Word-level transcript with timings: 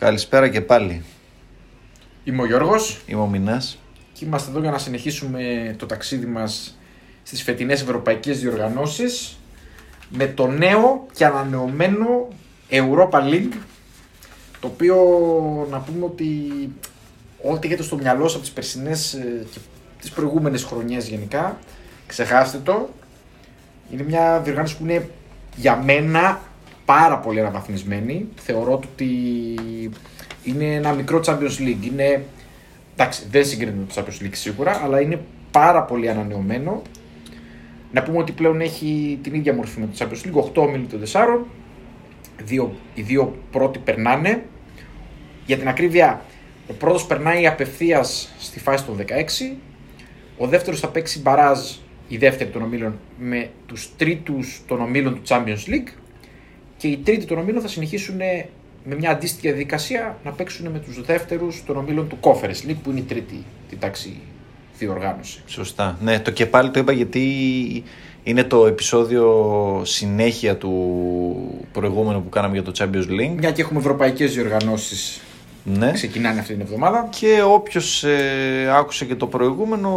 Καλησπέρα 0.00 0.48
και 0.48 0.60
πάλι. 0.60 1.02
Είμαι 2.24 2.42
ο 2.42 2.46
Γιώργος 2.46 3.00
Είμαι 3.06 3.20
ο 3.20 3.26
Μινάς. 3.26 3.78
και 4.12 4.24
είμαστε 4.24 4.50
εδώ 4.50 4.60
για 4.60 4.70
να 4.70 4.78
συνεχίσουμε 4.78 5.74
το 5.78 5.86
ταξίδι 5.86 6.26
μας 6.26 6.78
στις 7.22 7.42
φετινές 7.42 7.82
ευρωπαϊκές 7.82 8.40
διοργανώσεις 8.40 9.38
με 10.08 10.26
το 10.26 10.46
νέο 10.46 11.06
και 11.14 11.24
ανανεωμένο 11.24 12.28
Europa 12.70 13.20
League 13.32 13.52
το 14.60 14.66
οποίο 14.66 14.96
να 15.70 15.78
πούμε 15.78 16.04
ότι 16.04 16.28
ό,τι 17.42 17.66
έχετε 17.66 17.82
στο 17.82 17.96
μυαλό 17.96 18.22
σας 18.22 18.32
από 18.34 18.42
τις 18.42 18.52
περσινές 18.52 19.14
ε, 19.14 19.46
και 19.52 19.58
τις 20.00 20.10
προηγούμενες 20.10 20.64
χρονιές 20.64 21.08
γενικά 21.08 21.58
ξεχάστε 22.06 22.58
το 22.58 22.88
είναι 23.92 24.02
μια 24.02 24.40
διοργάνωση 24.40 24.76
που 24.76 24.84
είναι 24.84 25.10
για 25.56 25.76
μένα 25.76 26.40
πάρα 26.90 27.18
πολύ 27.18 27.40
αναβαθμισμένη. 27.40 28.28
Θεωρώ 28.36 28.72
ότι 28.72 29.06
είναι 30.44 30.74
ένα 30.74 30.92
μικρό 30.92 31.20
Champions 31.26 31.58
League. 31.58 31.86
Είναι 31.86 32.24
εντάξει 32.94 33.22
δεν 33.30 33.44
συγκρίνεται 33.44 33.78
με 33.78 33.86
το 33.86 33.94
Champions 33.96 34.24
League 34.24 34.34
σίγουρα 34.34 34.80
αλλά 34.84 35.00
είναι 35.00 35.20
πάρα 35.50 35.82
πολύ 35.82 36.08
ανανεωμένο. 36.08 36.82
Να 37.92 38.02
πούμε 38.02 38.18
ότι 38.18 38.32
πλέον 38.32 38.60
έχει 38.60 39.18
την 39.22 39.34
ίδια 39.34 39.54
μορφή 39.54 39.80
με 39.80 39.86
το 39.86 39.92
Champions 39.98 40.26
League. 40.26 40.44
8 40.44 40.54
ομίλου 40.54 40.86
των 40.86 41.02
4 41.12 41.38
δύο, 42.42 42.74
οι 42.94 43.02
δύο 43.02 43.38
πρώτοι 43.50 43.78
περνάνε. 43.78 44.44
Για 45.46 45.58
την 45.58 45.68
ακρίβεια 45.68 46.24
ο 46.68 46.72
πρώτος 46.72 47.06
περνάει 47.06 47.46
απευθείας 47.46 48.32
στη 48.38 48.58
φάση 48.58 48.84
των 48.84 48.96
16 48.96 49.56
ο 50.38 50.46
δεύτερος 50.46 50.80
θα 50.80 50.88
παίξει 50.88 51.20
μπαράζ 51.20 51.58
η 52.08 52.16
δεύτερη 52.16 52.50
των 52.50 52.62
ομίλων 52.62 52.98
με 53.18 53.50
τους 53.66 53.96
τρίτους 53.96 54.62
των 54.66 54.80
ομίλων 54.80 55.14
του 55.14 55.22
Champions 55.26 55.68
League 55.68 55.99
και 56.80 56.88
οι 56.88 56.96
τρίτοι 56.96 57.24
των 57.24 57.38
ομίλων 57.38 57.62
θα 57.62 57.68
συνεχίσουν 57.68 58.16
με 58.84 58.94
μια 58.94 59.10
αντίστοιχη 59.10 59.46
διαδικασία 59.48 60.18
να 60.24 60.30
παίξουν 60.30 60.68
με 60.70 60.78
τους 60.78 61.04
δεύτερους 61.04 61.62
των 61.66 61.76
ομίλων 61.76 62.08
του 62.08 62.18
Conference 62.20 62.68
League 62.68 62.76
που 62.82 62.90
είναι 62.90 62.98
η 62.98 63.02
τρίτη 63.02 63.44
την 63.68 63.78
τάξη 63.78 64.16
διοργάνωση. 64.78 65.40
Σωστά. 65.46 65.98
Ναι, 66.02 66.20
το 66.20 66.30
και 66.30 66.46
πάλι 66.46 66.70
το 66.70 66.78
είπα 66.80 66.92
γιατί 66.92 67.24
είναι 68.22 68.44
το 68.44 68.66
επεισόδιο 68.66 69.82
συνέχεια 69.84 70.56
του 70.56 70.72
προηγούμενου 71.72 72.22
που 72.22 72.28
κάναμε 72.28 72.54
για 72.54 72.62
το 72.62 72.72
Champions 72.78 73.10
League. 73.10 73.34
Μια 73.36 73.50
και 73.50 73.62
έχουμε 73.62 73.78
ευρωπαϊκές 73.78 74.34
διοργανώσεις 74.34 75.20
Ναι. 75.64 75.92
ξεκινάνε 75.92 76.40
αυτή 76.40 76.52
την 76.52 76.62
εβδομάδα. 76.62 77.08
Και 77.18 77.42
όποιος 77.46 78.04
ε, 78.04 78.70
άκουσε 78.74 79.04
και 79.04 79.14
το 79.14 79.26
προηγούμενο 79.26 79.90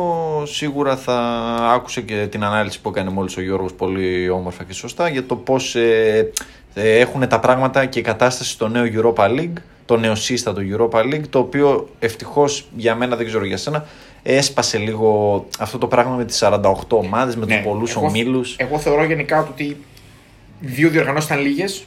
σίγουρα 0.45 0.97
θα 0.97 1.17
άκουσε 1.73 2.02
και 2.02 2.27
την 2.31 2.44
ανάλυση 2.44 2.81
που 2.81 2.89
έκανε 2.89 3.09
μόλις 3.09 3.38
ο 3.38 3.41
Γιώργος 3.41 3.73
πολύ 3.73 4.29
όμορφα 4.29 4.63
και 4.63 4.73
σωστά 4.73 5.09
για 5.09 5.25
το 5.25 5.35
πώς 5.35 5.75
ε, 5.75 6.17
ε, 6.17 6.31
έχουν 6.73 7.27
τα 7.27 7.39
πράγματα 7.39 7.85
και 7.85 7.99
η 7.99 8.02
κατάσταση 8.02 8.49
στο 8.52 8.67
νέο 8.67 8.83
Europa 8.93 9.27
League, 9.29 9.53
το 9.85 9.97
νεοσύστατο 9.97 10.61
Europa 10.77 10.99
League, 10.99 11.27
το 11.29 11.39
οποίο 11.39 11.89
ευτυχώς 11.99 12.66
για 12.75 12.95
μένα 12.95 13.16
δεν 13.16 13.25
ξέρω 13.25 13.45
για 13.45 13.57
σένα 13.57 13.85
έσπασε 14.25 14.77
λίγο 14.77 15.45
αυτό 15.59 15.77
το 15.77 15.88
πράγμα 15.88 16.16
με 16.16 16.25
τις 16.25 16.38
48 16.44 16.73
ομάδες, 16.89 17.35
με 17.35 17.45
Ναι, 17.45 17.55
τους 17.55 17.66
πολλούς 17.66 17.95
εγώ- 17.95 18.05
ομίλους. 18.07 18.55
Εγώ 18.57 18.77
θεωρώ 18.79 19.03
γενικά 19.03 19.39
ότι 19.39 19.77
δύο 20.59 20.89
διοργανώσεις 20.89 21.29
ήταν 21.29 21.41
λίγες 21.41 21.83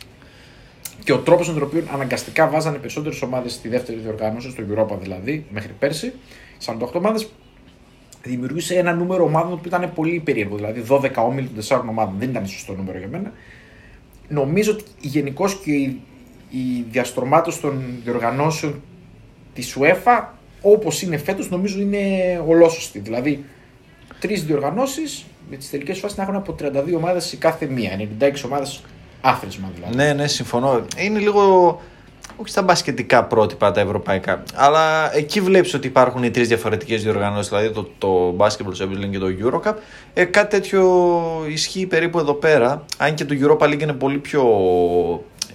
και 1.05 1.13
ο 1.13 1.19
τρόπος 1.19 1.47
με 1.49 1.55
τον 1.55 1.63
οποίο 1.63 1.83
αναγκαστικά 1.95 2.47
βάζανε 2.49 2.77
περισσότερες 2.79 3.23
ομάδες 3.23 3.53
στη 3.53 3.69
δεύτερη 3.69 3.99
διοργάνωση, 3.99 4.51
στο 4.51 4.63
Europa 4.71 4.97
δηλαδή, 5.03 5.47
μέχρι 5.51 5.73
πέρσι, 5.79 6.13
48 6.65 6.99
ομάδες, 6.99 7.29
δημιουργούσε 8.23 8.75
ένα 8.75 8.93
νούμερο 8.95 9.25
ομάδων 9.25 9.61
που 9.61 9.67
ήταν 9.69 9.91
πολύ 9.95 10.21
περίεργο. 10.25 10.57
Δηλαδή 10.57 10.81
12 10.89 11.11
όμιλοι 11.25 11.47
των 11.49 11.65
4 11.79 11.89
ομάδων 11.89 12.15
δεν 12.19 12.29
ήταν 12.31 12.47
σωστό 12.47 12.73
νούμερο 12.75 12.99
για 12.99 13.09
μένα. 13.11 13.33
Νομίζω 14.29 14.73
ότι 14.73 14.85
γενικώς 15.01 15.55
και 15.55 15.73
η, 15.73 16.01
η 16.51 16.85
διαστρωμάτωση 16.91 17.61
των 17.61 17.85
διοργανώσεων 18.05 18.83
της 19.55 19.77
UEFA, 19.81 20.25
όπως 20.63 21.03
είναι 21.03 21.17
φέτος, 21.17 21.51
νομίζω 21.51 21.81
είναι 21.81 21.99
ολόσωστη. 22.47 22.99
Δηλαδή, 22.99 23.45
τρεις 24.21 24.45
διοργανώσεις 24.45 25.25
με 25.51 25.57
τις 25.57 25.71
τελικές 25.71 25.99
φάσεις 25.99 26.17
να 26.17 26.23
έχουν 26.23 26.35
από 26.35 26.53
32 26.53 26.95
ομάδες 26.97 27.33
η 27.33 27.37
κάθε 27.37 27.67
μία. 27.67 28.09
96 28.21 28.45
ομάδες 28.45 28.83
άθροισμα 29.21 29.71
δηλαδή. 29.75 29.97
Ναι, 29.97 30.13
ναι, 30.13 30.27
συμφωνώ. 30.27 30.87
Είναι 30.99 31.19
λίγο. 31.19 31.81
Όχι 32.37 32.49
στα 32.51 32.63
μπασκετικά 32.63 33.25
πρότυπα 33.25 33.71
τα 33.71 33.81
ευρωπαϊκά. 33.81 34.43
Αλλά 34.55 35.17
εκεί 35.17 35.41
βλέπεις 35.41 35.75
ότι 35.75 35.87
υπάρχουν 35.87 36.23
οι 36.23 36.31
τρεις 36.31 36.49
διαφορετικές 36.49 37.03
διοργανώσεις, 37.03 37.49
δηλαδή 37.49 37.71
το, 37.71 37.91
το 37.99 38.37
Basketball 38.39 38.83
Champions 38.83 39.05
League 39.05 39.11
και 39.11 39.19
το 39.19 39.27
Eurocup. 39.43 39.75
Ε, 40.15 40.25
κάτι 40.25 40.51
τέτοιο 40.51 41.13
ισχύει 41.49 41.87
περίπου 41.87 42.19
εδώ 42.19 42.35
πέρα. 42.35 42.85
Αν 42.97 43.15
και 43.15 43.25
το 43.25 43.35
Europa 43.41 43.65
League 43.67 43.81
είναι 43.81 43.93
πολύ 43.93 44.19
πιο. 44.19 44.43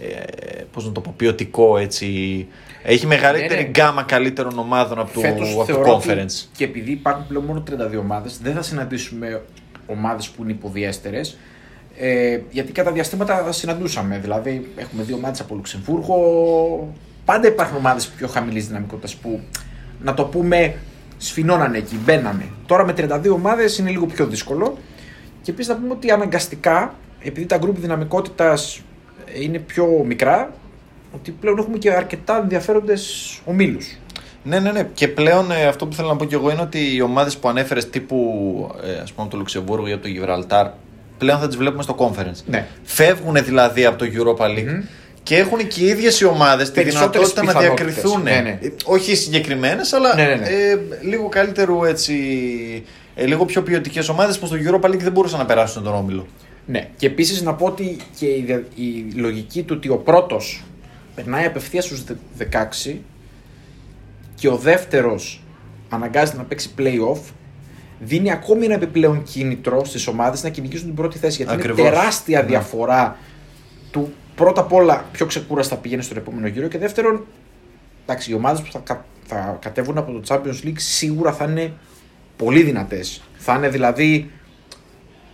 Ε, 0.02 0.62
πώς 0.72 0.86
να 0.86 0.92
το 0.92 1.02
πω, 1.02 1.14
ποιοτικό 1.18 1.78
έτσι. 1.78 2.48
Έχει 2.84 3.08
μεγαλύτερη 3.08 3.54
Ναι, 3.54 3.62
ναι. 3.62 3.68
γκάμα 3.68 4.04
καλύτερων 4.04 4.60
ομάδων 4.60 5.00
από 5.00 5.14
το, 5.14 5.20
Φέτος 5.20 5.50
από 5.50 5.58
το 5.58 5.66
θεωρώ 5.66 5.96
ότι 5.96 6.08
Conference. 6.10 6.48
Και 6.56 6.64
επειδή 6.64 6.92
υπάρχουν 6.92 7.28
πλέον 7.28 7.46
μόνο 7.46 7.64
32 7.70 8.00
ομάδες, 8.00 8.40
δεν 8.44 8.54
θα 8.54 8.62
συναντήσουμε 8.62 9.42
ομάδες 9.88 10.30
που 10.30 10.44
είναι 10.44 10.52
υποδιέστερες. 10.52 11.38
Ε, 11.98 12.40
γιατί 12.52 12.72
κατά 12.72 12.92
διαστήματα 12.92 13.44
θα 13.44 13.52
συναντούσαμε. 13.52 14.18
Δηλαδή, 14.18 14.72
έχουμε 14.76 15.04
δύο 15.04 15.16
ομάδε 15.16 15.42
από 15.42 15.56
Λουξεμβούργο. 15.56 16.94
Πάντα 17.26 17.48
υπάρχουν 17.48 17.78
ομάδες 17.78 18.08
πιο 18.08 18.28
χαμηλής 18.28 18.68
δυναμικότητας 18.68 19.16
που 19.16 19.40
να 20.02 20.14
το 20.14 20.26
πούμε 20.26 20.76
σφινώνανε 21.18 21.78
εκεί, 21.78 21.96
μπαίνανε. 21.96 22.46
Τώρα 22.66 22.86
με 22.86 22.94
32 22.98 23.32
ομάδες 23.34 23.78
είναι 23.78 23.90
λίγο 23.90 24.06
πιο 24.06 24.26
δύσκολο. 24.26 24.78
Και 25.42 25.52
επίσης 25.52 25.74
να 25.74 25.80
πούμε 25.80 25.94
ότι 25.94 26.12
αναγκαστικά, 26.12 26.96
επειδή 27.20 27.46
τα 27.46 27.58
γκρουπ 27.58 27.78
δυναμικότητας 27.78 28.82
είναι 29.42 29.58
πιο 29.58 30.04
μικρά, 30.06 30.52
ότι 31.16 31.32
πλέον 31.32 31.58
έχουμε 31.58 31.78
και 31.78 31.92
αρκετά 31.92 32.38
ενδιαφέροντες 32.38 33.40
ομίλους. 33.46 33.98
Ναι, 34.44 34.60
ναι, 34.60 34.72
ναι. 34.72 34.90
Και 34.94 35.08
πλέον 35.08 35.52
ε, 35.52 35.66
αυτό 35.66 35.88
που 35.88 35.94
θέλω 35.94 36.08
να 36.08 36.16
πω 36.16 36.26
και 36.26 36.36
εγώ 36.36 36.52
είναι 36.52 36.62
ότι 36.62 36.96
οι 36.96 37.02
ομάδες 37.02 37.38
που 37.38 37.50
ανέφερες 37.50 37.90
τύπου 37.90 38.18
ε, 38.84 39.02
ας 39.02 39.12
πούμε 39.12 39.28
το 39.28 39.38
Λουξεμβούργο 39.38 39.88
ή 39.88 39.92
από 39.92 40.02
το 40.02 40.08
Γιβραλτάρ 40.08 40.68
πλέον 41.22 41.40
θα 41.40 41.48
τις 41.48 41.58
βλέπουμε 41.58 41.84
στο 41.84 41.96
conference. 41.98 42.44
Ναι. 42.46 42.68
Φεύγουν 42.84 43.44
δηλαδή 43.44 43.86
από 43.86 43.98
το 43.98 44.06
Europa 44.14 44.46
League 44.46 44.64
Μμμ. 44.68 44.82
και 45.24 45.36
έχουν 45.38 45.68
και 45.68 45.84
οι 45.84 45.88
ίδιες 45.88 46.20
οι 46.20 46.26
ομάδες 46.26 46.68
τη 46.68 46.74
Περισσότερες 46.74 47.32
δυνατότητα 47.34 47.44
να 47.44 47.60
πιθανότητες. 47.60 47.94
διακριθούν. 47.94 48.22
Ναι, 48.24 48.40
ναι. 48.44 48.60
Ε, 48.68 48.72
Όχι 48.86 49.16
συγκεκριμένες, 49.16 49.94
αλλά 49.94 50.16
Ναι, 50.16 50.24
ναι, 50.26 50.36
ναι. 50.36 50.48
Ε, 50.48 50.80
λίγο 51.02 51.30
καλύτερου 51.30 51.84
έτσι. 51.84 52.14
Ε, 53.16 53.26
λίγο 53.26 53.46
πιο 53.46 53.62
ποιοτικές 53.64 54.10
ομάδες 54.10 54.40
που 54.40 54.46
στο 54.46 54.56
Europa 54.66 54.86
League 54.90 54.98
δεν 55.00 55.12
μπορούσαν 55.12 55.40
να 55.40 55.46
περάσουν 55.46 55.84
τον 55.84 55.94
όμιλο. 55.96 56.28
Ναι, 56.66 56.88
και 56.98 57.06
επίσης 57.08 57.42
να 57.42 57.54
πω 57.54 57.66
ότι 57.66 57.98
και 58.20 58.26
η, 58.26 58.44
δια- 58.46 58.64
η 58.76 59.06
λογική 59.16 59.64
του 59.64 59.74
ότι 59.78 59.90
ο 59.90 59.98
πρώτος 59.98 60.64
περνάει 61.16 61.46
απευθείας 61.46 61.86
στους 61.86 62.04
16 62.38 62.96
και 64.36 64.48
ο 64.48 64.56
δεύτερος 64.56 65.44
αναγκάζεται 65.90 66.38
να 66.38 66.44
παίξει 66.44 66.70
playoff, 66.78 67.20
δίνει 68.04 68.32
ακόμη 68.32 68.66
ένα 68.66 68.74
επιπλέον 68.74 69.24
κίνητρο 69.24 69.86
στις 69.86 70.08
ομάδες 70.08 70.44
να 70.44 70.50
κυνηγήσουν 70.50 70.86
την 70.86 70.96
πρώτη 70.96 71.18
θέση. 71.18 71.38
Γιατί 71.38 71.54
Ακριβώς. 71.54 71.80
είναι 71.80 71.90
τεράστια 71.90 72.42
Ναι. 72.42 72.48
διαφορά 72.48 73.18
του 73.92 74.14
πρώτα 74.36 74.62
απ' 74.62 74.74
όλα 74.74 75.06
πιο 75.12 75.26
ξεκούραστα 75.26 75.76
πηγαίνει 75.76 76.02
στον 76.02 76.18
επόμενο 76.18 76.48
γύρο 76.48 76.68
και 76.68 76.78
δεύτερον, 76.78 77.26
εντάξει, 78.06 78.32
οι 78.32 78.34
ομάδες 78.34 78.62
που 78.62 78.72
θα, 78.72 78.80
κα- 78.80 79.06
θα 79.26 79.58
κατέβουν 79.62 79.98
από 79.98 80.12
το 80.12 80.22
Champions 80.28 80.66
League 80.68 80.76
σίγουρα 80.78 81.34
θα 81.34 81.46
είναι 81.46 81.74
πολύ 82.38 82.62
δυνατές. 82.64 83.22
Θα 83.38 83.54
είναι 83.56 83.70
δηλαδή 83.70 84.32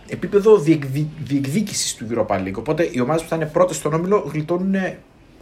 επίπεδο 0.08 0.58
διεκδι... 0.58 1.08
διεκδίκησης 1.24 1.94
του 1.94 2.06
Europa 2.10 2.36
League. 2.36 2.54
Οπότε 2.54 2.88
οι 2.92 3.00
ομάδες 3.00 3.22
που 3.22 3.28
θα 3.28 3.36
είναι 3.36 3.46
πρώτες 3.46 3.76
στον 3.76 3.94
όμιλο 3.94 4.30
γλιτώνουν 4.32 4.74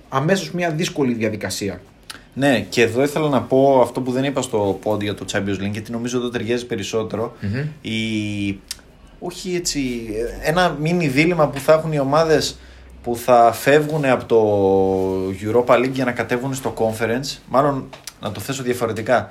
αμέσως 0.09 0.51
μια 0.53 0.71
δύσκολη 0.71 1.15
διαδικασία. 1.15 1.81
Ναι, 2.39 2.61
και 2.61 2.83
εδώ 2.83 3.03
ήθελα 3.03 3.29
να 3.29 3.43
πω 3.43 3.81
αυτό 3.81 4.01
που 4.01 4.13
δεν 4.13 4.25
είπα 4.25 4.43
στο 4.43 4.79
πόντι 4.83 5.05
για 5.05 5.15
το 5.15 5.25
Champions 5.33 5.63
League, 5.63 5.71
γιατί 5.71 5.91
νομίζω 5.91 6.19
εδώ 6.19 6.29
ταιριάζει 6.29 6.67
περισσότερο. 6.67 7.37
Η... 7.81 7.95
Όχι 9.19 9.55
έτσι. 9.55 10.09
Ένα 10.43 10.77
μίνι 10.81 11.09
δίλημα 11.09 11.49
που 11.49 11.59
θα 11.59 11.73
έχουν 11.73 11.93
οι 11.93 11.99
ομάδες 11.99 12.59
που 13.03 13.17
θα 13.17 13.53
φεύγουν 13.53 14.05
από 14.05 14.25
το 14.25 14.41
Europa 15.43 15.79
League 15.79 15.93
για 15.93 16.05
να 16.05 16.13
κατέβουν 16.13 16.55
στο 16.55 16.75
Conference. 16.77 17.39
Μάλλον 17.49 17.89
να 18.21 18.33
το 18.33 18.41
θέσω 18.41 18.63
διαφορετικά. 18.63 19.31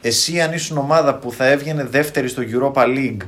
Εσύ, 0.00 0.40
αν 0.40 0.52
ήσουν 0.52 0.78
ομάδα 0.78 1.14
που 1.14 1.32
θα 1.32 1.46
έβγαινε 1.46 1.84
δεύτερη 1.84 2.28
στο 2.28 2.42
Europa 2.42 2.82
League, 2.84 3.26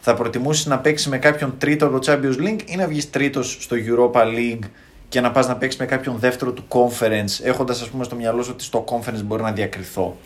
θα 0.00 0.14
προτιμούσες 0.14 0.66
να 0.66 0.78
παίξεις 0.78 1.08
με 1.08 1.18
κάποιον 1.18 1.54
τρίτο 1.58 1.86
από 1.86 1.98
το 1.98 2.12
Champions 2.12 2.40
League 2.42 2.60
ή 2.66 2.76
να 2.76 2.86
βγεις 2.86 3.10
τρίτος 3.10 3.56
στο 3.60 3.76
Europa 3.86 4.20
League 4.22 4.68
και 5.14 5.20
να 5.20 5.30
πας 5.30 5.46
να 5.48 5.56
παίξεις 5.56 5.80
με 5.80 5.86
κάποιον 5.86 6.18
δεύτερο 6.18 6.52
του 6.52 6.64
Conference, 6.68 7.44
έχοντας 7.44 7.80
ας 7.82 7.88
πούμε 7.88 8.04
στο 8.04 8.16
μυαλό 8.16 8.42
σου 8.42 8.50
ότι 8.52 8.64
στο 8.64 8.84
Conference 8.88 9.22
μπορεί 9.24 9.42
να 9.42 9.52
διακριθώ. 9.52 10.16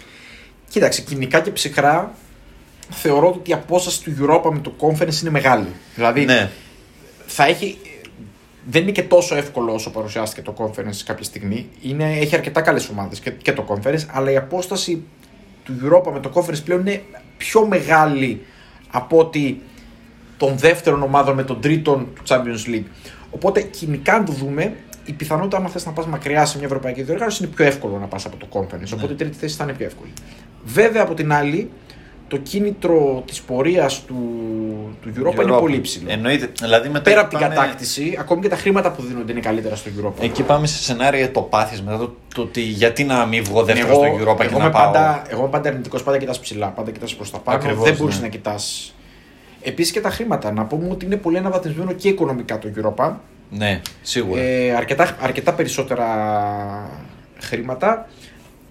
Κοίταξε, 0.69 1.03
κοινικά 1.03 1.41
και 1.41 1.51
ψυχρά 1.51 2.15
θεωρώ 2.91 3.29
ότι 3.29 3.51
η 3.51 3.53
απόσταση 3.53 4.03
του 4.03 4.13
Europa 4.21 4.51
με 4.53 4.59
το 4.59 4.73
Conference 4.81 5.21
είναι 5.21 5.31
μεγάλη. 5.31 5.67
Δηλαδή 5.95 6.25
Ναι. 6.25 6.51
θα 7.27 7.45
έχει. 7.47 7.79
Δεν 8.71 8.83
είναι 8.83 8.91
και 8.91 9.03
τόσο 9.03 9.37
εύκολο 9.37 9.73
όσο 9.73 9.91
παρουσιάστηκε 9.91 10.43
το 10.43 10.55
Conference 10.59 10.97
κάποια 11.05 11.25
στιγμή. 11.25 11.69
Είναι, 11.83 12.19
έχει 12.19 12.35
αρκετά 12.35 12.61
καλές 12.61 12.89
ομάδες 12.89 13.21
και, 13.21 13.31
και 13.31 13.53
το 13.53 13.65
Conference, 13.69 14.05
αλλά 14.13 14.31
η 14.31 14.37
απόσταση 14.37 15.03
του 15.65 15.73
Europa 15.85 16.13
με 16.13 16.21
το 16.21 16.31
Conference 16.35 16.65
πλέον 16.65 16.81
είναι 16.81 17.03
πιο 17.37 17.67
μεγάλη 17.67 18.45
από 18.91 19.19
ότι 19.19 19.63
των 20.37 20.57
δεύτερων 20.59 21.03
ομάδων 21.03 21.35
με 21.35 21.43
τον 21.45 21.61
τρίτον 21.61 22.09
του 22.15 22.23
Champions 22.29 22.75
League. 22.75 22.85
Οπότε 23.31 23.61
κοινικά 23.61 24.15
αν 24.15 24.25
το 24.25 24.33
δούμε, 24.33 24.75
η 25.05 25.13
πιθανότητα, 25.13 25.57
άμα 25.57 25.69
θες 25.69 25.87
να 25.87 25.93
πας 25.93 26.07
μακριά 26.07 26.45
σε 26.47 26.57
μια 26.57 26.67
ευρωπαϊκή 26.67 27.03
διοργάνωση, 27.03 27.45
είναι 27.45 27.53
πιο 27.55 27.65
εύκολο 27.65 27.99
να 27.99 28.07
πας 28.07 28.27
από 28.27 28.37
το 28.37 28.47
conference. 28.53 28.93
Οπότε 28.95 29.13
η 29.13 29.17
τρίτη 29.17 29.37
θέση 29.37 29.57
θα 29.57 29.65
είναι 29.65 29.73
πιο 29.73 29.87
εύκολη. 29.87 30.13
Βέβαια, 30.65 31.03
από 31.03 31.15
την 31.15 31.33
άλλη, 31.33 31.71
το 32.29 32.37
κίνητρο 32.37 33.23
της 33.27 33.41
πορείας 33.41 34.05
του, 34.05 34.15
του 35.03 35.09
Europa, 35.17 35.43
είναι 35.43 35.55
Europa. 35.57 35.61
πολύ 35.61 35.77
υψηλό. 35.77 36.11
Εννοείται. 36.11 36.51
Δηλαδή 36.61 36.89
μετά 36.89 37.03
Πέρα 37.03 37.21
εκεί 37.21 37.25
από 37.29 37.39
την 37.39 37.47
πάμε- 37.47 37.55
κατάκτηση, 37.55 38.17
ακόμη 38.19 38.41
και 38.41 38.49
τα 38.49 38.57
χρήματα 38.57 38.93
που 38.93 39.03
δίνονται 39.03 39.33
είναι 39.33 39.41
καλύτερα 39.41 39.77
στο 39.77 39.91
Europa. 39.99 40.23
Εκεί 40.23 40.43
πάμε 40.43 40.67
σε 40.67 40.83
σενάρια 40.83 41.31
το 41.31 41.41
πάθει 41.41 41.83
μετά 41.83 41.99
το, 41.99 42.17
το 42.35 42.43
ότι 42.43 42.61
γιατί 42.61 43.05
να 43.05 43.27
μην 43.27 43.45
βγω 43.45 43.63
δεύτερο 43.65 43.89
εγώ, 43.93 44.05
στο 44.05 44.31
Europa 44.31 44.37
και 44.37 44.47
εγώ 44.47 44.59
να 44.59 44.65
είμαι 44.65 44.73
πάω. 44.73 44.85
πάντα, 44.85 45.23
εγώ 45.29 45.41
είμαι 45.41 45.51
πάντα 45.51 45.69
αρνητικός, 45.69 46.03
πάντα 46.03 46.19
κοιτάς 46.19 46.41
ψηλά, 46.41 46.69
πάντα 46.69 46.91
κοιτάς 46.91 47.15
προς 47.15 47.31
τα 47.31 47.39
πάνω. 47.39 47.59
Ακριβώς, 47.59 47.85
δεν 47.85 47.97
μπορείς 47.99 48.17
ναι. 48.17 48.23
να 48.23 48.29
κοιτάς. 48.29 48.95
Επίσης 49.63 49.93
και 49.93 50.01
τα 50.01 50.11
χρήματα. 50.11 50.53
Να 50.53 50.65
πούμε 50.65 50.89
ότι 50.91 51.05
είναι 51.05 51.17
πολύ 51.17 51.39
αναβαθμισμένο 51.39 51.93
και 51.93 52.09
οικονομικά 52.09 52.59
το 52.59 52.69
Europa. 52.77 53.13
Ναι, 53.51 53.81
σίγουρα. 54.03 54.41
Ε, 54.41 54.75
αρκετά, 54.75 55.17
αρκετά 55.21 55.53
περισσότερα 55.53 56.07
χρήματα. 57.39 58.09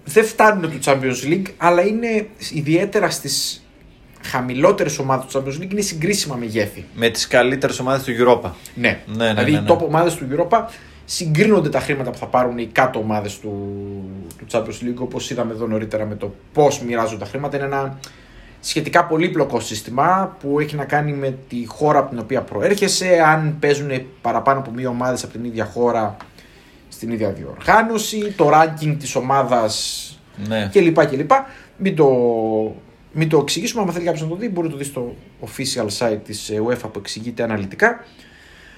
Δεν 0.04 0.24
φτάνουν 0.24 0.70
του 0.70 0.78
Champions 0.84 1.32
League, 1.32 1.46
αλλά 1.56 1.82
είναι 1.82 2.26
ιδιαίτερα 2.52 3.10
στις 3.10 3.62
χαμηλότερες 4.22 4.98
ομάδες 4.98 5.26
του 5.26 5.38
Champions 5.38 5.62
League 5.62 5.70
είναι 5.70 5.80
συγκρίσιμα 5.80 6.36
μεγέθη. 6.36 6.84
Με 6.94 7.08
τις 7.08 7.26
καλύτερες 7.26 7.78
ομάδες 7.78 8.02
του 8.02 8.12
Europa. 8.12 8.50
Ναι, 8.74 9.00
Ναι, 9.06 9.24
ναι, 9.24 9.28
δηλαδή 9.28 9.50
ναι, 9.50 9.58
οι 9.58 9.60
ναι. 9.60 9.74
top 9.74 9.78
ομάδες 9.78 10.14
του 10.14 10.26
Europa 10.32 10.64
συγκρίνονται 11.04 11.68
τα 11.68 11.80
χρήματα 11.80 12.10
που 12.10 12.18
θα 12.18 12.26
πάρουν 12.26 12.58
οι 12.58 12.66
κάτω 12.66 12.98
ομάδες 12.98 13.38
του, 13.38 13.50
του 14.38 14.46
Champions 14.50 14.84
League, 14.84 14.96
όπως 14.98 15.30
είδαμε 15.30 15.52
εδώ 15.52 15.66
νωρίτερα 15.66 16.06
με 16.06 16.14
το 16.14 16.34
πώς 16.52 16.80
μοιράζονται 16.80 17.18
τα 17.18 17.24
χρήματα. 17.24 17.56
Είναι 17.56 17.66
ένα 17.66 17.98
σχετικά 18.68 19.04
πολύπλοκο 19.04 19.60
σύστημα 19.60 20.36
που 20.40 20.60
έχει 20.60 20.76
να 20.76 20.84
κάνει 20.84 21.12
με 21.12 21.38
τη 21.48 21.64
χώρα 21.66 21.98
από 21.98 22.08
την 22.10 22.18
οποία 22.18 22.42
προέρχεσαι, 22.42 23.22
αν 23.26 23.56
παίζουν 23.60 23.90
παραπάνω 24.20 24.58
από 24.60 24.70
μία 24.70 24.88
ομάδες 24.88 25.22
από 25.24 25.32
την 25.32 25.44
ίδια 25.44 25.64
χώρα 25.64 26.16
στην 26.88 27.10
ίδια 27.10 27.30
διοργάνωση, 27.30 28.32
το 28.36 28.50
ranking 28.54 28.96
της 28.98 29.14
ομάδας 29.14 30.02
Ναι. 30.48 30.68
κλπ. 30.72 31.06
κλπ. 31.06 31.30
Μην 31.76 31.96
το, 31.96 32.06
μην 33.12 33.28
το 33.28 33.38
εξηγήσουμε, 33.38 33.82
αν 33.82 33.92
θέλει 33.92 34.04
κάποιος 34.04 34.22
να 34.22 34.28
το 34.28 34.34
δει, 34.36 34.48
μπορεί 34.48 34.66
να 34.66 34.72
το 34.72 34.78
δει 34.78 34.84
στο 34.84 35.14
official 35.46 35.86
site 35.98 36.18
της 36.24 36.48
ε, 36.50 36.62
UEFA 36.68 36.92
που 36.92 36.98
εξηγείται 36.98 37.42
αναλυτικά. 37.42 38.04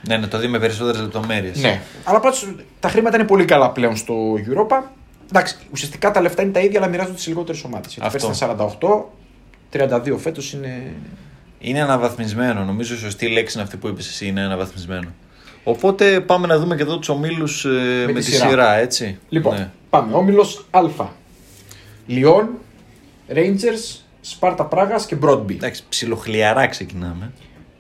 ναι, 0.09 0.17
ναι, 0.17 0.27
το 0.27 0.39
δει 0.39 0.47
με 0.47 0.59
περισσότερες 0.59 1.01
λεπτομέρειες. 1.01 1.61
Ναι. 1.61 1.81
Αλλά 2.05 2.21
πάντως 2.21 2.55
τα 2.81 2.89
χρήματα 2.89 3.17
είναι 3.17 3.27
πολύ 3.27 3.45
καλά 3.45 3.71
πλέον 3.71 3.97
στο 3.97 4.15
Europa. 4.35 4.83
Εντάξει, 5.29 5.57
ουσιαστικά 5.73 6.11
τα 6.11 6.21
λεφτά 6.21 6.43
είναι 6.43 6.53
τα 6.53 6.61
ίδια, 6.61 6.81
αλλά 6.81 6.89
μοιράζονται 6.89 7.19
σε 7.19 7.29
λιγότερες 7.29 7.65
ομάδες. 7.65 7.93
Γιατί 7.95 8.17
Αυτό. 8.17 8.27
πέρσι 8.27 8.45
ήταν 8.45 8.77
48, 8.81 9.05
32 9.73 10.17
φέτος 10.19 10.53
είναι. 10.53 10.93
Είναι 11.61 11.81
αναβαθμισμένο. 11.83 12.65
Νομίζω 12.65 12.95
η 12.95 12.97
σωστή 12.99 13.29
λέξη 13.29 13.55
είναι 13.55 13.63
αυτή 13.65 13.77
που 13.77 13.89
είπες 13.89 14.09
εσύ, 14.09 14.27
είναι 14.27 14.41
αναβαθμισμένο. 14.41 15.09
Οπότε 15.65 16.21
πάμε 16.21 16.47
να 16.47 16.59
δούμε 16.59 16.77
και 16.77 16.83
εδώ 16.83 16.99
τους 16.99 17.09
ομίλους 17.09 17.65
με, 18.07 18.07
τη 18.07 18.13
τη 18.13 18.23
σειρά. 18.23 18.49
σειρά, 18.49 18.75
έτσι. 18.77 19.19
Λοιπόν, 19.29 19.55
Ναι. 19.55 19.71
πάμε. 19.91 20.15
Όμιλος 20.15 20.67
Α. 20.71 20.81
Λιόν, 22.07 22.49
Rangers, 23.35 24.01
Σπάρτα 24.21 24.65
Πράγας 24.65 25.07
και 25.07 25.15
Μπρόντμπι. 25.15 25.55
Εντάξει, 25.55 25.83
ψιλοχλιαρά 25.89 26.67
ξεκινάμε. 26.67 27.33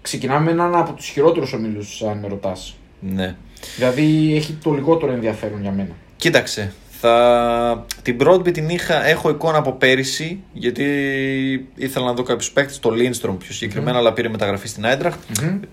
Ξεκινάμε 0.02 0.44
με 0.44 0.50
έναν 0.50 0.74
από 0.74 0.92
τους 0.92 1.06
χειρότερους 1.08 1.52
ομίλους, 1.52 2.02
αν 2.02 2.18
με 2.18 2.28
ρωτάς. 2.28 2.76
Ναι. 3.00 3.36
Δηλαδή 3.76 4.34
έχει 4.36 4.52
το 4.62 4.72
λιγότερο 4.72 5.12
ενδιαφέρον 5.12 5.60
για 5.60 5.70
μένα. 5.70 5.90
Κοίταξε, 6.16 6.72
θα... 7.00 7.84
την 8.02 8.18
Broadby 8.20 8.52
την 8.52 8.68
είχα, 8.68 9.06
έχω 9.06 9.30
εικόνα 9.30 9.58
από 9.58 9.72
πέρυσι, 9.72 10.42
γιατί 10.52 10.84
ήθελα 11.74 12.04
να 12.04 12.12
δω 12.12 12.22
κάποιους 12.22 12.50
παίκτες, 12.50 12.78
το 12.78 12.90
Lindstrom 12.90 13.36
πιο 13.38 13.52
συγκεκριμένα, 13.52 13.98
αλλά 13.98 14.12
πήρε 14.12 14.28
μεταγραφή 14.28 14.68
στην 14.68 14.86
Άιντραχτ. 14.86 15.18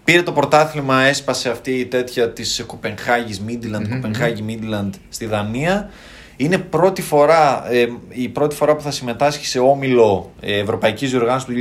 Πήρε 0.03 0.23
το 0.23 0.31
πρωτάθλημα, 0.31 1.01
έσπασε 1.01 1.49
αυτή 1.49 1.71
η 1.71 1.85
τέτοια 1.85 2.29
της 2.29 2.63
Κοπενχάγης 2.67 3.41
Midland, 3.47 3.87
Κοπενχάγη 3.89 4.45
Midland 4.47 4.89
στη 5.09 5.25
Δανία. 5.25 5.89
Είναι 6.37 6.57
πρώτη 6.57 7.01
φορά, 7.01 7.71
ε, 7.71 7.87
η 8.09 8.29
πρώτη 8.29 8.55
φορά 8.55 8.75
που 8.75 8.81
θα 8.81 8.91
συμμετάσχει 8.91 9.45
σε 9.45 9.59
όμιλο 9.59 10.33
ε, 10.39 10.59
Ευρωπαϊκής 10.59 11.09
Διοργάνωσης 11.09 11.47
του 11.47 11.53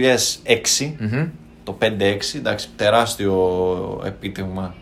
2006, 0.86 0.92
το 1.64 1.78
5-6, 1.80 1.86
εντάξει, 2.34 2.68
τεράστιο 2.76 4.02
επίτευγμα 4.04 4.74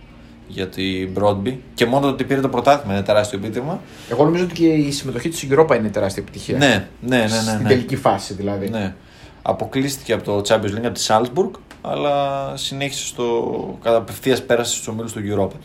για 0.46 0.68
την 0.68 1.08
Broadby. 1.18 1.54
Και 1.74 1.86
μόνο 1.86 2.06
το 2.06 2.12
ότι 2.12 2.24
πήρε 2.24 2.40
το 2.40 2.48
πρωτάθλημα 2.48 2.94
είναι 2.94 3.02
τεράστιο 3.02 3.38
επίτευγμα. 3.42 3.80
Εγώ 4.10 4.24
νομίζω 4.24 4.44
ότι 4.44 4.54
και 4.54 4.66
η 4.66 4.90
συμμετοχή 4.90 5.28
του 5.28 5.36
στην 5.36 5.56
Europa 5.58 5.76
είναι 5.76 5.88
τεράστια 5.88 6.22
επιτυχία. 6.22 6.58
Ναι, 6.58 6.88
ναι, 7.00 7.16
ναι. 7.16 7.22
ναι, 7.22 7.28
Στην 7.28 7.62
ναι. 7.62 7.68
τελική 7.68 7.96
φάση 7.96 8.34
δηλαδή. 8.34 8.68
Ναι. 8.68 8.94
Αποκλείστηκε 9.42 10.12
από 10.12 10.22
το 10.24 10.42
Champions 10.48 10.78
League, 10.78 10.84
από 10.84 10.92
τη 10.92 11.04
Salzburg, 11.08 11.50
αλλά 11.80 12.52
συνέχισε 12.56 13.06
στο 13.06 13.78
κατά 13.82 13.96
απευθείας 13.96 14.42
πέρασε 14.42 14.74
στους 14.74 14.88
ομίλους 14.88 15.12
του 15.12 15.20
Europa. 15.20 15.58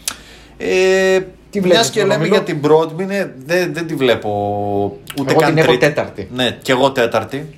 Ε, 0.58 1.20
Τι 1.50 1.60
μιας 1.60 1.72
βλέπεις 1.72 1.90
και 1.90 2.00
τον 2.00 2.08
λέμε 2.08 2.24
όμιλο; 2.24 2.36
για 2.36 2.44
την 2.44 2.60
Broadby, 2.64 3.06
ναι, 3.06 3.32
δεν, 3.46 3.74
δεν 3.74 3.88
τη 3.88 3.96
βλέπω 3.96 4.30
ούτε 5.20 5.32
Εγώ 5.32 5.40
καν 5.40 5.50
την 5.50 5.58
έχω 5.58 5.68
τρίτη. 5.68 5.86
τέταρτη. 5.86 6.30
Ναι, 6.34 6.58
και 6.62 6.72
εγώ 6.72 6.92
τέταρτη. 6.92 7.56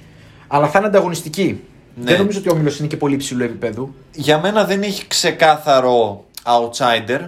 Αλλά 0.48 0.68
θα 0.68 0.78
είναι 0.80 0.88
ανταγωνιστική. 0.88 1.62
Ναι. 1.96 2.04
Δεν 2.04 2.18
νομίζω 2.18 2.40
ότι 2.40 2.50
ο 2.50 2.52
Όμιλο 2.52 2.72
είναι 2.80 2.88
και 2.88 2.98
πολύ 2.98 3.14
υψηλού 3.14 3.44
επίπεδου. 3.44 3.94
Για 4.16 4.40
μένα 4.40 4.66
δεν 4.66 4.82
έχει 4.82 5.08
ξεκάθαρο 5.08 6.26
outsider. 6.46 7.20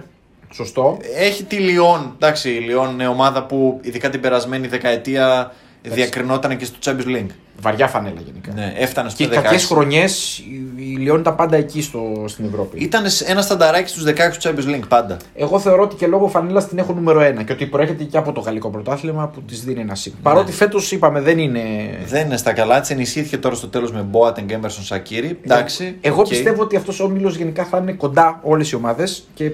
Σωστό. 0.52 0.98
Έχει 1.16 1.44
τη 1.44 1.56
Λιόν. 1.56 2.12
Εντάξει, 2.14 2.50
η 2.50 2.58
Λιόν 2.58 2.90
είναι 2.90 3.06
ομάδα 3.06 3.44
που 3.44 3.80
ειδικά 3.82 4.10
την 4.10 4.20
περασμένη 4.20 4.66
δεκαετία 4.66 5.52
διακρινόταν 5.82 6.56
και 6.56 6.64
στο 6.64 6.78
Champions 6.84 7.16
League. 7.16 7.30
Βαριά 7.60 7.88
φανέλα 7.88 8.20
γενικά. 8.20 8.52
Ναι, 8.52 8.72
έφτανε 8.76 9.08
στο 9.08 9.24
Και 9.24 9.28
16. 9.30 9.42
κακές 9.42 9.64
χρονιές 9.64 10.42
η 10.92 10.96
Λιόν 10.96 11.20
ήταν 11.20 11.34
πάντα 11.34 11.56
εκεί 11.56 11.82
στο, 11.82 12.24
στην 12.26 12.44
Ευρώπη. 12.44 12.78
Ήταν 12.82 13.04
ένα 13.26 13.42
στανταράκι 13.42 13.88
στους 13.88 14.04
16 14.04 14.12
του 14.14 14.38
Champions 14.48 14.74
League 14.74 14.88
πάντα. 14.88 15.16
Εγώ 15.34 15.58
θεωρώ 15.58 15.82
ότι 15.82 15.94
και 15.96 16.06
λόγω 16.06 16.28
φανέλα 16.28 16.66
την 16.66 16.78
έχω 16.78 16.92
νούμερο 16.92 17.20
1 17.40 17.44
και 17.44 17.52
ότι 17.52 17.66
προέρχεται 17.66 18.04
και 18.04 18.16
από 18.16 18.32
το 18.32 18.40
γαλλικό 18.40 18.70
πρωτάθλημα 18.70 19.28
που 19.28 19.42
της 19.42 19.64
δίνει 19.64 19.80
ένα 19.80 19.94
σύμβολο. 19.94 20.22
Παρότι 20.22 20.52
φέτος 20.52 20.92
είπαμε 20.92 21.20
δεν 21.20 21.38
είναι. 21.38 21.62
Δεν 22.06 22.26
είναι 22.26 22.36
στα 22.36 22.52
καλά 22.52 22.80
της, 22.80 22.90
ενισχύθηκε 22.90 23.38
τώρα 23.38 23.54
στο 23.54 23.68
τέλος 23.68 23.92
με 23.92 24.06
Boateng 24.12 24.42
και 24.46 24.58
Emerson 24.62 24.68
Σακύρη. 24.82 25.38
Εντάξει. 25.44 25.96
Εγώ 26.00 26.20
οκ. 26.20 26.28
πιστεύω 26.28 26.62
ότι 26.62 26.76
αυτός 26.76 27.00
ο 27.00 27.04
όμιλος 27.04 27.36
γενικά 27.36 27.64
θα 27.64 27.78
είναι 27.78 27.92
κοντά 27.92 28.40
όλες 28.42 28.70
οι 28.70 28.74
ομάδες 28.74 29.28
και 29.34 29.52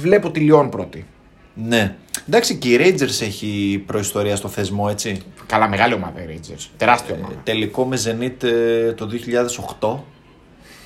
βλέπω 0.00 0.30
τη 0.30 0.40
Λιόν 0.40 0.68
πρώτη. 0.68 1.06
Ναι. 1.54 1.94
Εντάξει, 2.28 2.56
και 2.56 2.68
η 2.68 2.78
Rangers 2.80 3.22
έχει 3.22 3.82
προϊστορία 3.86 4.36
στο 4.36 4.48
θεσμό, 4.48 4.86
έτσι. 4.90 5.22
Καλά, 5.46 5.68
μεγάλη 5.68 5.94
ομάδα 5.94 6.20
οι 6.22 6.24
Rangers. 6.28 6.66
Τεράστια 6.76 7.14
Ε, 7.14 7.18
ομάδα. 7.18 7.34
τελικό 7.44 7.84
με 7.84 7.98
Zenit 8.04 8.42
ε, 8.42 8.92
το 8.92 9.08
2008. 9.80 9.98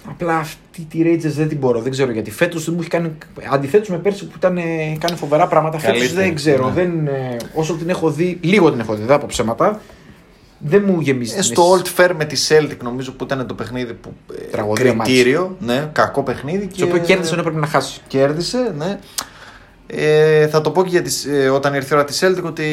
Απλά 0.09 0.37
αυτή 0.37 0.87
τη 0.91 1.03
Rangers 1.05 1.33
δεν 1.33 1.49
την 1.49 1.59
μπορώ. 1.59 1.81
Δεν 1.81 1.91
ξέρω 1.91 2.11
γιατί. 2.11 2.31
Φέτος 2.31 2.65
δεν 2.65 2.75
μου 2.75 2.81
έχει 2.81 2.91
κάνει. 2.91 3.13
Αντιθέτως 3.53 3.89
με 3.89 3.97
πέρσι 3.99 4.27
που 4.27 4.33
ήταν, 4.37 4.57
ε, 4.57 4.63
κάνει 4.99 5.17
φοβερά 5.19 5.47
πράγματα. 5.47 5.79
Φέτος 5.79 5.99
Καλύτερη, 5.99 6.27
δεν 6.27 6.35
ξέρω. 6.35 6.67
ναι. 6.67 6.73
Δεν, 6.73 7.07
ε, 7.07 7.37
όσο 7.55 7.75
την 7.75 7.89
έχω 7.89 8.11
δει, 8.11 8.39
λίγο 8.43 8.71
την 8.71 8.81
έχω 8.81 8.95
δει, 8.95 9.05
δεν 9.05 9.17
από 9.17 9.27
ψέματα. 9.27 9.81
Δεν 10.59 10.83
μου 10.87 11.01
γεμίζει. 11.01 11.33
Ε, 11.33 11.35
την 11.35 11.45
στο 11.45 11.63
αίσθηση. 11.75 11.95
Old 11.97 12.01
Firm 12.01 12.11
με 12.17 12.25
τη 12.25 12.47
Celtic 12.49 12.77
νομίζω 12.83 13.13
που 13.13 13.25
ήταν 13.25 13.47
το 13.47 13.55
παιχνίδι 13.55 13.93
που. 13.93 14.13
ε, 14.39 14.41
Τραγωδία 14.51 14.93
κριτήριο. 14.93 15.57
Ναι, 15.61 15.89
κακό 15.93 16.23
παιχνίδι. 16.23 16.67
Το 16.67 16.85
οποίο 16.85 16.99
κέρδισε 16.99 17.33
ενώ 17.33 17.41
έπρεπε 17.41 17.59
να 17.61 17.67
χάσει. 17.67 18.01
Κέρδισε, 18.07 18.75
ναι. 18.79 18.99
Ε, 19.87 20.49
θα 20.49 20.61
το 20.61 20.71
πω 20.71 20.83
και 20.83 20.89
για 20.89 21.03
τις, 21.03 21.25
ε, 21.25 21.49
όταν 21.49 21.75
ήρθε 21.75 21.95
η 21.95 21.97
ώρα 21.99 22.07
της 22.07 22.25
Celtic 22.25 22.43
ότι 22.43 22.65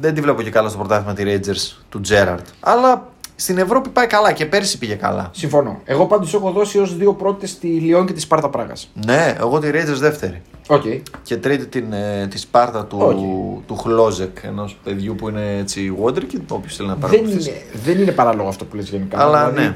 δεν 0.00 0.14
τη 0.14 0.20
βλέπω 0.20 0.42
και 0.42 0.50
καλά 0.50 0.68
στο 0.68 0.78
πρωτάθλημα 0.78 1.14
τη 1.14 1.22
Rangers 1.26 1.76
του 1.88 2.00
Gerrard. 2.08 2.44
Αλλά 2.60 3.12
στην 3.40 3.58
Ευρώπη 3.58 3.88
πάει 3.88 4.06
καλά 4.06 4.32
και 4.32 4.46
πέρσι 4.46 4.78
πήγε 4.78 4.94
καλά. 4.94 5.30
Συμφωνώ. 5.34 5.80
Εγώ 5.84 6.06
πάντως 6.06 6.34
έχω 6.34 6.50
δώσει 6.50 6.78
ως 6.78 6.96
δύο 6.96 7.14
πρώτες 7.14 7.58
τη 7.58 7.66
Λιόν 7.66 8.06
και 8.06 8.12
τη 8.12 8.20
Σπάρτα 8.20 8.48
Πράγας. 8.48 8.90
Ναι, 9.06 9.34
εγώ 9.38 9.58
τη 9.58 9.68
Rangers 9.72 9.98
δεύτερη. 9.98 10.42
Οκ. 10.66 10.82
Και 11.22 11.36
τρίτη 11.36 11.66
την, 11.66 11.92
ε, 11.92 12.26
τη 12.30 12.38
Σπάρτα 12.38 12.84
του, 12.86 12.98
Οκ. 13.00 13.66
του 13.66 13.76
Χλόζεκ, 13.76 14.36
ενός 14.42 14.78
παιδιού 14.84 15.14
που 15.14 15.28
είναι 15.28 15.56
έτσι 15.56 15.94
Wonderkid, 16.04 16.40
όποιος 16.48 16.76
θέλει 16.76 16.88
να 16.88 16.94
Δεν, 16.94 17.02
παρακολουθήσει. 17.02 17.48
είναι, 17.50 17.58
δεν 17.84 17.98
είναι 18.00 18.12
παράλογο 18.12 18.48
αυτό 18.48 18.64
που 18.64 18.76
λες 18.76 18.88
γενικά. 18.88 19.20
Αλλά 19.20 19.50
δηλαδή, 19.50 19.68
ναι. 19.68 19.74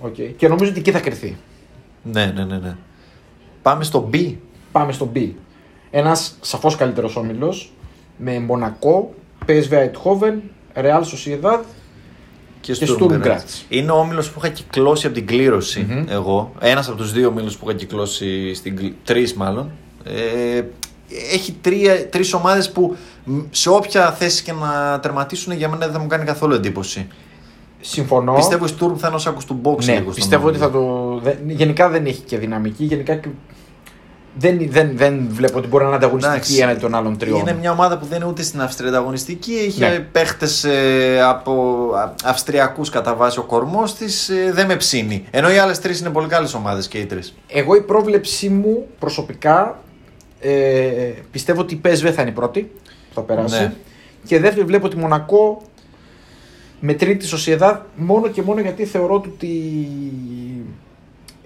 οκ. 0.00 0.36
Και 0.36 0.48
νομίζω 0.48 0.70
ότι 0.70 0.78
εκεί 0.80 0.90
θα 0.90 1.00
κρυθεί. 1.00 1.36
Ναι, 2.02 2.32
ναι, 2.36 2.44
ναι, 2.44 2.56
ναι. 2.56 2.76
Πάμε 3.62 3.84
στο 3.84 4.10
B. 4.14 4.34
Πάμε 4.72 4.92
στο 4.92 5.10
B. 5.14 5.30
Ένας 5.90 6.36
σαφώς 6.40 6.76
καλύτερος 6.76 7.16
όμιλος 7.16 7.72
με 8.16 8.38
Μονακό, 8.38 9.14
PSV 9.46 9.70
Eindhoven, 9.70 10.34
Real 10.74 11.00
Sociedad 11.02 11.58
Και, 12.60 12.72
Και 12.72 12.86
Sturm 12.88 13.02
Sturm 13.02 13.22
Graz. 13.22 13.26
Graz. 13.26 13.40
Είναι 13.68 13.90
ο 13.90 13.94
όμιλος 13.98 14.30
που 14.30 14.40
είχα 14.44 14.48
κυκλώσει 14.52 15.06
από 15.06 15.14
την 15.14 15.26
κληρωση 15.26 16.04
εγώ. 16.08 16.52
Ένας 16.60 16.88
από 16.88 16.96
τους 16.96 17.12
δύο 17.12 17.28
όμιλους 17.28 17.56
που 17.56 17.68
είχα 17.68 17.78
κυκλώσει 17.78 18.54
στην 18.54 18.76
κλη- 18.76 18.94
τρεις 19.04 19.34
μάλλον. 19.34 19.70
Ε, 20.04 20.62
έχει 21.32 21.52
τρία, 21.60 22.08
τρεις 22.08 22.32
ομάδες 22.32 22.70
που 22.70 22.96
μ, 23.24 23.38
σε 23.50 23.68
όποια 23.70 24.12
θέση 24.12 24.42
και 24.42 24.52
να 24.52 25.00
τερματίσουν 25.00 25.52
για 25.52 25.68
μένα 25.68 25.84
δεν 25.84 25.94
θα 25.94 25.98
μου 26.00 26.06
κάνει 26.06 26.24
καθόλου 26.24 26.54
εντύπωση. 26.54 27.06
Συμφωνώ. 27.80 28.32
Πιστεύω 28.34 28.66
η 28.66 28.68
Sturm 28.80 28.92
θα 28.96 29.06
είναι 29.06 29.16
ο 29.16 29.18
σάκος 29.18 29.44
του 29.44 29.60
box 29.64 29.84
ναι, 29.84 29.92
λίγο 29.92 30.02
στον 30.02 30.14
πιστεύω 30.14 30.48
ότι 30.48 30.62
όμιλο. 30.62 30.70
θα 30.70 30.78
το. 30.78 31.20
δεν- 31.22 31.50
γενικά 31.50 31.88
δεν 31.88 32.06
έχει 32.06 32.20
και 32.22 32.38
δυναμική. 32.38 32.84
Γενικά 32.84 33.14
και- 33.14 33.28
δεν, 34.38 34.58
δεν, 34.70 34.90
δεν 34.96 35.26
βλέπω 35.30 35.58
ότι 35.58 35.66
μπορεί 35.68 35.82
να 35.82 35.88
είναι 35.88 35.98
ανταγωνιστική 35.98 36.34
Εντάξει. 36.36 36.58
έναντι 36.58 36.80
των 36.80 36.94
άλλων 36.94 37.18
τριών. 37.18 37.40
Είναι 37.40 37.52
μια 37.60 37.70
ομάδα 37.72 37.98
που 37.98 38.06
δεν 38.06 38.20
είναι 38.20 38.30
ούτε 38.30 38.42
στην 38.42 38.60
Αυστρία 38.62 38.88
ανταγωνιστική. 38.88 39.52
Είχε 39.52 39.88
Ναι. 39.88 39.98
παίχτες 39.98 40.64
ε, 40.64 41.20
από 41.22 41.52
α- 41.96 42.14
Αυστριακούς 42.24 42.90
κατά 42.90 43.14
βάση 43.14 43.38
ο 43.38 43.42
κορμός 43.42 43.94
της. 43.94 44.28
ε, 44.28 44.50
δεν 44.52 44.66
με 44.66 44.76
ψήνει. 44.76 45.24
Ενώ 45.30 45.50
οι 45.52 45.58
άλλες 45.58 45.78
τρεις 45.80 46.00
είναι 46.00 46.10
πολύ 46.10 46.28
καλές 46.28 46.54
ομάδες 46.54 46.88
και 46.88 46.98
οι 46.98 47.06
τρεις. 47.06 47.34
Εγώ 47.48 47.74
η 47.74 47.80
πρόβλεψή 47.82 48.48
μου 48.48 48.86
προσωπικά 48.98 49.78
Ε, 50.42 51.12
πιστεύω 51.30 51.60
ότι 51.60 51.74
η 51.74 51.80
PSV 51.84 52.10
θα 52.14 52.20
είναι 52.22 52.30
η 52.30 52.34
πρώτη 52.34 52.60
που 53.08 53.14
θα 53.14 53.20
περάσει. 53.20 53.60
Ναι. 53.60 53.72
Και 54.24 54.40
δεύτερη 54.40 54.66
βλέπω 54.66 54.88
τη 54.88 54.96
Μονακό 54.96 55.62
με 56.80 56.94
τρίτη 56.94 57.16
τη 57.18 57.26
Σοσιεδάδ 57.26 57.76
μόνο 57.94 58.28
και 58.28 58.42
μόνο 58.42 58.60
γιατί 58.60 58.84
θεωρώ 58.84 59.14
ότι 59.14 59.48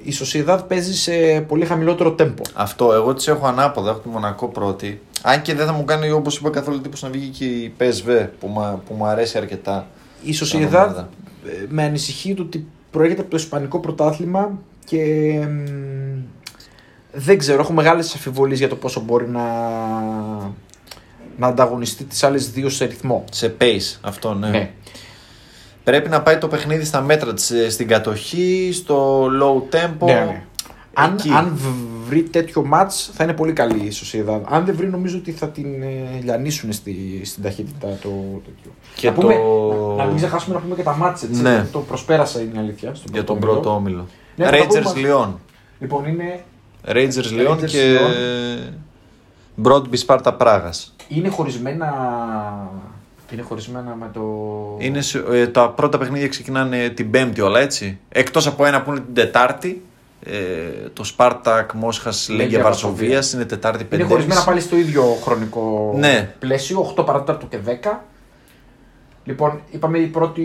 η 0.05 0.13
Σοσιεδάδ 0.13 0.61
παίζει 0.63 0.95
σε 0.95 1.41
πολύ 1.49 1.65
χαμηλότερο 1.65 2.13
τέμπο. 2.13 2.43
Αυτό, 2.55 2.93
εγώ 2.93 3.15
τις 3.15 3.29
έχω 3.29 3.47
ανάποδα. 3.47 3.91
Έχω 3.91 3.99
τη 3.99 4.09
Μονακό 4.09 4.49
πρώτη. 4.49 5.01
Αν 5.23 5.43
και 5.43 5.55
δεν 5.55 5.67
θα 5.67 5.73
μου 5.73 5.85
κάνει 5.85 6.11
όπως 6.11 6.37
είπα 6.37 6.51
καθόλου 6.51 6.81
τύπος 6.81 7.03
να 7.03 7.09
βγει 7.09 7.29
και 7.29 7.45
η 7.45 7.73
PSV 7.81 8.27
που, 8.41 8.49
μα, 8.49 8.83
που 8.89 8.95
μου 8.95 9.07
αρέσει 9.07 9.39
αρκετά. 9.39 9.87
Η 10.23 10.33
σαν 10.33 10.47
Σοσιεδάδ 10.47 10.87
ομάδα. 10.87 11.09
ε, 11.47 11.65
με 11.69 11.83
ανησυχεί 11.83 12.35
το 12.35 12.43
ότι 12.43 12.67
προέρχεται 12.91 13.21
από 13.21 13.31
το 13.31 13.37
Ισπανικό 13.37 13.81
πρωτάθλημα 13.81 14.59
και 14.85 15.05
μ, 15.49 16.21
δεν 17.13 17.39
ξέρω, 17.39 17.61
έχω 17.61 17.73
μεγάλες 17.73 18.15
αμφιβολίες 18.15 18.59
για 18.59 18.69
το 18.69 18.77
πόσο 18.77 19.01
μπορεί 19.01 19.29
να, 19.29 19.43
να 21.37 21.47
ανταγωνιστεί 21.47 22.05
τις 22.05 22.23
άλλες 22.23 22.51
δύο 22.51 22.69
σε 22.69 22.85
ρυθμό. 22.85 23.25
Σε 23.31 23.55
pace, 23.61 23.99
αυτό 24.01 24.35
ναι. 24.35 24.49
Ναι. 24.49 24.71
Πρέπει 25.85 26.09
να 26.09 26.23
πάει 26.23 26.38
το 26.38 26.49
παιχνίδι 26.49 26.85
στα 26.85 27.00
μέτρα 27.00 27.35
της, 27.35 27.50
ε, 27.50 27.71
στην 27.71 27.88
κατοχή, 27.88 28.71
στο 28.73 29.25
low 29.26 29.75
tempo. 29.76 30.07
Ναι, 30.07 30.12
ναι. 30.12 30.43
Αν, 30.97 31.12
Εκεί. 31.19 31.31
αν 31.31 31.53
β- 31.55 32.09
βρει 32.09 32.23
τέτοιο 32.23 32.64
μάτς 32.64 33.11
θα 33.14 33.25
είναι 33.25 33.33
πολύ 33.33 33.53
καλή 33.53 33.85
η 33.87 33.91
Σοσιεδάδ. 33.91 34.43
Αν 34.49 34.64
δεν 34.64 34.76
βρει 34.76 34.87
νομίζω 34.91 35.17
ότι 35.19 35.33
θα 35.33 35.49
την 35.49 35.83
ε, 35.83 36.21
λιανίσουν 36.23 36.73
στη, 36.73 37.21
στην 37.25 37.43
ταχύτητα 37.43 37.87
το 37.87 38.09
τέτοιο. 38.45 38.71
Και 38.95 39.07
να, 39.09 39.12
πούμε, 39.14 39.35
το- 39.35 39.95
να, 39.97 40.03
να 40.03 40.05
μην 40.05 40.17
ξεχάσουμε 40.17 40.55
να 40.55 40.61
πούμε 40.61 40.75
και 40.75 40.83
τα 40.83 40.97
μάτς 40.97 41.23
έτσι. 41.23 41.43
Ναι. 41.43 41.50
γιατί 41.50 41.69
Το 41.69 41.79
προσπέρασα 41.79 42.41
είναι 42.41 42.53
η 42.55 42.59
αλήθεια. 42.59 42.95
Στον 42.95 43.11
Για 43.12 43.25
τον 43.25 43.37
όμιλο. 43.37 43.53
πρώτο 43.53 43.75
όμιλο. 43.75 44.07
Ναι, 44.37 44.45
θα 44.45 44.50
τα 44.50 44.57
Rangers 44.59 44.83
πούμε. 44.95 45.09
Lyon. 45.09 45.29
Λοιπόν 45.81 46.05
είναι 46.07 46.45
Rangers 46.87 47.49
Lyon 47.49 47.50
Rangers 47.59 47.64
και 47.67 47.99
Broadby 49.64 49.97
Sparta 50.07 50.33
Πράγας. 50.38 50.95
Είναι 51.09 51.29
χωρισμένα. 51.29 51.88
Είναι 53.33 53.43
χωρισμένα 53.43 53.95
με 53.95 54.11
το. 54.12 54.21
Είναι, 54.78 55.00
σε- 55.00 55.25
ε, 55.31 55.47
τα 55.47 55.71
πρώτα 55.71 55.99
παιχνίδια 55.99 56.28
ξεκινάνε 56.28 56.88
την 56.88 57.11
Πέμπτη 57.11 57.40
όλα 57.40 57.61
έτσι. 57.61 57.99
Εκτός 58.09 58.47
από 58.47 58.64
ένα 58.64 58.83
που 58.83 58.90
είναι 58.90 59.00
την 59.00 59.14
Τετάρτη. 59.14 59.83
Ε, 60.26 60.88
το 60.93 61.04
Spartak 61.16 61.66
Μόσχας 61.75 62.28
Λέγκια 62.28 62.45
Λέγκια 62.45 62.62
Βαρσοβίας. 62.62 62.93
Βαρσοβίας 63.00 63.33
είναι 63.33 63.45
Τετάρτη 63.45 63.85
5. 63.85 63.95
Είναι 63.95 64.04
χωρισμένα 64.09 64.45
πάλι 64.45 64.61
στο 64.61 64.76
ίδιο 64.76 65.02
χρονικό 65.23 65.95
Ναι. 65.99 66.35
πλαίσιο, 66.38 66.81
8 66.97 67.04
παρατέταρτο 67.04 67.47
και 67.47 67.59
10. 67.59 68.04
Λοιπόν, 69.25 69.61
είπαμε 69.71 69.99
η 69.99 70.07
πρώτη, 70.07 70.43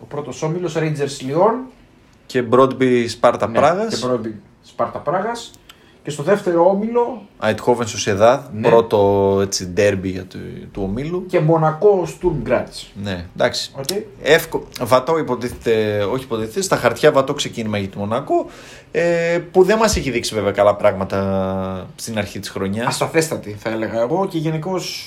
ο 0.00 0.04
πρώτος 0.04 0.42
όμιλος 0.42 0.74
Rangers 0.76 1.22
Lyon 1.22 1.70
Και 2.26 2.44
Broadby 2.50 3.06
Sparta 3.20 3.48
ναι, 3.48 3.58
Πράγας. 3.58 3.94
και 4.00 4.06
πρώτη 4.06 4.40
Σπάρτα 4.62 4.98
Πράγας. 4.98 5.50
Και 6.02 6.10
στο 6.10 6.22
δεύτερο 6.22 6.68
όμιλο 6.68 7.22
Eindhoven 7.40 7.84
Sociedad. 7.84 8.40
Ναι. 8.52 8.68
Πρώτο 8.68 9.38
έτσι, 9.42 9.66
ντέρμπι 9.66 10.08
για 10.08 10.24
του, 10.24 10.38
του 10.72 10.82
ομίλου. 10.84 11.26
και 11.26 11.40
Μονακό 11.40 12.06
Sturm 12.06 12.48
Graz. 12.48 12.86
Ναι, 13.02 13.26
εντάξει. 13.36 13.72
Okay. 13.82 14.02
Εύκο... 14.22 14.66
Βατό 14.80 15.18
υποτίθεται, 15.18 16.02
όχι 16.04 16.24
υποτίθεται, 16.24 16.60
στα 16.62 16.76
χαρτιά 16.76 17.12
βατό 17.12 17.34
ξεκίνημα 17.34 17.78
για 17.78 17.88
τη 17.88 17.98
Μονακό. 17.98 18.46
Ε, 18.90 19.38
που 19.52 19.62
δεν 19.62 19.78
μας 19.78 19.96
έχει 19.96 20.10
δείξει 20.10 20.34
βέβαια 20.34 20.50
καλά 20.52 20.74
πράγματα 20.76 21.86
στην 21.96 22.18
αρχή 22.18 22.38
της 22.38 22.48
χρονιάς. 22.48 22.86
Ασταθέστατη 22.86 23.56
θα 23.58 23.70
έλεγα 23.70 24.00
εγώ 24.00 24.26
και 24.30 24.38
γενικώς 24.38 25.06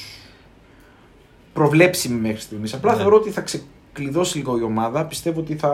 προβλέψιμη 1.54 2.20
μέχρι 2.20 2.42
στιγμής. 2.42 2.74
Απλά 2.74 2.92
Ναι. 2.92 2.98
θεωρώ 3.00 3.16
ότι 3.16 3.30
θα 3.30 3.42
ξεκλειδώσει 3.42 4.38
λίγο 4.38 4.58
η 4.58 4.64
ομάδα. 4.64 5.04
Πιστεύω 5.06 5.40
ότι 5.40 5.56
θα. 5.56 5.74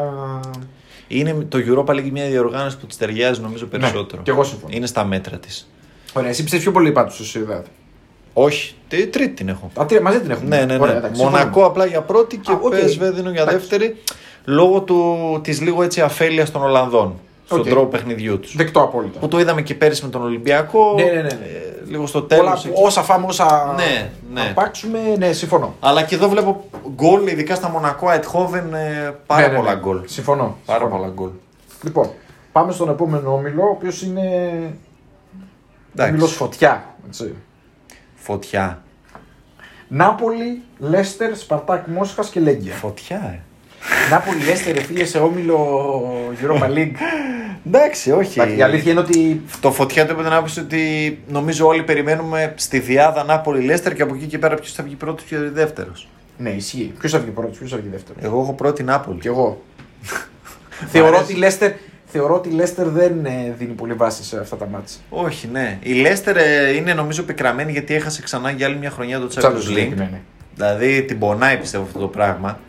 Είναι 1.20 1.34
το 1.50 1.58
Europa 1.68 1.92
League 1.96 2.10
μια 2.12 2.26
διοργάνωση 2.26 2.78
που 2.78 2.86
της 2.86 2.98
ταιριάζει 2.98 3.42
νομίζω 3.42 3.66
περισσότερο. 3.66 4.18
Ναι, 4.18 4.24
και 4.24 4.32
εγώ 4.32 4.44
συμφωνώ. 4.44 4.74
Είναι 4.76 4.86
στα 4.86 5.06
μέτρα 5.06 5.38
της. 5.38 5.70
Ωραία, 6.14 6.30
εσύ 6.30 6.42
πιστεύεις 6.44 6.66
πιο 6.66 6.74
πολύ 6.76 6.92
πάνω 6.92 7.10
τη 7.12 7.24
Sociedad. 7.24 7.66
Όχι, 8.34 8.76
τε- 8.88 9.12
τρίτη 9.12 9.34
την 9.34 9.50
έχω. 9.50 9.72
Α, 9.82 9.86
τρία, 9.86 10.02
μαζί 10.02 10.20
την 10.20 10.32
έχουμε. 10.32 10.56
Ναι, 10.56 10.66
ναι, 10.66 10.74
ναι. 10.78 10.82
Ωραία, 10.84 10.98
εντάξει, 10.98 11.22
Μονακό 11.22 11.40
συμφωνούμε. 11.44 11.68
απλά 11.70 11.86
για 11.86 12.02
πρώτη 12.02 12.38
και 12.38 12.52
Α, 12.52 12.60
OK. 12.62 12.74
PSV 12.74 13.14
δίνω 13.14 13.30
για 13.32 13.42
Εντάξει. 13.42 13.58
δεύτερη. 13.60 13.96
Λόγω 14.46 14.82
του, 14.82 15.40
της 15.44 15.62
λίγο 15.62 15.84
έτσι 15.84 16.02
αφέλειας 16.02 16.52
των 16.52 16.62
Ολλανδών. 16.64 17.20
Στον 17.56 17.60
Οκ. 17.66 17.68
τρόπο 17.68 17.86
παιχνιδιού 17.88 18.40
τους. 18.40 18.56
Δεκτό 18.56 18.82
απόλυτα. 18.82 19.20
Που 19.20 19.28
το 19.28 19.40
είδαμε 19.40 19.62
και 19.62 19.76
πέρυσι 19.76 20.04
με 20.04 20.10
τον 20.10 20.22
Ολυμπιακό. 20.24 20.94
Ναι, 20.96 21.04
ναι, 21.04 21.12
ναι, 21.12 21.22
ναι. 21.22 21.28
ε, 21.28 21.84
λίγο 21.88 22.06
στο 22.08 22.22
Πολλά, 22.22 22.54
τέλος. 22.62 22.74
όσα 22.76 23.02
φάμε, 23.04 23.26
όσα 23.28 23.74
Ναι, 23.78 24.10
ναι. 24.34 24.42
αρπάξουμε, 24.42 25.00
ναι, 25.18 25.32
συμφωνώ. 25.32 25.76
Αλλά 25.80 26.04
και 26.04 26.16
εδώ 26.16 26.30
βλέπω 26.30 26.64
γκολ, 26.96 27.28
ειδικά 27.28 27.56
στα 27.56 27.70
Μονακό, 27.70 28.12
Αιτχόβεν, 28.12 28.70
πάρα 29.26 29.42
Ναι, 29.42 29.48
ναι, 29.48 29.54
ναι. 29.54 29.60
πολλά 29.60 29.74
γκολ. 29.76 30.02
Συμφωνώ. 30.06 30.58
Πάρα 30.66 30.80
συμφωνώ. 30.80 31.02
πολλά 31.02 31.14
γκολ. 31.16 31.30
Λοιπόν, 31.84 32.10
πάμε 32.52 32.72
στον 32.72 32.90
επόμενο 32.90 33.34
όμιλο, 33.34 33.62
ο 33.64 33.70
οποίος 33.70 34.02
είναι. 34.02 34.22
Εντάξει. 35.94 36.12
Όμιλος 36.14 36.32
φωτιά. 36.34 36.86
Έτσι. 37.08 37.36
Φωτιά. 38.16 38.82
Νάπολη, 39.88 40.62
Λέστερ, 40.78 41.36
Σπαρτάκ 41.38 41.88
Μόσχας 41.88 42.30
και 42.30 42.40
Λέγκια. 42.40 42.74
Φωτιά, 42.74 43.18
ε. 43.18 43.40
Νάπολη, 44.12 44.44
Λέστερ, 44.44 44.82
φίλε 44.84 45.06
σε 45.06 45.18
όμιλο 45.20 45.58
Europa 46.42 46.64
League. 46.78 46.92
Εντάξει, 47.68 48.12
όχι. 48.12 48.40
Εντάξει, 48.40 48.58
Η 48.58 48.62
αλήθεια 48.62 48.92
είναι 48.92 49.00
ότι. 49.00 49.42
Το 49.62 49.72
φωτιά 49.72 50.06
του 50.06 50.14
είπε 50.14 50.24
την 50.24 50.32
άποψη 50.32 50.60
ότι 50.60 51.20
νομίζω 51.28 51.68
όλοι 51.68 51.84
περιμένουμε 51.84 52.54
στη 52.58 52.80
διάδα 52.80 53.24
Νάπολη 53.24 53.62
Λέστερ 53.64 53.94
και 53.94 54.02
από 54.02 54.16
εκεί 54.16 54.26
και 54.26 54.38
πέρα 54.38 54.56
ποιος 54.56 54.74
θα 54.74 54.84
βγει 54.84 54.96
πρώτος 54.96 55.24
και 55.26 55.38
δεύτερος. 55.38 56.08
Ναι, 56.38 56.50
ισχύει. 56.50 56.94
Ποιος 57.00 57.12
θα 57.12 57.20
βγει 57.20 57.30
πρώτος, 57.30 57.58
ποιος 57.58 57.72
θα 57.72 57.78
βγει 57.78 57.88
δεύτερος; 57.88 58.24
Εγώ 58.24 58.42
έχω 58.42 58.54
πρώτη 58.54 58.84
Νάπολη. 58.84 59.20
Κι 59.20 59.28
εγώ. 59.28 59.62
θεωρώ, 60.92 61.08
αρέσει. 61.08 61.24
ότι 61.24 61.34
η 61.34 61.36
Λέστερ, 61.36 61.72
θεωρώ 62.06 62.36
ότι 62.36 62.50
η 62.50 62.52
Λέστερ 62.52 62.88
δεν 62.88 63.26
ε, 63.26 63.54
δίνει 63.58 63.74
πολύ 63.74 63.94
βάση 63.94 64.24
σε 64.24 64.40
αυτά 64.40 64.56
τα 64.56 64.66
μάτια. 64.66 64.96
Όχι, 65.10 65.48
ναι. 65.52 65.78
Η 65.82 65.94
Λέστερ 65.94 66.38
ε, 66.38 66.76
είναι 66.76 66.94
νομίζω 66.94 67.24
πικραμένη 67.24 67.72
γιατί 67.72 67.94
έχασε 67.94 68.22
ξανά 68.22 68.52
για 68.52 68.68
άλλη 68.68 68.78
μια 68.78 68.90
χρονιά 68.90 69.20
το 69.20 69.30
Champions 69.36 69.78
League. 69.78 69.94
Ναι, 69.96 70.10
ναι. 70.12 70.22
Δηλαδή 70.56 71.04
την 71.04 71.20
πονάει 71.20 71.58
πιστεύω 71.58 71.84
αυτό 71.84 72.00
το 72.00 72.08
πράγμα. 72.08 72.60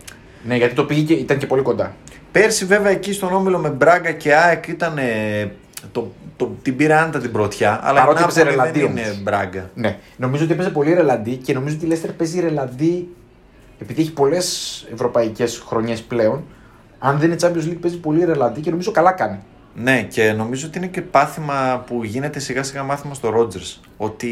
ναι, 0.45 0.57
γιατί 0.57 0.75
το 0.75 0.85
πήγε 0.85 1.03
και 1.03 1.13
ήταν 1.21 1.39
και 1.39 1.47
πολύ 1.47 1.63
κοντά. 1.63 1.95
Πέρσι 2.33 2.65
βέβαια 2.65 2.91
εκεί 2.91 3.13
στον 3.13 3.33
όμιλο 3.33 3.59
με 3.59 3.69
Μπράγκα 3.69 4.13
και 4.13 4.35
ΑΕΚ 4.35 4.69
ήταν. 4.69 4.99
ε, 4.99 5.51
το, 5.93 6.13
το, 6.37 6.51
την 6.63 6.77
πήρε 6.77 6.95
άνετα 6.95 7.19
την 7.19 7.33
πρωτιά. 7.33 7.81
Αλλά 7.83 8.01
Παρότι 8.01 8.21
η 8.21 8.23
έπαιζε 8.23 8.45
Νάπολη 8.45 8.57
δεν 8.57 8.73
ρελαντί 8.73 8.93
είναι 8.93 9.09
όμως. 9.09 9.23
Μπράγκα. 9.23 9.71
Ναι. 9.75 9.99
Νομίζω 10.17 10.45
ότι 10.45 10.53
έπαιζε 10.53 10.71
πολύ 10.71 10.93
ρελαντί 10.95 11.37
και 11.37 11.53
νομίζω 11.53 11.75
ότι 11.77 11.85
η 11.85 11.89
Λέστερ 11.89 12.13
παίζει 12.13 12.41
ρελαντί 12.41 13.09
επειδή 13.79 14.01
έχει 14.01 14.13
πολλές 14.13 14.87
ευρωπαϊκές 14.93 15.63
χρονιές 15.67 16.03
πλέον. 16.03 16.45
Αν 16.99 17.19
δεν 17.19 17.31
είναι 17.31 17.39
Champions 17.41 17.71
League, 17.73 17.79
παίζει 17.81 17.99
πολύ 17.99 18.25
ρελαντί 18.25 18.61
και 18.61 18.71
νομίζω 18.71 18.91
καλά 18.91 19.13
κάνει. 19.13 19.39
Ναι, 19.75 20.03
και 20.03 20.33
νομίζω 20.33 20.67
ότι 20.67 20.79
είναι 20.79 20.87
και 20.87 21.03
πάθημα 21.03 21.85
που 21.87 22.05
γίνεται 22.05 22.39
σιγά 22.39 22.63
σιγά 22.63 22.83
μάθημα 22.83 23.15
στο 23.15 23.31
Ρότζερ. 23.31 23.61
Ότι 23.97 24.29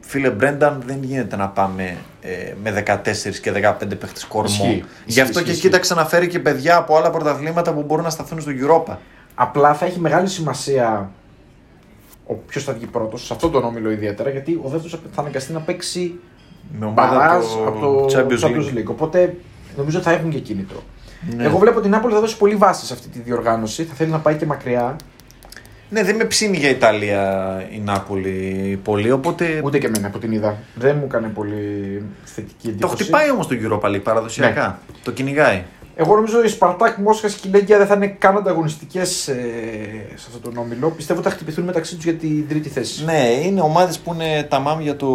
φίλε 0.00 0.30
Μπρένταν 0.30 0.82
δεν 0.86 1.02
γίνεται 1.02 1.36
να 1.36 1.48
πάμε 1.48 1.96
ε, 2.20 2.54
με 2.62 2.84
14 2.86 3.00
και 3.42 3.52
15 3.80 3.98
παίχτες 3.98 4.24
κορμό. 4.24 4.48
Ισχύει, 4.48 4.84
Γι' 5.06 5.20
αυτό 5.20 5.32
ισχύει, 5.32 5.44
και 5.44 5.50
ισχύει. 5.50 5.62
κοίταξε 5.66 5.94
να 5.94 6.04
φέρει 6.06 6.28
και 6.28 6.38
παιδιά 6.38 6.76
από 6.76 6.96
άλλα 6.96 7.10
πρωταθλήματα 7.10 7.72
που 7.72 7.82
μπορούν 7.82 8.04
να 8.04 8.10
σταθούν 8.10 8.40
στο 8.40 8.50
Europa. 8.60 8.96
Απλά 9.34 9.74
θα 9.74 9.86
έχει 9.86 9.98
μεγάλη 9.98 10.28
σημασία 10.28 11.10
ο 12.26 12.34
ποιος 12.34 12.64
θα 12.64 12.72
βγει 12.72 12.86
πρώτος, 12.86 13.26
σε 13.26 13.32
αυτόν 13.32 13.50
τον 13.50 13.64
όμιλο 13.64 13.90
ιδιαίτερα, 13.90 14.30
γιατί 14.30 14.60
ο 14.62 14.68
δεύτερος 14.68 15.00
θα 15.14 15.20
αναγκαστεί 15.20 15.52
να 15.52 15.60
παίξει 15.60 16.18
Με 16.78 16.86
ομάδα 16.86 17.16
μπαράζ 17.16 17.44
το 17.44 17.66
από 17.66 17.80
το 17.80 18.18
Champions 18.18 18.46
Champions, 18.46 18.74
League. 18.74 18.78
League. 18.78 18.86
Οπότε 18.90 19.36
νομίζω 19.76 19.98
ότι 19.98 20.06
θα 20.06 20.12
έχουν 20.12 20.30
και 20.30 20.38
κίνητρο. 20.38 20.82
Ναι. 21.36 21.44
Εγώ 21.44 21.58
βλέπω 21.58 21.78
ότι 21.78 21.86
η 21.86 21.90
Νάπολη 21.90 22.14
θα 22.14 22.20
δώσει 22.20 22.36
πολύ 22.36 22.54
βάση 22.54 22.86
σε 22.86 22.92
αυτή 22.92 23.08
τη 23.08 23.18
διοργάνωση. 23.20 23.84
Θα 23.84 23.94
θέλει 23.94 24.10
να 24.10 24.18
πάει 24.18 24.34
και 24.34 24.46
μακριά. 24.46 24.96
Ναι, 25.88 26.04
δεν 26.04 26.16
με 26.16 26.24
ψήνει 26.24 26.56
για 26.56 26.68
Ιταλία 26.68 27.22
η 27.70 27.78
Νάπολη 27.78 28.80
πολύ, 28.84 29.10
οπότε. 29.10 29.60
Ούτε 29.64 29.78
και 29.78 29.86
εμένα 29.86 30.06
από 30.06 30.18
την 30.18 30.32
είδα. 30.32 30.58
Δεν 30.74 30.96
μου 30.96 31.04
έκανε 31.04 31.28
πολύ 31.28 32.02
θετική 32.24 32.66
Το 32.66 32.68
εντύπωση. 32.70 33.02
χτυπάει 33.02 33.30
όμως 33.30 33.46
το 33.46 33.56
Europa 33.62 33.88
League 33.88 34.02
παραδοσιακά. 34.02 34.66
Ναι. 34.66 34.94
Το 35.04 35.10
κυνηγάει. 35.10 35.62
Εγώ 35.96 36.14
νομίζω 36.14 36.44
η 36.44 36.48
Σπαρτάκ, 36.48 36.96
Μόσχας 36.96 37.34
και 37.34 37.48
η 37.48 37.50
Λέγκια 37.50 37.78
δεν 37.78 37.86
θα 37.86 37.94
είναι 37.94 38.06
καν 38.06 38.36
ανταγωνιστικές 38.36 39.08
σε 40.14 40.26
αυτόν 40.26 40.42
τον 40.42 40.56
όμιλο. 40.56 40.90
Πιστεύω 40.90 41.20
ότι 41.20 41.28
θα 41.28 41.34
χτυπηθούν 41.34 41.64
μεταξύ 41.64 41.94
τους 41.94 42.04
για 42.04 42.14
την 42.14 42.48
τρίτη 42.48 42.68
θέση. 42.68 43.04
Ναι, 43.04 43.28
είναι 43.44 43.60
ομάδες 43.60 43.98
που 43.98 44.14
είναι 44.14 44.42
τα 44.42 44.58
μάμ 44.58 44.80
για 44.80 44.96
το 44.96 45.08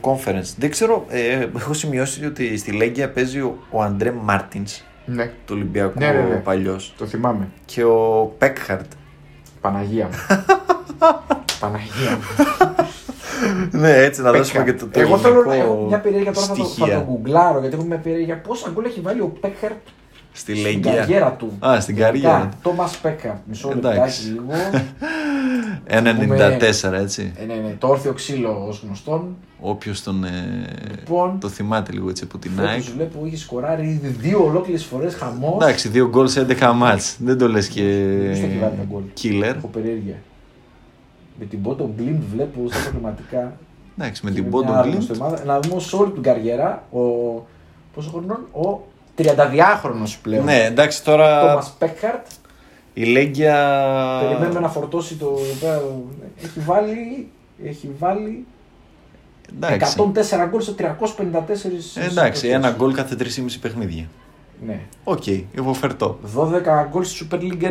conference. 0.00 0.54
Δεν 0.58 0.70
ξέρω, 0.70 1.04
ε, 1.08 1.46
έχω 1.56 1.72
σημειώσει 1.72 2.24
ότι 2.24 2.56
στη 2.56 2.72
Λέγκια 2.72 3.10
παίζει 3.10 3.40
ο, 3.40 3.58
ο 3.70 3.82
Αντρέ 3.82 4.12
Μάρτιν, 4.22 4.64
Ναι, 5.10 5.24
του 5.46 5.52
Ολυμπιακού 5.56 5.98
Ναι, 5.98 6.06
ναι, 6.10 6.20
ναι. 6.20 6.34
παλιός. 6.36 6.94
το 6.98 7.06
θυμάμαι. 7.06 7.48
Και 7.64 7.84
ο 7.84 8.32
Πέκχαρτ. 8.38 8.92
Παναγία 9.60 10.04
μου. 10.06 10.36
Παναγία 11.60 12.10
μου. 12.10 12.44
ναι, 13.70 13.92
έτσι 13.96 14.22
να 14.22 14.32
δώσουμε 14.32 14.64
και 14.64 14.72
Πέκχαρτ. 14.72 14.92
το, 14.92 14.98
το 14.98 15.00
Εγώ 15.00 15.18
θέλω 15.18 15.34
να 15.44 15.54
ελληνικό 15.54 15.72
έχω 15.72 15.84
μια 15.88 16.00
περιέργεια 16.00 16.32
τώρα 16.32 16.46
θα 16.46 16.54
το, 16.54 16.64
θα 16.64 16.68
στοιχεία 16.70 16.94
το 16.98 17.04
γκουγκλάρω 17.04 17.60
γιατί 17.60 17.74
έχω 17.74 17.84
μια 17.84 17.96
περιέργεια. 17.98 18.40
Πόσα 18.40 18.70
γκολ 18.70 18.84
έχει 18.84 19.00
βάλει 19.00 19.20
ο 19.20 19.32
Πέκχαρτ 19.40 19.86
στη 20.38 20.52
στην 20.56 20.64
Λέγκια. 20.70 20.94
καριέρα 20.94 21.32
του. 21.32 21.52
Α, 21.66 21.80
στην 21.80 21.96
καριέρα. 21.96 22.48
Τόμας 22.62 22.96
Πέκχαρτ. 22.98 23.36
Μισό 23.44 23.70
Εντάξει. 23.76 24.28
λεπτάκι 24.28 24.28
λίγο. 24.30 24.52
1,94 26.88 26.92
έτσι. 26.92 27.32
Ε, 27.36 27.44
ναι, 27.44 27.54
ναι, 27.54 27.74
το 27.78 27.86
όρθιο 27.88 28.12
ξύλο 28.12 28.64
ως 28.68 28.82
γνωστόν. 28.84 29.36
Όποιος 29.60 30.02
τον. 30.02 30.24
Ε, 30.24 30.30
Λοιπόν, 30.98 31.38
το 31.40 31.48
θυμάται 31.48 31.92
λίγο 31.92 32.08
έτσι 32.08 32.24
από 32.24 32.38
την 32.38 32.50
φέτος 32.50 32.70
ΑΕΚ. 32.70 32.82
βλέπω 32.82 33.22
έχει 33.26 33.36
σκοράρει 33.36 33.86
ήδη 33.88 34.08
δύο 34.08 34.44
ολόκληρες 34.44 34.84
φορές 34.84 35.14
χαμός. 35.14 35.54
Εντάξει, 35.62 35.88
δύο 35.88 36.08
γκολ 36.08 36.28
σε 36.28 36.40
11 36.48 36.72
μάτς. 36.74 37.16
Δεν 37.20 37.38
το 37.38 37.48
λες 37.48 37.68
και 37.68 37.82
Ποιος 38.24 38.38
θα 38.38 38.44
έχει 38.46 38.58
βάλει 38.58 38.74
τα 38.76 38.84
γκολ; 38.90 39.02
killer. 39.22 39.54
Έχω 39.56 39.66
περιέργεια. 39.66 40.14
Με 41.38 41.44
την 41.44 41.58
Bottom 41.64 42.00
Blind 42.00 42.18
βλέπω 42.32 42.60
στα 42.70 42.90
προγραμματικά. 42.90 43.56
Εντάξει, 43.98 44.24
με 44.24 44.30
και 44.30 44.40
την 44.40 44.48
μια 44.48 44.58
Bottom 44.60 44.72
άγνωστη 44.72 45.10
Blind. 45.14 45.20
ομάδα. 45.20 45.44
Να 45.44 45.60
δούμε 45.60 45.80
σε 45.80 45.96
όλη 45.96 46.10
την 46.10 46.22
καριέρα 46.22 46.84
ο. 46.90 46.98
Πόσο 47.94 48.10
χρονών, 48.10 48.38
ο 48.52 48.80
32χρονο 49.18 50.16
πλέον. 50.22 50.44
Ναι, 50.44 50.64
εντάξει 50.64 51.04
τώρα 51.04 51.40
Τόμας 51.48 51.74
Πέκχαρτ. 51.78 52.26
η 52.94 53.04
Λέγκια. 53.04 53.54
Περιμένουμε 54.22 54.60
να 54.60 54.68
φορτώσει 54.68 55.14
το. 55.14 55.38
Έχει 56.42 56.60
βάλει. 56.60 57.30
Έχει 57.64 57.90
βάλει 57.98 58.46
Εντάξει. 59.56 60.12
104 60.14 60.46
γκολ 60.48 60.62
σε 60.62 60.74
354 60.78 60.82
Ε, 61.94 62.04
Εντάξει, 62.04 62.48
ένα 62.48 62.70
γκολ 62.70 62.94
κάθε 62.94 63.16
3,5 63.18 63.24
παιχνίδια. 63.60 64.04
Ναι. 64.66 64.80
Οκ, 65.04 65.26
υποφερτό. 65.26 66.18
12 66.36 66.86
γκολ 66.90 67.04
στη 67.04 67.26
Super 67.30 67.36
League 67.36 67.40
1, 67.40 67.42
ε, 67.42 67.70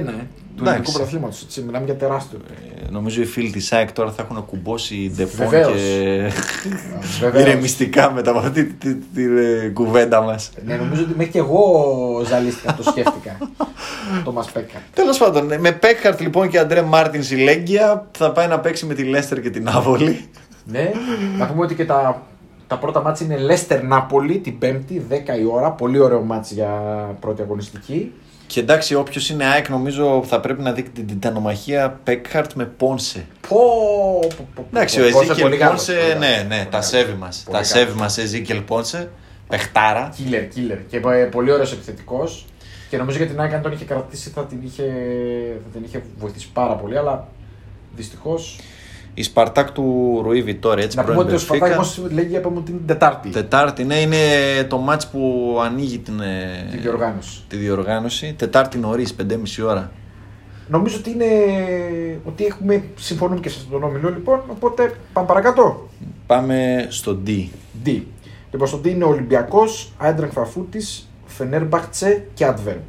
του 0.55 0.63
Εντάξει. 0.63 0.73
ελληνικού 0.73 0.91
πρωταθλήματος. 0.91 1.35
Μιλάμε 1.65 1.85
για 1.85 1.95
τεράστιο. 1.95 2.39
Ε, 2.85 2.91
νομίζω 2.91 3.21
οι 3.21 3.25
φίλοι 3.25 3.49
της 3.51 3.71
ΑΕΚ 3.73 3.91
τώρα 3.91 4.11
θα 4.11 4.21
έχουν 4.29 4.45
κουμπώσει 4.45 5.11
Depon 5.15 5.47
Βεβαίως. 5.49 5.71
και 5.81 6.31
Βεβαίως. 7.19 7.43
ηρεμιστικά 7.47 8.11
μετά 8.11 8.29
από 8.29 8.39
αυτή 8.39 8.63
τη, 8.65 8.73
τη- 8.73 8.93
τη- 8.95 9.27
τη 9.63 9.69
κουβέντα 9.71 10.21
μας. 10.21 10.51
Ναι, 10.65 10.75
νομίζω 10.75 11.01
ότι 11.03 11.13
μέχρι 11.15 11.31
και 11.31 11.37
εγώ 11.37 12.23
ζαλίστηκα, 12.27 12.73
το 12.73 12.83
σκέφτηκα. 12.83 13.37
το 14.25 14.31
μα 14.31 14.45
Πέκχαρτ. 14.53 14.83
Τέλος 14.93 15.17
πάντων, 15.17 15.59
με 15.59 15.71
Πέκχαρτ 15.71 16.21
λοιπόν 16.21 16.49
και 16.49 16.59
Αντρέ 16.59 16.81
Μάρτιν 16.81 17.21
η 17.31 17.35
Λέγκια 17.43 18.07
θα 18.17 18.31
πάει 18.31 18.47
να 18.47 18.59
παίξει 18.59 18.85
με 18.85 18.93
τη 18.93 19.03
Λέστερ 19.03 19.41
και 19.41 19.49
την 19.49 19.67
Άβολη. 19.69 20.25
Ναι, 20.65 20.91
να 21.37 21.45
πούμε 21.47 21.63
ότι 21.63 21.75
και 21.75 21.85
τα, 21.85 22.21
τα 22.67 22.77
πρώτα 22.77 23.01
μάτια 23.01 23.25
είναι 23.25 23.37
Λέστερ 23.37 23.83
Νάπολη 23.83 24.39
την 24.39 24.57
Πέμπτη, 24.57 25.05
10 25.09 25.13
η 25.39 25.45
ώρα. 25.51 25.71
Πολύ 25.71 25.99
ωραίο 25.99 26.21
μάτς 26.21 26.51
για 26.51 26.69
πρώτη 27.19 27.41
αγωνιστική. 27.41 28.13
Και 28.47 28.59
εντάξει, 28.59 28.95
όποιος 28.95 29.29
είναι 29.29 29.45
ΑΕΚ 29.45 29.69
νομίζω 29.69 30.23
θα 30.25 30.39
πρέπει 30.39 30.61
να 30.61 30.71
δει 30.71 30.83
την 30.83 31.07
τιτανομαχία 31.07 31.99
Πέκχαρτ 32.03 32.53
με 32.53 32.65
Πόνσε. 32.65 33.25
Πω, 33.47 33.57
πω, 34.37 34.47
πω, 34.55 34.65
Εντάξει, 34.73 34.99
πω, 34.99 35.05
ο 35.07 35.09
Πόνσε 35.11 35.31
Εζίκελ 35.31 35.43
πολύ 35.49 35.57
καλός, 35.57 35.85
Πόνσε, 35.85 35.93
πολύ 36.01 36.19
ναι, 36.19 36.25
καλός, 36.27 36.43
ναι, 36.43 36.55
πολύ 36.55 36.63
τα 36.63 36.69
καλός. 36.69 36.85
σέβη 36.87 37.13
μας. 37.13 37.41
Πολύ 37.45 37.57
Τα 37.57 37.63
καλός. 37.63 37.67
σέβη 37.67 37.99
μας, 37.99 38.17
Εζίκελ 38.17 38.61
Πόνσε. 38.61 39.09
Πεχτάρα. 39.47 40.09
Killer, 40.17 40.57
killer. 40.57 40.77
Και 40.89 40.97
ε, 40.97 41.23
πολύ 41.23 41.51
ωραίος 41.51 41.71
επιθετικός. 41.71 42.45
Και 42.89 42.97
νομίζω 42.97 43.17
για 43.17 43.27
την 43.27 43.39
ΑΕΚ, 43.41 43.53
αν 43.53 43.61
τον 43.61 43.71
είχε 43.71 43.85
κρατήσει, 43.85 44.29
θα 44.29 44.45
την 44.45 44.59
είχε, 44.63 44.83
θα 45.63 45.69
την 45.73 45.81
είχε 45.85 46.01
βοηθήσει 46.17 46.49
πάρα 46.53 46.73
πολύ. 46.75 46.97
Αλλά 46.97 47.27
δυστυχώς. 47.95 48.59
Η 49.19 49.23
Σπαρτάκ 49.23 49.71
του 49.71 50.19
Ρουί 50.23 50.41
Βιτόρια, 50.41 50.83
έτσι 50.83 50.97
Να 50.97 51.03
πούμε 51.03 51.13
πρώην 51.15 51.27
ότι 51.27 51.37
ο 51.37 51.39
Σπαρτάκ 51.39 51.69
Μπενφίκα. 51.77 52.01
όμως 52.01 52.11
λέγει 52.13 52.35
είπαμε 52.35 52.57
ότι 52.57 52.69
είναι 52.71 52.79
την 52.79 52.87
Τετάρτη 52.87 53.29
Τετάρτη, 53.29 53.83
ναι, 53.83 53.95
είναι 53.95 54.17
το 54.67 54.77
μάτς 54.77 55.07
που 55.07 55.21
ανοίγει 55.65 55.97
την, 55.99 56.19
ε, 56.19 56.67
τη 56.71 56.77
διοργάνωση. 56.77 57.43
τη 57.47 57.55
διοργάνωση. 57.57 58.33
Τετάρτη 58.37 58.77
νωρίς, 58.77 59.13
5.30 59.13 59.63
ώρα. 59.65 59.91
Νομίζω 60.67 60.97
ότι 60.97 61.09
είναι. 61.09 61.25
ότι 62.23 62.45
έχουμε. 62.45 62.83
συμφωνούμε 62.95 63.39
και 63.39 63.49
σε 63.49 63.57
αυτόν 63.63 63.79
τον 63.79 63.89
όμιλο 63.89 64.09
λοιπόν. 64.09 64.41
Οπότε 64.47 64.93
πάμε 65.13 65.27
παρακάτω. 65.27 65.89
Πάμε 66.27 66.85
στο 66.89 67.17
D. 67.27 67.29
D. 67.85 68.01
Λοιπόν, 68.51 68.67
στο 68.67 68.79
D 68.83 68.87
είναι 68.87 69.03
Ολυμπιακός, 69.03 69.91
Άιντραχτ 69.97 70.31
Φρανκφούρτης, 70.31 70.79
Φενέρμπαχτσε 71.25 72.27
και 72.33 72.45
Antwerp. 72.49 72.81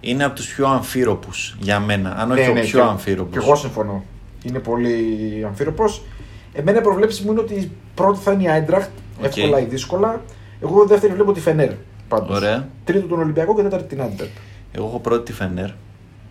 Είναι 0.00 0.24
από 0.24 0.34
τους 0.34 0.46
πιο 0.54 0.66
αμφίρροπους 0.68 1.56
για 1.60 1.80
μένα. 1.80 2.14
Αν 2.18 2.30
όχι 2.30 2.40
Ναι, 2.42 2.48
ο 2.48 2.52
ναι, 2.52 2.60
πιο 2.60 2.80
και- 2.80 2.86
αμφίρροπο. 2.86 3.30
Και 3.30 3.38
εγώ 3.44 3.54
συμφωνώ. 3.56 4.04
Είναι 4.44 4.58
πολύ 4.58 4.94
αμφίρροπος. 5.46 6.02
Εμένα 6.52 6.78
η 6.78 6.82
προβλέψη 6.82 7.24
μου 7.24 7.30
είναι 7.30 7.40
ότι 7.40 7.54
η 7.54 7.70
πρώτη 7.94 8.18
θα 8.18 8.32
είναι 8.32 8.42
η 8.42 8.48
Άιντραχτ, 8.48 8.90
Οκ. 9.18 9.24
εύκολα 9.24 9.60
ή 9.60 9.64
δύσκολα. 9.64 10.22
Εγώ 10.62 10.86
δεύτερη 10.86 11.12
βλέπω 11.12 11.32
τη 11.32 11.40
Φενέρ. 11.40 11.70
Πάντως. 12.08 12.36
Ωραία. 12.36 12.68
Τρίτο 12.84 13.06
τον 13.06 13.18
Ολυμπιακό 13.20 13.54
και 13.54 13.62
τέταρτη 13.62 13.86
την 13.86 14.00
Άιντραχτ. 14.02 14.32
Εγώ 14.72 14.86
έχω 14.86 14.98
πρώτη 14.98 15.24
τη 15.24 15.32
Φενέρ, 15.32 15.70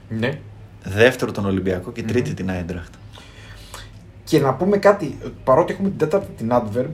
Ναι. 0.09 0.39
δεύτερο 0.83 1.31
τον 1.31 1.45
Ολυμπιακό 1.45 1.91
και 1.91 2.03
τρίτη 2.03 2.33
την 2.33 2.49
Άιντραχτ. 2.49 2.93
Και 4.23 4.39
να 4.39 4.53
πούμε 4.53 4.77
κάτι, 4.77 5.17
παρότι 5.43 5.73
έχουμε 5.73 5.89
την 5.89 5.97
τέταρτη 5.97 6.27
την 6.37 6.49
Adverb, 6.51 6.85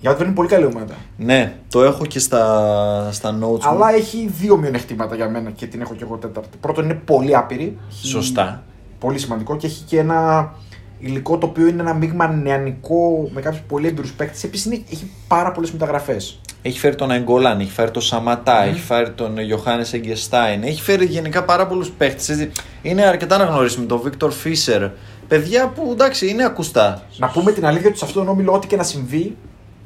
η 0.00 0.06
Adverb 0.08 0.20
είναι 0.24 0.32
πολύ 0.34 0.48
καλή 0.48 0.64
ομάδα. 0.64 0.94
Ναι, 1.16 1.56
το 1.68 1.82
έχω 1.82 2.06
και 2.06 2.18
στα, 2.18 3.08
στα 3.12 3.38
notes 3.40 3.60
Αλλά 3.62 3.86
μου. 3.90 3.94
έχει 3.96 4.28
δύο 4.40 4.56
μειονεκτήματα 4.56 5.14
για 5.14 5.28
μένα 5.28 5.50
και 5.50 5.66
την 5.66 5.80
έχω 5.80 5.94
και 5.94 6.04
εγώ 6.04 6.16
τέταρτη. 6.16 6.56
Πρώτον 6.60 6.84
είναι 6.84 6.94
πολύ 7.04 7.36
άπειρη. 7.36 7.78
Έχει 7.90 8.06
Σωστά. 8.06 8.62
Πολύ 9.04 9.18
σημαντικό 9.18 9.56
και 9.56 9.66
έχει 9.66 9.82
και 9.82 9.98
ένα 9.98 10.52
υλικό 10.98 11.38
το 11.38 11.46
οποίο 11.46 11.66
είναι 11.66 11.80
ένα 11.80 11.94
μείγμα 11.94 12.28
νεανικό 12.28 13.30
με 13.32 13.40
κάποιους 13.40 13.62
πολύ 13.68 13.86
έμπειρους 13.86 14.12
παίκτες. 14.12 14.44
Επίσης 14.44 14.82
έχει 14.90 15.10
πάρα 15.28 15.52
πολλές 15.52 15.72
μεταγραφές. 15.72 16.40
Έχει 16.62 16.78
φέρει 16.78 16.94
τον 16.94 17.10
Αγκολάν, 17.10 17.60
έχει 17.60 17.70
φέρει 17.70 17.90
τον 17.90 18.02
Σαματά, 18.02 18.62
έχει 18.62 18.80
φέρει 18.80 19.10
τον 19.10 19.36
Ιωάννη 19.36 19.84
Εγκεστάιν, 19.90 20.62
έχει 20.62 20.82
φέρει 20.82 21.04
γενικά 21.04 21.44
πάρα 21.44 21.66
πολλούς 21.66 21.90
παίχτε. 21.90 22.50
Είναι 22.82 23.02
αρκετά 23.02 23.34
αναγνωρίσιμοι. 23.34 23.86
Τον 23.86 24.00
Βίκτορ 24.00 24.32
Φίσερ. 24.32 24.88
Παιδιά 25.28 25.68
που 25.68 25.88
εντάξει 25.92 26.28
είναι 26.28 26.44
ακουστά. 26.44 27.02
Να 27.16 27.28
πούμε 27.28 27.52
την 27.52 27.66
αλήθεια 27.66 27.88
ότι 27.88 27.98
σε 27.98 28.04
αυτόν 28.04 28.24
τον 28.24 28.32
όμιλο, 28.32 28.52
ό,τι 28.52 28.66
και 28.66 28.76
να 28.76 28.82
συμβεί 28.82 29.36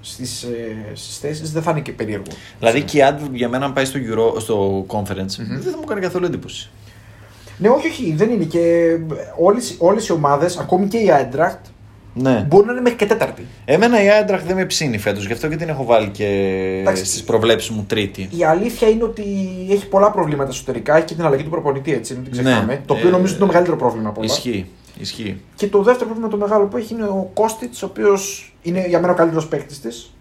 στις 0.01 0.47
στις 0.95 1.19
θέσεις 1.19 1.53
δεν 1.53 1.63
θα 1.63 1.71
είναι 1.71 1.81
και 1.81 1.93
περίεργο. 1.93 2.33
Δηλαδή 2.59 2.83
και 2.83 2.99
η 2.99 3.03
Adverb 3.09 3.33
για 3.33 3.49
μένα 3.49 3.65
αν 3.65 3.73
πάει 3.73 3.85
στο, 3.85 3.99
Euro, 3.99 4.41
στο 4.41 4.87
conference 4.89 5.37
δεν 5.39 5.73
θα 5.73 5.79
μου 5.79 5.85
κάνει 5.85 6.01
καθόλου 6.01 6.25
εντύπωση. 6.25 6.71
Ναι, 7.59 7.69
όχι, 7.69 7.87
όχι, 7.89 8.15
δεν 8.17 8.31
είναι. 8.31 8.45
Και 8.45 8.97
όλες, 9.39 9.75
όλες 9.79 10.07
οι 10.09 10.13
ομάδες, 10.13 10.57
ακόμη 10.59 10.87
και 10.87 10.97
η 10.99 11.11
Eintracht, 11.11 11.59
Ναι. 12.15 12.45
μπορεί 12.49 12.67
να 12.67 12.73
είναι 12.73 12.81
μέχρι 12.81 12.99
και 12.99 13.07
τέταρτη. 13.07 13.45
Εμένα 13.65 14.03
η 14.03 14.07
Eintracht 14.07 14.43
δεν 14.47 14.57
με 14.57 14.65
ψήνει 14.65 14.99
φέτος, 14.99 15.27
γι' 15.27 15.33
αυτό 15.33 15.49
και 15.49 15.57
την 15.57 15.69
έχω 15.69 15.85
βάλει 15.85 16.09
και 16.09 16.27
Εντάξει. 16.81 17.05
στις 17.05 17.25
προβλέψεις 17.25 17.71
μου 17.71 17.85
τρίτη. 17.89 18.29
Η 18.39 18.45
αλήθεια 18.45 18.89
είναι 18.89 19.05
ότι 19.05 19.23
έχει 19.71 19.89
πολλά 19.89 20.11
προβλήματα 20.11 20.51
εσωτερικά. 20.51 20.97
Έχει 20.97 21.05
και 21.05 21.15
την 21.15 21.25
αλλαγή 21.25 21.43
του 21.43 21.51
προπονητή, 21.51 21.93
έτσι, 21.93 22.15
μην 22.15 22.23
την 22.23 22.33
ξεχνάμε. 22.33 22.73
Ναι. 22.73 22.81
Το 22.87 22.95
οποίο 22.95 23.09
Ε, 23.09 23.11
νομίζω 23.11 23.31
είναι 23.31 23.41
το 23.41 23.47
μεγαλύτερο 23.47 23.77
πρόβλημα 23.77 24.09
από 24.09 24.21
όλα. 24.21 24.31
Ισχύει. 24.33 24.67
Ισχύει. 25.01 25.41
Και 25.55 25.67
το 25.67 25.83
δεύτερο 25.83 26.05
πρόβλημα 26.05 26.29
το 26.31 26.37
μεγάλο 26.37 26.65
που 26.65 26.77
έχει 26.77 26.95
είναι 26.95 27.05
ο 27.05 27.31
Κώστιτς, 27.35 27.83
ο 27.83 27.87
οποίος 27.87 28.55
είναι 28.63 28.87
για 28.89 29.01
μένα 29.01 29.13
ο 29.13 29.17
καλύτερος 29.17 29.49
παίκτης 29.49 29.81
της. 29.81 30.13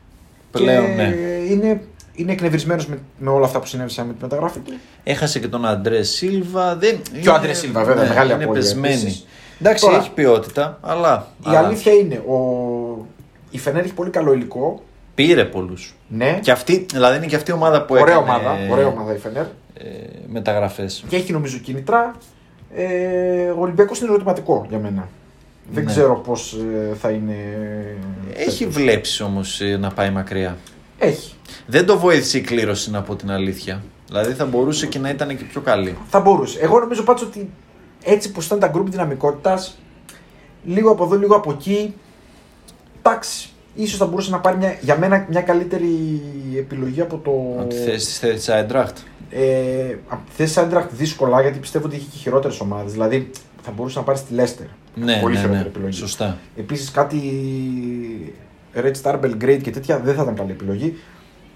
Πλέον, 0.52 0.86
και 0.86 0.92
ναι. 0.92 1.14
Είναι, 1.50 1.82
είναι 2.18 2.32
εκνευρισμένος 2.32 2.88
με, 2.88 3.00
με 3.18 3.30
όλα 3.30 3.46
αυτά 3.46 3.60
που 3.60 3.66
συνέβησαν 3.68 4.06
με 4.08 4.14
τη 4.14 4.20
μεταγραφή 4.22 4.60
του. 4.60 4.74
Έχασε 5.04 5.40
και 5.40 5.48
τον 5.48 5.66
Αντρέ 5.66 6.02
Σίλβα. 6.04 6.76
Δεν... 6.76 7.00
Και 7.22 7.30
ο 7.30 7.34
Αντρέ 7.34 7.54
Σίλβα, 7.54 7.84
βέβαια, 7.84 8.08
μεγάλη 8.08 8.34
είναι 8.34 8.44
απώλεια 8.44 8.62
πεσμένη. 8.62 8.94
επίσης. 8.94 9.26
Εντάξει, 9.62 9.84
Τώρα- 9.86 9.98
έχει 9.98 10.12
ποιότητα, 10.12 10.78
αλλά. 10.82 11.28
Η 11.40 11.44
αλλά 11.50 11.60
αλήθεια 11.60 11.92
είναι, 11.94 12.16
ο... 12.16 12.38
η 13.50 13.58
Φενέρ 13.58 13.84
έχει 13.84 13.94
πολύ 13.94 14.10
καλό 14.10 14.34
υλικό. 14.34 14.84
Πήρε 15.16 15.46
πολλούς. 15.46 15.96
Ναι, 16.08 16.40
Και 16.42 16.52
αυτή, 16.52 16.86
δηλαδή 16.92 17.18
είναι 17.18 17.26
και 17.26 17.36
αυτή 17.36 17.52
η 17.52 17.54
ομάδα 17.54 17.86
που 17.86 17.96
ωραία 18.00 18.16
έκανε 18.16 18.30
ομάδα, 18.40 18.58
ωραία 18.72 18.88
ομάδα 18.88 19.14
η 19.14 19.18
Φενέρ. 19.18 19.44
ε, 19.44 19.86
μεταγραφές. 20.28 21.04
Και 21.08 21.16
έχει 21.16 21.32
νομίζω 21.32 21.58
κίνητρα. 21.58 22.16
Ε, 22.76 23.50
ο 23.50 23.60
Ολυμπιακός 23.62 24.00
είναι 24.00 24.10
ερωτηματικό 24.10 24.66
για 24.70 24.78
μένα. 24.80 25.08
Δεν 25.72 25.84
Ναι. 25.84 25.90
ξέρω 25.92 26.16
πώς 26.16 26.58
θα 27.02 27.10
είναι. 27.10 27.34
Έχει 28.36 28.64
φέτος. 28.64 28.74
βλέψει 28.82 29.24
όμως 29.24 29.62
να 29.80 29.90
πάει 29.92 30.10
μακριά. 30.10 30.58
Έχει. 30.98 31.34
Δεν 31.68 31.86
το 31.86 31.98
βοήθησε 32.00 32.38
η 32.38 32.42
κλήρωση 32.42 32.92
να 32.92 33.02
πω 33.02 33.16
την 33.16 33.32
αλήθεια. 33.32 33.84
Δηλαδή 34.08 34.34
θα 34.34 34.46
μπορούσε 34.46 34.88
και 34.88 35.00
να 35.00 35.10
ήταν 35.10 35.38
και 35.38 35.44
πιο 35.44 35.62
καλή. 35.62 35.98
Θα 36.10 36.20
μπορούσε. 36.20 36.60
Εγώ 36.60 36.80
νομίζω 36.80 37.04
πάντως 37.04 37.24
ότι 37.24 37.50
έτσι 38.04 38.32
που 38.32 38.42
ήταν 38.42 38.60
τα 38.60 38.68
γκρουπ 38.68 38.90
δυναμικότητας, 38.90 39.78
λίγο 40.66 40.92
από 40.92 41.04
εδώ, 41.04 41.18
λίγο 41.18 41.36
από 41.36 41.52
εκεί. 41.52 41.94
Εντάξει. 42.98 43.50
Ίσως 43.76 43.98
θα 43.98 44.06
μπορούσε 44.06 44.32
να 44.32 44.40
πάρει 44.40 44.58
μια, 44.58 44.78
για 44.82 44.98
μένα 44.98 45.26
μια 45.30 45.42
καλύτερη 45.42 46.22
επιλογή 46.58 47.02
από 47.02 47.18
το. 47.18 47.32
Από 47.60 47.70
τη 47.70 47.76
θέση 47.76 48.06
της 48.06 48.20
θέσης 48.20 48.46
τη 48.46 48.52
Άιντραχτ. 48.52 48.98
Ε, 49.30 49.96
από 50.08 50.22
τη 50.26 50.32
θέση 50.36 50.60
Άντραχτ 50.60 50.92
δύσκολα 50.94 51.42
γιατί 51.42 51.60
πιστεύω 51.60 51.86
ότι 51.86 51.96
έχει 51.96 52.06
και 52.06 52.18
χειρότερες 52.18 52.60
ομάδες. 52.60 52.92
Δηλαδή 52.92 53.30
θα 53.62 53.72
μπορούσε 53.72 54.00
να 54.00 54.06
πάρει 54.06 54.20
τη 54.28 54.34
Λέστερ. 54.34 54.66
Ναι, 54.96 55.20
Πολύ 55.22 55.34
ναι, 55.34 55.40
χειρότερη 55.40 55.64
ναι. 55.64 55.70
επιλογή. 55.70 55.98
Σωστά. 55.98 56.38
Επίσης 56.58 56.92
κάτι 56.92 57.22
Red 58.76 58.94
Star 59.04 59.20
Belgrade 59.20 59.60
και 59.62 59.72
τέτοια 59.72 60.00
δεν 60.00 60.16
θα 60.16 60.22
ήταν 60.22 60.36
καλή 60.36 60.52
επιλογή. 60.52 60.98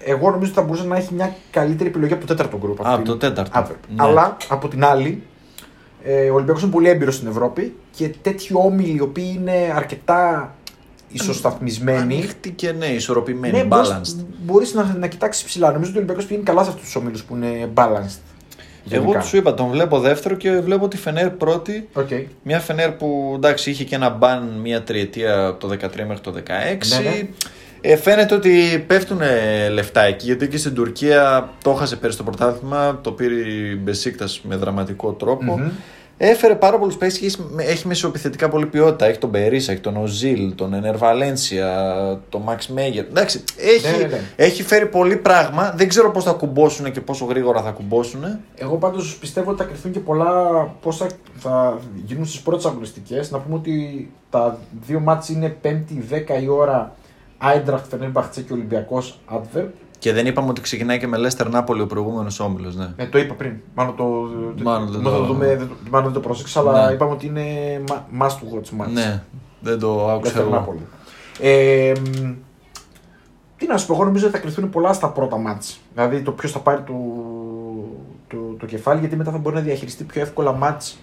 Εγώ 0.04 0.30
νομίζω 0.30 0.50
ότι 0.50 0.60
θα 0.60 0.66
μπορούσε 0.66 0.86
να 0.86 0.96
έχει 0.96 1.14
μια 1.14 1.36
καλύτερη 1.50 1.88
επιλογή 1.88 2.12
από 2.12 2.26
το 2.26 2.34
τέταρτο 2.34 2.58
γκρουπ. 2.58 2.86
Α, 2.86 2.94
από 2.94 3.04
το 3.04 3.16
τέταρτο. 3.16 3.60
Adverb. 3.60 3.76
Ναι. 3.88 4.02
Αλλά 4.02 4.36
από 4.48 4.68
την 4.68 4.84
άλλη, 4.84 5.22
ε, 6.02 6.30
ο 6.30 6.34
Ολυμπιακός 6.34 6.62
είναι 6.62 6.70
πολύ 6.70 6.88
έμπειρος 6.88 7.14
στην 7.14 7.28
Ευρώπη 7.28 7.76
και 7.96 8.08
τέτοιοι 8.22 8.50
όμιλοι 8.54 8.96
οι 8.96 9.00
οποίοι 9.00 9.36
είναι 9.38 9.72
αρκετά 9.74 10.54
ισοσταθμισμένοι. 11.12 11.98
Ανοιχτή 11.98 12.50
και 12.50 12.72
ναι, 12.72 12.86
ισορροπημένη, 12.86 13.56
Ναι, 13.56 13.64
μπορείς, 13.64 13.88
balanced. 13.90 14.24
μπορείς 14.44 14.74
να, 14.74 14.96
να 14.98 15.06
κοιτάξεις 15.06 15.44
ψηλά. 15.44 15.72
Νομίζω 15.72 15.88
ότι 15.88 15.92
ο 15.92 16.00
Ολυμπιακός 16.00 16.26
πηγαίνει 16.26 16.44
καλά 16.44 16.62
σε 16.62 16.68
αυτούς 16.68 16.84
τους 16.84 16.96
ομίλους 16.96 17.18
που 17.28 17.36
είναι 17.36 17.68
balanced. 17.74 18.18
Εγώ 18.88 19.02
γενικά. 19.02 19.20
σου 19.20 19.36
είπα, 19.36 19.54
τον 19.54 19.70
βλέπω 19.70 20.00
δεύτερο 20.00 20.34
και 20.34 20.50
βλέπω 20.50 20.88
τη 20.88 20.96
Φενέρ 20.96 21.30
πρώτη. 21.30 21.88
Οκ. 21.92 22.08
Μια 22.42 22.60
Φενέρ 22.60 22.92
που 22.92 23.32
εντάξει 23.36 23.70
είχε 23.70 23.84
και 23.84 23.94
ένα 23.94 24.10
ban 24.10 24.58
μια 24.62 24.82
τριετία 24.82 25.46
από 25.46 25.68
το 25.68 25.74
13 25.74 25.78
μέχρι 26.06 26.20
το 26.20 26.34
16. 26.36 26.40
Ναι, 26.40 27.08
ναι. 27.08 27.28
Ε, 27.84 27.96
φαίνεται 27.96 28.34
ότι 28.34 28.84
πέφτουν 28.86 29.20
λεφτά 29.72 30.02
εκεί 30.02 30.26
γιατί 30.26 30.48
και 30.48 30.56
στην 30.56 30.74
Τουρκία 30.74 31.48
το 31.62 31.70
έχασε 31.70 31.96
πέρυσι 31.96 32.18
το 32.18 32.24
πρωτάθλημα, 32.24 32.98
το 33.02 33.12
πήρε 33.12 33.34
η 33.34 33.80
Μπεσίκτας 33.82 34.40
με 34.48 34.56
δραματικό 34.56 35.12
τρόπο. 35.12 35.58
Μμμ. 35.58 35.68
Έφερε 36.16 36.54
πάρα 36.54 36.78
πολλούς 36.78 36.96
παίκτες 36.96 37.18
και 37.18 37.26
έχει- 37.26 37.44
έχει 37.56 37.86
μεσοεπιθετικά 37.86 38.48
πολύ 38.48 38.66
ποιότητα. 38.66 39.06
Έχει 39.06 39.18
τον 39.18 39.30
Περίσα, 39.30 39.72
έχει 39.72 39.80
τον 39.80 39.96
Οζίλ, 39.96 40.54
τον 40.54 40.74
Ενερ 40.74 40.96
Βαλένσια, 40.96 42.20
τον 42.28 42.42
Μαξ 42.42 42.68
Μέγερ. 42.68 43.04
Εντάξει, 43.04 43.44
έχει, 43.56 43.90
Ναι, 43.90 43.96
ναι, 44.02 44.06
ναι. 44.06 44.20
έχει 44.36 44.62
φέρει 44.62 44.86
πολύ 44.86 45.16
πράγμα. 45.16 45.72
Δεν 45.76 45.88
ξέρω 45.88 46.10
πώς 46.10 46.24
θα 46.24 46.32
κουμπώσουν 46.32 46.92
και 46.92 47.00
πόσο 47.00 47.24
γρήγορα 47.24 47.62
θα 47.62 47.70
κουμπώσουν. 47.70 48.24
Εγώ 48.54 48.76
πάντως 48.76 49.16
πιστεύω 49.16 49.50
ότι 49.50 49.58
θα 49.62 49.68
κρυφθούν 49.68 49.92
και 49.92 49.98
πολλά 50.00 50.32
πώ 50.82 50.92
θα, 50.92 51.06
θα 51.38 51.78
γίνουν 52.04 52.26
στις 52.26 52.40
πρώτες 52.40 52.64
αγωνιστικές. 52.64 53.30
Να 53.30 53.38
πούμε 53.38 53.54
ότι 53.56 54.10
τα 54.30 54.58
δύο 54.86 55.00
μάτς 55.00 55.28
είναι 55.28 55.56
5η 55.62 56.02
10 56.10 56.42
η 56.42 56.48
ώρα 56.48 56.94
Άιντραχτ 57.44 57.86
Φενέρμπαχτσε 57.90 58.42
και 58.42 58.52
Ολυμπιακός 58.52 59.18
Adverb. 59.34 59.66
Και 59.98 60.12
δεν 60.12 60.26
είπαμε 60.26 60.48
ότι 60.48 60.60
ξεκινάει 60.60 60.98
και 60.98 61.06
με 61.06 61.16
Λέστερ 61.16 61.48
Νάπολη 61.48 61.80
ο 61.82 61.86
προηγούμενος 61.86 62.40
όμιλος. 62.40 62.76
Ναι. 62.76 62.88
Ε, 62.96 63.06
το 63.06 63.18
είπα 63.18 63.34
πριν. 63.34 63.52
Μάλλον 63.74 63.96
το, 63.96 64.04
Μάλλον 64.04 64.90
δεν 64.92 65.00
μάλλον 65.00 65.20
το- 65.20 65.26
το, 65.26 65.32
δούμε, 65.32 65.46
δεν 65.56 65.68
το- 65.68 65.74
μάλλον 65.90 66.12
δεν 66.12 66.22
το 66.22 66.28
πρόσεξα, 66.28 66.60
αλλά 66.60 66.86
Ναι. 66.86 66.92
είπαμε 66.92 67.10
ότι 67.12 67.26
είναι 67.26 67.44
ma- 67.88 68.22
must 68.22 68.28
to 68.28 68.30
watch 68.30 68.82
match. 68.84 68.90
ναι, 68.92 69.22
δεν 69.60 69.78
το 69.78 70.10
άκουσα. 70.10 70.32
Leicester 70.34 70.40
εγώ. 70.40 70.74
Napoli. 70.78 70.82
Ε, 71.40 71.92
μ, 72.00 72.30
τι 73.56 73.66
να 73.66 73.76
σου 73.76 73.86
πω, 73.86 73.94
εγώ 73.94 74.04
νομίζω 74.04 74.26
ότι 74.26 74.34
θα 74.36 74.40
κρυφθούν 74.42 74.70
πολλά 74.70 74.92
στα 74.92 75.08
πρώτα 75.08 75.36
μάτς. 75.36 75.80
Δηλαδή 75.94 76.20
το 76.22 76.30
ποιος 76.32 76.52
θα 76.52 76.58
πάρει 76.58 76.82
το, 76.82 76.92
το, 78.28 78.36
το 78.58 78.66
κεφάλι, 78.66 79.00
γιατί 79.00 79.16
μετά 79.16 79.30
θα 79.30 79.38
μπορεί 79.38 79.54
να 79.54 79.60
διαχειριστεί 79.60 80.04
πιο 80.04 80.20
εύκολα 80.20 80.52
μάτς. 80.52 80.98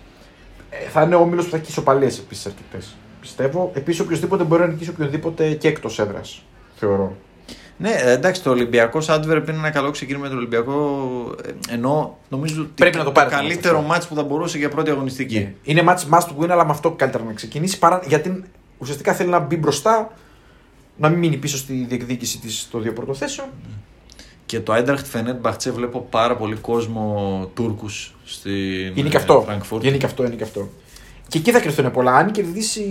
Ε, 0.69 0.89
θα 0.89 1.01
είναι 1.01 1.15
ο 1.15 1.19
όμιλος 1.19 1.45
που 1.45 1.51
θα 1.51 1.57
έχει 1.57 1.69
ισοπαλίε 1.69 2.07
επίσης 2.07 2.45
αρκετές. 2.45 2.95
Πιστεύω. 3.29 3.71
Επίσης, 3.73 3.99
οποιοδήποτε 3.99 4.43
μπορεί 4.43 4.61
να 4.61 4.67
νικήσει 4.67 4.89
οποιοδήποτε 4.89 5.53
και 5.53 5.67
εκτός 5.67 5.99
έδρας. 5.99 6.41
Θεωρώ. 6.75 7.15
Ναι, 7.77 7.91
εντάξει, 8.05 8.43
το 8.43 8.49
Ολυμπιακός 8.49 9.07
Adverb 9.09 9.43
είναι 9.47 9.57
ένα 9.57 9.69
καλό 9.69 9.91
ξεκίνημα 9.91 10.23
με 10.23 10.29
το 10.29 10.35
Ολυμπιακό. 10.35 10.75
ε, 11.69 11.73
Ενώ 11.73 12.17
νομίζω 12.29 12.61
ότι 12.61 12.71
Πρέπει 12.75 12.97
να 12.97 13.03
το 13.03 13.11
πάρει 13.11 13.29
το 13.29 13.35
καλύτερο 13.35 13.73
μάτς 13.73 13.81
αυτό. 13.81 13.93
μάτς 13.93 14.07
που 14.07 14.15
θα 14.15 14.23
μπορούσε 14.23 14.57
για 14.57 14.69
πρώτη 14.69 14.89
αγωνιστική. 14.91 15.55
Είναι 15.63 15.81
μάτς 15.81 16.07
must 16.11 16.27
win, 16.43 16.49
αλλά 16.49 16.65
με 16.65 16.71
αυτό 16.71 16.91
καλύτερα 16.91 17.23
να 17.23 17.33
ξεκινήσει. 17.33 17.79
Παρά, 17.79 18.01
γιατί 18.07 18.43
ουσιαστικά 18.77 19.13
θέλει 19.13 19.29
να 19.29 19.39
μπει 19.39 19.55
μπροστά, 19.55 20.11
να 20.97 21.09
μην 21.09 21.19
μείνει 21.19 21.37
πίσω 21.37 21.57
στη 21.57 21.85
διεκδίκηση 21.89 22.39
της 22.39 22.67
των 22.71 22.81
δύο 22.81 22.93
πρωτοθέσεων. 22.93 23.47
Και 24.45 24.59
το 24.59 24.73
Eintracht 24.75 25.03
Fenerbahce 25.13 25.71
βλέπω 25.73 26.07
πάρα 26.09 26.35
πολύ 26.35 26.55
κόσμο 26.55 27.49
Τούρκους 27.53 28.15
στην 28.25 28.95
Είναι 28.95 29.09
και 29.09 29.17
αυτό. 29.17 29.45
Frankfurt. 29.49 29.83
Είναι 29.83 29.97
και 29.97 30.05
αυτό, 30.05 30.25
είναι 30.25 30.35
και 30.35 30.43
αυτό. 30.43 30.69
Και 31.29 31.37
εκεί 31.37 31.51
θα 31.51 31.59
κρυφθούν 31.59 31.91
πολλά. 31.91 32.15
Αν 32.15 32.31
κερδίσει 32.31 32.81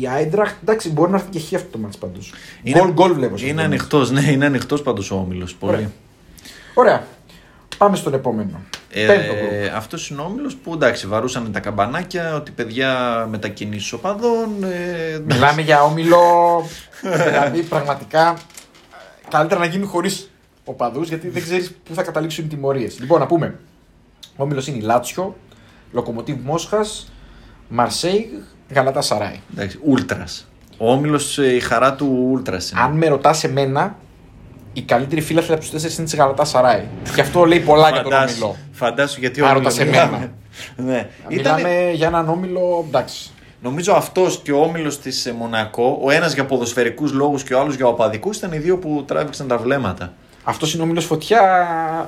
η 0.00 0.06
Άιντραχτ, 0.08 0.62
εντάξει, 0.62 0.90
μπορεί 0.90 1.10
να 1.10 1.16
έρθει 1.16 1.28
και 1.30 1.38
χ 1.40 1.54
αυτό 1.54 1.68
το 1.70 1.78
μάτς 1.78 1.96
πάντως. 1.98 2.32
Είναι- 2.62 2.80
Γκολ 2.80 2.92
γκολ 2.92 3.12
βλέπω. 3.14 3.36
σε 3.36 3.46
Είναι 3.46 3.62
αυτό 3.62 3.68
το 3.68 3.74
ανοιχτός, 3.74 4.10
ναι, 4.10 4.30
είναι 4.30 4.44
ανοιχτός 4.46 4.82
πάντως 4.82 5.10
ο 5.10 5.14
όμιλος. 5.14 5.54
Πολύ. 5.54 5.72
Ωραία. 5.72 5.82
μάτς. 5.82 5.92
Ωραία. 6.74 7.06
Πάμε 7.78 7.96
στον 7.96 8.14
επόμενο. 8.14 8.60
Πέμπτο 8.92 9.32
γκολ. 9.34 9.48
Ε, 9.52 9.66
Αυτός 9.74 10.10
είναι 10.10 10.20
ο 10.20 10.24
όμιλος 10.24 10.56
που 10.56 10.72
εντάξει, 10.72 11.06
βαρούσαν 11.06 11.52
τα 11.52 11.60
καμπανάκια 11.60 12.34
ότι 12.34 12.50
παιδιά 12.50 13.26
μετακινήσει 13.30 13.94
οπαδών. 13.94 14.64
Ε, 14.64 15.12
εντάξει. 15.12 15.22
Μιλάμε 15.38 15.62
για 15.62 15.82
όμιλο. 15.82 16.18
δηλαδή, 17.26 17.62
πραγματικά 17.62 18.28
ε, 18.30 19.28
καλύτερα 19.30 19.60
να 19.60 19.66
γίνει 19.66 19.84
χωρίς 19.86 20.30
οπαδούς, 20.64 21.08
γιατί 21.08 21.28
δεν 21.28 21.42
ξέρεις 21.42 21.72
πού 21.84 21.94
θα 21.94 22.02
καταλήξουν 22.02 22.44
οι 22.44 22.48
τιμωρίες. 22.48 22.98
Λοιπόν, 23.00 23.20
να 23.20 23.26
πούμε. 23.26 23.58
Ο 24.36 24.42
όμιλος 24.42 24.66
είναι 24.66 24.76
η 24.76 24.80
Λάτσιο, 24.80 25.36
Λοκομοτίβ 25.92 26.36
Μόσχας, 26.44 27.12
Μαρσέιγ, 27.68 28.24
Γαλατασαράι. 28.74 29.40
Εντάξει, 29.54 29.78
Ούλτρας. 29.82 30.46
Ο 30.78 30.92
όμιλος, 30.92 31.38
η 31.38 31.60
χαρά 31.60 31.94
του 31.94 32.26
Ούλτρας 32.30 32.70
είναι. 32.70 32.80
Αν 32.80 32.92
με 32.92 33.06
ρωτάς 33.08 33.44
εμένα, 33.44 33.96
η 34.72 34.82
καλύτερη 34.82 35.20
φίλαθλη 35.20 35.52
από 35.52 35.60
τους 35.60 35.70
τέσσερις 35.70 35.96
είναι 35.96 36.06
της 36.06 36.14
Γαλατά 36.16 36.44
Σαράι. 36.44 36.84
Και 37.14 37.20
αυτό 37.20 37.44
λέει 37.44 37.60
πολλά 37.60 37.90
για 37.90 38.02
τον 38.02 38.12
Φαντάσου- 38.12 38.42
όμιλο. 38.42 38.56
Φαντάσου 38.72 39.20
γιατί 39.20 39.40
Αν 39.40 39.50
όμιλος 39.56 39.76
ρωτάς 39.76 39.88
μιλάμε. 39.88 40.16
εμένα. 40.16 40.32
ναι. 40.92 41.08
Ήτανε- 41.28 41.62
Μιλάμε 41.64 41.90
για 41.94 42.06
έναν 42.06 42.28
όμιλο. 42.28 42.84
Εντάξει. 42.88 43.30
Νομίζω 43.62 43.92
αυτός 43.92 44.40
και 44.42 44.52
ο 44.52 44.60
όμιλος 44.60 45.00
της 45.00 45.32
Μονακό, 45.38 45.98
ο 46.02 46.10
ένας 46.10 46.34
για 46.34 46.44
ποδοσφαιρικούς 46.44 47.12
λόγους 47.12 47.42
και 47.42 47.54
ο 47.54 47.60
άλλος 47.60 47.74
για 47.74 47.86
οπαδικούς, 47.86 48.36
ήταν 48.36 48.52
οι 48.52 48.58
δύο 48.58 48.78
που 48.78 49.04
τράβηξαν 49.06 49.48
τα 49.48 49.56
βλέμματα. 49.58 50.12
Αυτός 50.44 50.72
είναι 50.72 50.82
ο 50.82 50.84
όμιλος 50.84 51.04
φωτιά. 51.04 51.40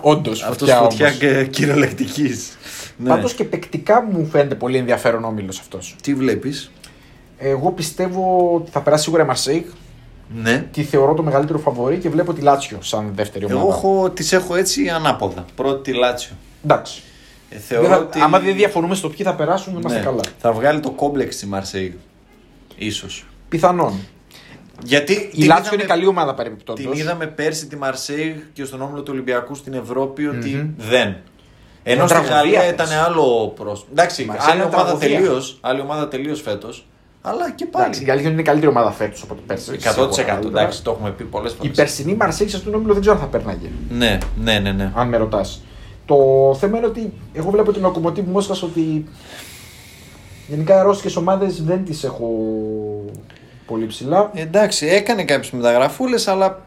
Όντως. 0.01 0.43
Αυτός 0.43 0.71
φωτιά 0.73 1.11
και 1.11 1.45
κυριολεκτικής. 1.47 2.57
Ναι. 2.97 3.09
Πάντως 3.09 3.35
και 3.35 3.45
παικτικά 3.45 4.03
μου 4.03 4.27
φαίνεται 4.27 4.55
πολύ 4.55 4.77
ενδιαφέρον 4.77 5.25
όμιλος 5.25 5.59
αυτός. 5.61 5.97
Τι 6.03 6.15
βλέπεις; 6.15 6.71
Εγώ 7.39 7.71
πιστεύω 7.73 8.53
ότι 8.55 8.71
θα 8.71 8.81
περάσει 8.81 9.03
σίγουρα 9.05 9.23
η 9.23 9.27
Μαρσέικ. 9.27 9.67
Ναι. 10.43 10.67
Τη 10.73 10.83
θεωρώ 10.83 11.15
το 11.15 11.23
μεγαλύτερο 11.23 11.59
φαβορή 11.59 11.97
και 11.99 12.09
βλέπω 12.09 12.33
τη 12.33 12.41
Λάτσιο 12.41 12.79
σαν 12.81 13.13
δεύτερη 13.15 13.45
ομάδα. 13.45 13.61
Εγώ 13.61 13.69
έχω, 13.69 14.11
τις 14.11 14.33
έχω 14.33 14.55
έτσι 14.55 14.89
ανάποδα. 14.89 15.45
Πρώτη 15.55 15.91
τη 15.91 15.99
Λάτσιο. 15.99 16.35
Εντάξει. 16.65 17.03
Ε, 17.51 17.55
Δεν 17.57 17.61
θεωρώ 17.61 17.89
θα- 17.89 17.99
ότι... 17.99 18.21
Άμα 18.21 18.39
δεν 18.41 18.55
διαφωνούμε 18.57 18.95
στο 18.95 19.09
ποιοι 19.09 19.27
θα 19.27 19.35
περάσουν, 19.35 19.77
είμαστε 19.77 19.99
Ναι. 19.99 20.05
καλά. 20.05 20.21
Θα 20.39 20.53
βγάλει 20.53 20.81
το 20.81 20.91
κόμπλεξ 20.91 21.35
στη 21.35 21.47
Μαρσέη. 21.47 21.99
Ίσως. 22.77 23.27
Πιθανόν. 23.49 23.93
Γιατί 24.85 25.13
Η 25.13 25.17
την 25.17 25.47
Λάτσιο 25.47 25.47
είδαμε- 25.47 25.73
είναι 25.75 25.83
καλή 25.83 26.07
ομάδα 26.07 26.35
παρεμπιπτόντως. 26.35 26.85
Την 26.85 26.93
είδαμε 27.01 27.27
πέρσι 27.27 27.67
τη 27.67 27.77
Μαρσέη 27.77 28.45
και 28.53 28.65
στον 28.65 28.81
όμιλο 28.83 29.03
του 29.03 29.11
Ολυμπιακού 29.13 29.55
στην 29.55 29.75
Ευρώπη 29.75 30.27
ότι 30.27 30.49
Μμμ. 30.51 30.69
δεν. 30.89 31.17
Ενώ 31.87 32.05
Ήταν 32.05 32.09
στη 32.09 32.17
τραγωδία 32.17 32.37
Γαλλία 32.37 32.59
πέρσι. 32.61 32.75
ήταν 32.75 33.05
άλλο 33.05 33.53
πρόσωπο. 33.57 33.89
Εντάξει, 33.93 34.23
Η 34.23 34.25
Μαρσέη 34.27 34.51
άλλη 34.51 34.61
ήταν 34.61 34.73
ομάδα, 34.73 34.85
τραγωδία. 34.85 35.19
τελείως, 35.19 35.59
άλλη 35.61 35.81
ομάδα 35.81 36.09
τελείως 36.09 36.41
φέτος. 36.41 36.87
Αλλά 37.23 37.51
και 37.51 37.65
Εντάξει, 37.75 38.01
η 38.01 38.05
πάλι. 38.05 38.11
αλήθεια 38.11 38.31
είναι 38.31 38.41
η 38.41 38.45
καλύτερη 38.45 38.71
ομάδα 38.71 38.91
φέτος 38.91 39.23
από 39.23 39.35
την 39.35 39.47
πέρσι. 39.47 39.73
100%. 39.81 40.47
Εντάξει, 40.47 40.83
το 40.83 40.91
έχουμε 40.91 41.11
πει 41.11 41.25
πολλές 41.25 41.53
Η 41.53 41.57
φορές. 41.57 41.73
περσινή 41.77 42.15
Μαρσέικ 42.15 42.49
στον 42.49 42.75
όμιλο 42.75 42.93
δεν 42.93 43.01
ξέρω 43.01 43.17
αν 43.17 43.23
θα 43.23 43.29
περνάγε. 43.29 43.69
Ναι, 43.91 44.19
ναι, 44.41 44.59
ναι. 44.59 44.73
ναι. 44.73 44.93
Αν 44.95 45.09
με 45.09 45.17
ρωτάς. 45.17 45.63
Το 46.07 46.17
θέμα 46.61 46.77
είναι 46.79 46.87
ότι 46.87 47.13
εγώ 47.33 47.51
βλέπω 47.51 47.73
την 47.73 47.83
Λοκομοτίβ 47.83 48.27
Μόσχα 48.29 48.55
ότι 48.63 49.07
γενικά 50.49 50.79
οι 50.81 50.83
ρώσικες 50.83 51.17
ομάδες 51.17 51.63
δεν 51.65 51.85
τις 51.85 52.05
έχω 52.05 52.29
πολύ 53.67 53.87
ψηλά. 53.87 54.31
Εντάξει, 54.35 54.87
έκανε 54.87 55.25
κάποιες 55.25 55.51
μεταγραφούλες, 55.51 56.29
αλλά. 56.29 56.63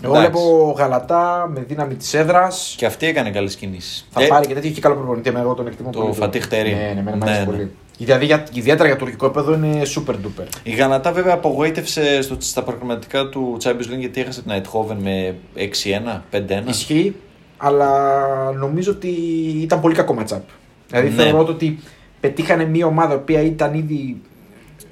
Μ, 0.00 0.04
Εγώ 0.04 0.16
εντάξει. 0.16 0.30
βλέπω 0.32 0.74
γαλατά 0.78 1.50
με 1.54 1.60
δύναμη 1.68 1.94
της 1.94 2.14
έδρας. 2.14 2.74
Και 2.78 2.86
αυτή 2.86 3.06
έκανε 3.06 3.30
καλές 3.30 3.56
κινήσεις. 3.56 4.06
Θα 4.10 4.26
πάρει 4.26 4.46
και 4.46 4.54
τέτοιο 4.54 4.70
έχει 4.70 4.80
καλό 4.80 4.94
προπονητή. 4.94 5.28
εμένα 5.28 5.44
Εγώ 5.44 5.54
τον 5.54 5.66
εκτιμώ 5.66 5.90
το 5.90 6.00
πολύ. 6.00 6.12
Φατίχ 6.14 6.46
Τερίμ. 6.48 6.76
Ναι, 6.78 6.82
ναι, 6.82 7.00
εμένα 7.00 7.10
μου 7.16 7.24
Ναι, 7.24 7.30
αρέσει 7.30 7.40
ναι. 7.40 7.46
πολύ. 7.46 7.70
Δηλαδή, 7.98 8.24
για, 8.24 8.46
ιδιαίτερα 8.52 8.88
για 8.88 8.96
τουρκικό 8.96 9.26
επίπεδο 9.26 9.54
είναι 9.54 9.82
super 9.96 10.10
duper. 10.12 10.46
Η 10.62 10.70
Γανατά 10.70 11.12
βέβαια 11.12 11.32
απογοήτευσε 11.34 12.22
στο, 12.22 12.36
στα 12.38 12.62
προγραμματικά 12.62 13.28
του 13.28 13.56
Champions 13.62 13.92
League 13.92 13.98
γιατί 13.98 14.20
έχασε 14.20 14.42
την 14.42 14.52
Eindhoven 14.54 14.96
με 15.02 15.34
6-1, 15.56 16.20
5-1. 16.32 16.40
Ισχύει, 16.68 17.14
αλλά 17.56 18.00
νομίζω 18.52 18.90
ότι 18.92 19.08
ήταν 19.60 19.80
πολύ 19.80 19.94
κακό 19.94 20.16
matchup. 20.18 20.40
Δηλαδή 20.88 21.08
Ναι. 21.08 21.22
θεωρώ 21.22 21.46
ότι 21.46 21.78
πετύχανε 22.20 22.64
μια 22.64 22.86
ομάδα 22.86 23.18
που 23.18 23.32
ήταν 23.32 23.74
ήδη, 23.74 24.20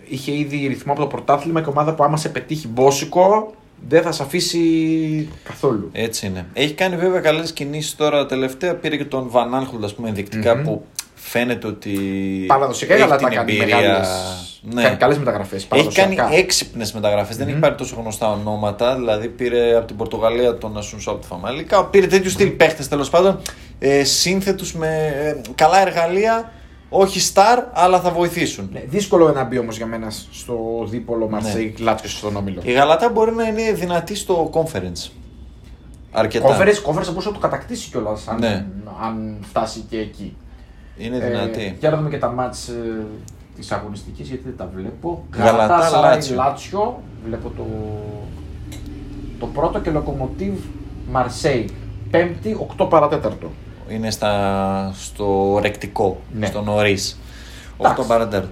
είχε 0.08 0.32
ήδη 0.32 0.66
ρυθμό 0.66 0.92
από 0.92 1.00
το 1.00 1.06
πρωτάθλημα 1.06 1.60
και 1.62 1.68
ομάδα 1.68 1.94
που 1.94 2.04
άμα 2.04 2.16
σε 2.16 2.28
πετύχει 2.28 2.68
μπόσικο 2.68 3.54
δεν 3.88 4.02
θα 4.02 4.12
σε 4.12 4.22
αφήσει 4.22 5.28
καθόλου. 5.44 5.88
Έτσι 5.92 6.26
είναι. 6.26 6.46
Έχει 6.52 6.72
κάνει 6.74 6.96
βέβαια 6.96 7.20
καλές 7.20 7.52
κινήσεις 7.52 7.96
τώρα 7.96 8.26
τελευταία. 8.26 8.74
Πήρε 8.74 8.96
και 8.96 9.04
τον 9.04 9.30
Van 9.34 9.38
Aanholt, 9.60 9.84
ας 9.84 9.94
πούμε, 9.94 10.08
ενδεικτικά 10.08 10.54
Μμμ. 10.56 10.62
που 10.64 10.84
φαίνεται 11.14 11.66
ότι. 11.66 11.90
Παραδοσιακά 12.46 12.94
η 12.94 12.96
έχει 12.96 13.06
Γαλατά 13.08 13.28
την 13.28 13.36
κάνει 13.36 13.52
εμπειρία. 13.52 13.76
μεγάλες, 13.76 14.08
Ναι. 14.62 14.82
κάνει 14.82 14.96
καλές 14.96 15.18
μεταγραφές. 15.18 15.66
Έχει 15.72 15.92
κάνει 15.92 16.14
παραδοσιακά. 16.14 16.34
έξυπνες 16.44 16.92
μεταγραφές. 16.92 17.36
Δεν 17.36 17.48
έχει 17.48 17.58
πάρει 17.58 17.74
τόσο 17.74 17.96
γνωστά 18.00 18.30
ονόματα. 18.32 18.94
Δηλαδή 18.96 19.28
πήρε 19.28 19.76
από 19.76 19.86
την 19.86 19.96
Πορτογαλία 19.96 20.58
τον 20.58 20.76
Ασουνσό 20.78 21.10
από 21.10 21.20
τη 21.20 21.26
Φαμαλίκα. 21.26 21.84
Πήρε 21.84 22.06
τέτοιου 22.06 22.30
στυλ 22.30 22.48
παίχτες 22.48 22.88
τέλος 22.88 23.10
πάντων. 23.10 23.40
Ε, 23.78 24.04
Σύνθετους 24.04 24.74
με 24.74 25.12
ε, 25.24 25.40
καλά 25.54 25.80
εργαλεία. 25.80 26.52
Όχι 26.92 27.33
star, 27.35 27.62
αλλά 27.72 28.00
θα 28.00 28.11
βοηθήσουν. 28.11 28.68
Ναι, 28.72 28.83
δύσκολο 28.88 29.33
να 29.33 29.44
μπει 29.44 29.59
όμως 29.59 29.76
για 29.76 29.87
μένα 29.87 30.11
στο 30.11 30.87
δίπολο 30.88 31.24
Ναι. 31.24 31.31
Μαρσέικ 31.31 31.79
Λάτσιο 31.79 32.09
στον 32.09 32.37
όμιλο. 32.37 32.61
Η 32.64 32.72
Γαλατά 32.72 33.09
μπορεί 33.09 33.33
να 33.33 33.44
είναι 33.44 33.72
δυνατή 33.72 34.14
στο 34.14 34.50
conference. 34.53 35.11
Αρκετά. 36.12 36.46
Κόφερε, 36.46 36.72
κόφερε 36.74 37.05
θα 37.05 37.11
μπορούσε 37.11 37.29
να 37.29 37.35
το 37.35 37.40
κατακτήσεις 37.40 37.87
κιόλας 37.87 38.29
αν, 38.29 38.38
Ναι. 38.38 38.66
αν 39.03 39.37
φτάσει 39.48 39.85
και 39.90 39.98
εκεί. 39.98 40.37
Είναι 40.96 41.18
δυνατή. 41.18 41.62
Ε, 41.64 41.74
για 41.79 41.90
να 41.90 41.96
δούμε 41.96 42.09
και 42.11 42.18
τα 42.18 42.29
μάτς 42.31 42.68
ε, 42.68 43.07
της 43.57 43.72
αγωνιστικής 43.72 44.29
γιατί 44.29 44.42
δεν 44.44 44.57
τα 44.57 44.70
βλέπω. 44.74 45.24
Γαλατά, 45.37 45.83
Σαράι, 45.83 46.12
Λάτσιο. 46.14 46.35
Λάτσιο. 46.37 47.03
Βλέπω 47.24 47.48
το, 47.57 47.66
το 49.38 49.46
πρώτο 49.46 49.81
και 49.81 49.90
Λοκομοτίβ 49.90 50.59
Μαρσέη. 51.11 51.70
Πέμπτη, 52.11 52.66
8 52.79 52.87
παρατέταρτο. 52.88 53.50
Είναι 53.90 54.11
στα, 54.11 54.92
στο 54.94 55.59
ρεκτικό, 55.62 56.20
Ναι. 56.33 56.46
στο 56.46 56.62
νωρίς. 56.62 57.18
8 57.76 57.85
Εντάξει. 57.85 58.09
παρατέρτο. 58.09 58.48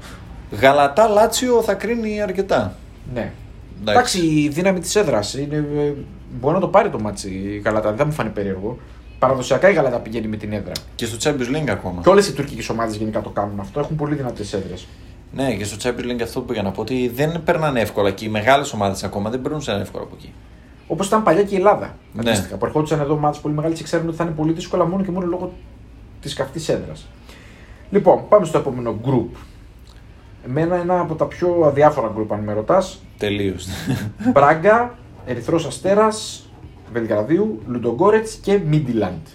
Γαλατά 0.60 1.08
Λάτσιο 1.08 1.62
θα 1.62 1.74
κρίνει 1.74 2.20
αρκετά. 2.22 2.74
Ναι. 3.14 3.32
Εντάξει. 3.80 4.18
Εντάξει, 4.18 4.18
η 4.42 4.48
δύναμη 4.48 4.80
της 4.80 4.96
έδρας. 4.96 5.34
Είναι, 5.34 5.56
ε, 5.56 5.92
μπορεί 6.40 6.54
να 6.54 6.60
το 6.60 6.68
πάρει 6.68 6.88
το 6.90 6.98
μάτσι 7.00 7.28
η 7.28 7.62
Γαλατά, 7.64 7.88
δεν 7.88 7.96
θα 7.98 8.04
μου 8.04 8.12
φανεί 8.12 8.30
περίεργο. 8.30 8.78
Παραδοσιακά 9.18 9.70
η 9.70 9.72
Γαλατά 9.72 9.98
πηγαίνει 9.98 10.26
με 10.26 10.36
την 10.36 10.52
έδρα. 10.52 10.72
Και 10.94 11.06
στο 11.06 11.16
Champions 11.30 11.56
League 11.56 11.68
ακόμα. 11.70 12.00
Και 12.02 12.08
όλες 12.08 12.28
οι 12.28 12.32
τουρκικές 12.32 12.72
ομάδες 12.72 12.96
γενικά 12.96 13.20
το 13.20 13.30
κάνουν 13.30 13.60
αυτό. 13.60 13.80
Έχουν 13.80 13.96
πολύ 13.96 14.14
δυνατές 14.14 14.52
έδρες. 14.52 14.86
Ναι, 15.32 15.52
και 15.54 15.64
στο 15.64 15.76
Champions 15.82 16.10
League 16.12 16.22
αυτό 16.22 16.40
που 16.40 16.46
πήγα 16.46 16.62
να 16.62 16.70
πω 16.70 16.80
ότι 16.80 17.08
δεν 17.14 17.42
περνάνε 17.44 17.80
εύκολα 17.80 18.10
και 18.10 18.24
οι 18.24 18.28
μεγάλες 18.28 18.72
ομάδες 18.72 19.04
ακόμα 19.04 19.30
δεν 19.30 19.40
περνούν 19.42 19.60
εύκολα 19.80 20.02
από 20.04 20.14
εκεί. 20.18 20.32
Όπως 20.88 21.06
ήταν 21.06 21.22
παλιά 21.22 21.42
και 21.42 21.54
η 21.54 21.58
Ελλάδα. 21.58 21.96
Ναι. 22.12 22.30
Αντίστοιχα. 22.30 22.56
Που 22.56 22.66
ερχόντουσαν 22.66 23.00
εδώ 23.00 23.14
ομάδες 23.14 23.38
πολύ 23.42 23.54
μεγάλες 23.54 23.78
και 23.78 23.84
ξέρουν 23.84 24.08
ότι 24.08 24.16
θα 24.16 24.24
είναι 24.24 24.32
πολύ 24.32 24.52
δύσκολα 24.52 24.84
μόνο 24.86 25.04
και 25.04 25.10
μόνο 25.10 25.26
λόγω 25.26 25.52
της 26.20 26.34
καυτής 26.34 26.68
έδρας. 26.68 27.08
Λοιπόν, 27.90 28.28
πάμε 28.28 28.46
στο 28.46 28.58
επόμενο 28.58 29.00
group. 29.04 29.36
Εμένα 30.46 30.76
ένα 30.76 31.00
από 31.00 31.14
τα 31.14 31.24
πιο 31.24 31.62
αδιάφορα 31.64 32.12
group, 32.18 32.26
αν 32.28 32.40
με 32.40 32.52
ρωτάς. 32.52 33.02
Τελείως. 33.18 33.66
Μπράγκα, 34.32 34.98
Ερυθρός 35.26 35.66
Αστέρας, 35.66 36.48
Βελγραδίου, 36.92 37.62
Λουντογκόρετς 37.66 38.34
και 38.34 38.58
Μίντιλαντ. 38.66 39.26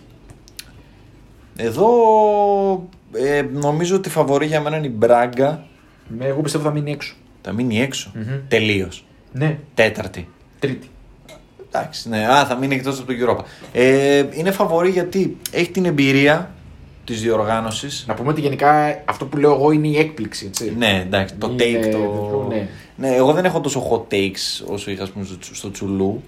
Εδώ 1.56 1.88
ε, 3.14 3.42
νομίζω 3.52 3.96
ότι 3.96 4.08
η 4.08 4.12
φαβορή 4.12 4.46
για 4.46 4.62
μένα 4.62 4.78
είναι 4.78 4.88
η 4.88 4.94
Μπράγκα. 4.96 5.66
Με, 6.08 6.26
εγώ 6.26 6.42
πιστεύω 6.42 6.64
θα 6.64 6.72
μείνει 6.72 6.92
έξω. 6.92 7.16
Θα 7.42 7.52
μείνει 7.52 7.82
έξω. 7.82 8.12
Μμμ. 8.16 8.40
Τελείως. 8.48 9.06
Ναι, 9.32 9.60
Τέταρτη. 9.74 10.28
τρίτη. 10.60 10.88
Εντάξει, 11.76 12.10
ναι. 12.10 12.28
Α, 12.28 12.46
θα 12.46 12.56
μείνει 12.56 12.76
εκτός 12.76 13.00
από 13.00 13.14
το 13.14 13.14
Europa. 13.20 13.44
Ε, 13.72 14.24
είναι 14.32 14.52
φαβορή 14.52 14.90
γιατί 14.90 15.38
έχει 15.52 15.72
την 15.72 15.86
εμπειρία 15.86 16.52
της 17.04 17.22
διοργάνωσης. 17.22 18.06
Να 18.08 18.14
πούμε 18.14 18.30
ότι 18.30 18.42
γενικά 18.42 19.02
αυτό 19.06 19.26
που 19.26 19.38
λέω 19.38 19.54
εγώ 19.54 19.72
είναι 19.72 19.88
η 19.88 19.98
έκπληξη. 19.98 20.46
Έτσι. 20.46 20.74
Ναι, 20.78 21.02
εντάξει, 21.06 21.36
το 21.36 21.48
Είναι 21.48 21.64
take 21.64 21.82
το. 21.82 21.82
τέτοιο, 21.82 22.46
ναι. 22.50 22.68
ναι. 22.96 23.16
εγώ 23.16 23.34
δεν 23.34 23.46
έχω 23.46 23.62
τόσο 23.62 23.90
hot 23.92 24.14
takes 24.14 24.66
όσο 24.66 24.92
είχα 24.92 25.04
ας 25.04 25.10
πούμε, 25.10 25.26
στο, 25.26 25.38
στο 25.56 25.72
Τσουλού. 25.72 26.24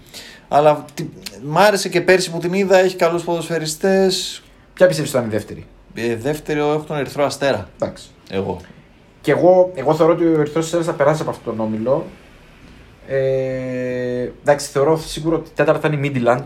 Αλλά 0.47 0.85
τι, 0.93 1.05
μ' 1.43 1.57
άρεσε 1.57 1.89
και 1.89 2.01
πέρσι 2.01 2.31
που 2.31 2.37
την 2.37 2.53
είδα, 2.53 2.77
έχει 2.77 2.95
καλούς 2.95 3.23
ποδοσφαιριστές. 3.23 4.43
Ποια 4.73 4.87
πιστεύεις 4.87 5.13
ότι 5.13 5.21
θα 5.21 5.25
είναι 5.25 5.35
η 5.35 5.37
δεύτερη; 5.37 5.65
Ε, 5.93 6.15
δεύτερο 6.15 6.71
έχω 6.73 6.83
τον 6.87 6.97
Ερυθρό 6.97 7.25
Αστέρα. 7.25 7.69
Εντάξει. 7.79 8.05
Εγώ. 8.29 8.61
Και 9.21 9.31
εγώ, 9.31 9.71
εγώ 9.75 9.95
θεωρώ 9.95 10.13
ότι 10.13 10.25
ο 10.25 10.39
Ερυθρός 10.39 10.65
Αστέρας 10.65 10.85
θα 10.85 10.93
περάσει 10.93 11.21
από 11.21 11.29
αυτόν 11.29 11.55
τον 11.55 11.65
όμιλο. 11.65 12.05
Ε, 13.07 14.29
εντάξει, 14.41 14.67
θεωρώ 14.71 14.97
σίγουρο 15.05 15.35
ότι 15.35 15.49
η 15.49 15.51
τέταρτη 15.55 15.87
θα 15.87 15.93
είναι 15.93 16.07
η 16.07 16.11
Midland. 16.15 16.43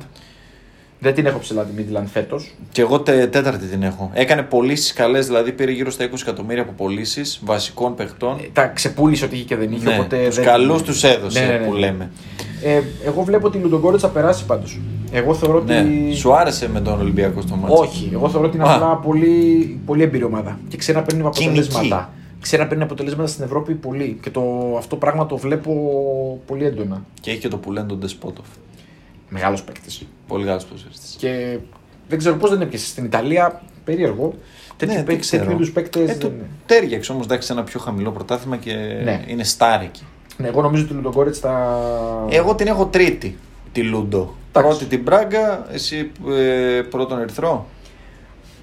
Δεν 1.01 1.13
την 1.13 1.25
έχω 1.25 1.39
ψηλά 1.39 1.63
τη 1.63 1.71
Midland 1.77 2.05
φέτος. 2.11 2.55
Και 2.71 2.81
εγώ 2.81 2.99
τε, 2.99 3.27
τέταρτη 3.27 3.65
την 3.65 3.83
έχω. 3.83 4.11
Έκανε 4.13 4.41
πωλήσεις 4.41 4.93
καλές, 4.93 5.25
δηλαδή 5.25 5.51
πήρε 5.51 5.71
γύρω 5.71 5.91
στα 5.91 6.09
20 6.09 6.13
εκατομμύρια 6.21 6.61
από 6.61 6.71
πωλήσεις 6.71 7.39
βασικών 7.43 7.95
παιχτών. 7.95 8.37
Τα 8.53 8.65
ξεπούλησε 8.67 9.25
ότι 9.25 9.35
είχε 9.35 9.43
και 9.43 9.55
δεν 9.55 9.71
είχε. 9.71 9.89
ναι, 9.89 9.95
οπότε 9.95 10.25
τους 10.25 10.35
δεν... 10.35 10.45
καλούς 10.45 10.81
τους 10.81 11.03
έδωσε 11.03 11.39
Ναι, 11.39 11.45
ναι, 11.45 11.57
ναι. 11.57 11.65
που 11.65 11.73
λέμε. 11.73 12.11
Ε, 12.63 12.81
εγώ 13.05 13.21
βλέπω 13.21 13.47
ότι 13.47 13.57
η 13.57 13.61
Λουντογκόρετ 13.61 13.99
θα 14.01 14.07
περάσει 14.07 14.45
πάντως. 14.45 14.79
Εγώ 15.11 15.33
θεωρώ 15.33 15.57
ότι. 15.57 15.73
Ναι. 15.73 16.13
Σου 16.13 16.33
άρεσε 16.35 16.69
με 16.69 16.81
τον 16.81 16.99
Ολυμπιακό 16.99 17.41
στο 17.41 17.55
μάτσο. 17.55 17.75
Όχι, 17.81 18.09
εγώ 18.13 18.29
θεωρώ 18.29 18.47
ότι 18.47 18.57
είναι 18.57 18.69
Α. 18.69 18.73
απλά 18.75 18.95
πολύ, 18.95 19.79
πολύ 19.85 20.03
εμπειρή 20.03 20.23
ομάδα. 20.23 20.59
Και 20.67 20.77
ξέρει 20.77 20.97
να 20.97 21.03
παίρνει 21.03 21.29
Κοινική. 21.29 21.59
αποτελέσματα. 21.59 22.13
Ξέρει 22.41 22.61
να 22.61 22.67
παίρνει 22.67 22.83
αποτελέσματα 22.83 23.29
στην 23.29 23.43
Ευρώπη 23.43 23.73
πολύ. 23.73 24.17
Και 24.21 24.29
το, 24.29 24.75
αυτό 24.77 24.95
πράγμα 24.95 25.25
το 25.25 25.37
βλέπω 25.37 25.71
πολύ 26.45 26.65
έντονα. 26.65 27.03
Και 27.21 27.31
έχει 27.31 27.39
και 27.39 27.47
το 27.47 27.57
που 27.57 27.71
λένε 27.71 27.87
τον 27.87 27.97
Ντεσπότοφ. 27.99 28.45
Μεγάλος 29.29 29.63
παίκτης. 29.63 30.01
Πολύ 30.27 30.45
καλός 30.45 30.65
ποδοσφαιριστής. 30.65 31.15
Και 31.17 31.57
δεν 32.07 32.17
ξέρω 32.17 32.35
πώς 32.35 32.49
δεν 32.49 32.61
έπιασε. 32.61 32.85
Στην 32.85 33.05
Ιταλία, 33.05 33.61
περίεργο. 33.83 34.33
Τέτοιου 34.77 34.93
Ναι, 34.93 34.99
ναι, 34.99 35.05
δεν 35.05 35.19
ξέρω. 35.19 35.51
είδους 35.51 35.71
παίκτες. 35.71 36.09
Ε, 36.09 36.13
το 36.15 36.31
τέριαξε 36.65 37.11
όμως 37.11 37.25
εντάξει 37.25 37.47
σε 37.47 37.53
ένα 37.53 37.63
πιο 37.63 37.79
χαμηλό 37.79 38.11
πρωτάθλημα 38.11 38.57
και 38.57 38.73
Ναι. 39.03 39.23
είναι 39.27 39.43
στάρ 39.43 39.81
εκεί. 39.81 40.03
Ναι, 40.37 40.47
εγώ 40.47 40.61
νομίζω 40.61 40.83
ότι 40.83 40.93
ο 40.93 40.95
Λουντογκόρετς 40.95 41.39
θα. 41.39 41.79
Εγώ 42.29 42.55
την 42.55 42.67
έχω 42.67 42.85
τρίτη, 42.85 43.37
τη 43.71 43.81
Λούντο. 43.83 44.35
Εντάξει. 44.51 44.69
Πρώτη 44.77 44.85
την 44.95 45.03
Μπράγκα, 45.03 45.65
εσύ 45.71 46.11
ε, 46.39 46.81
πρώτον 46.81 47.19
Ερυθρό. 47.19 47.65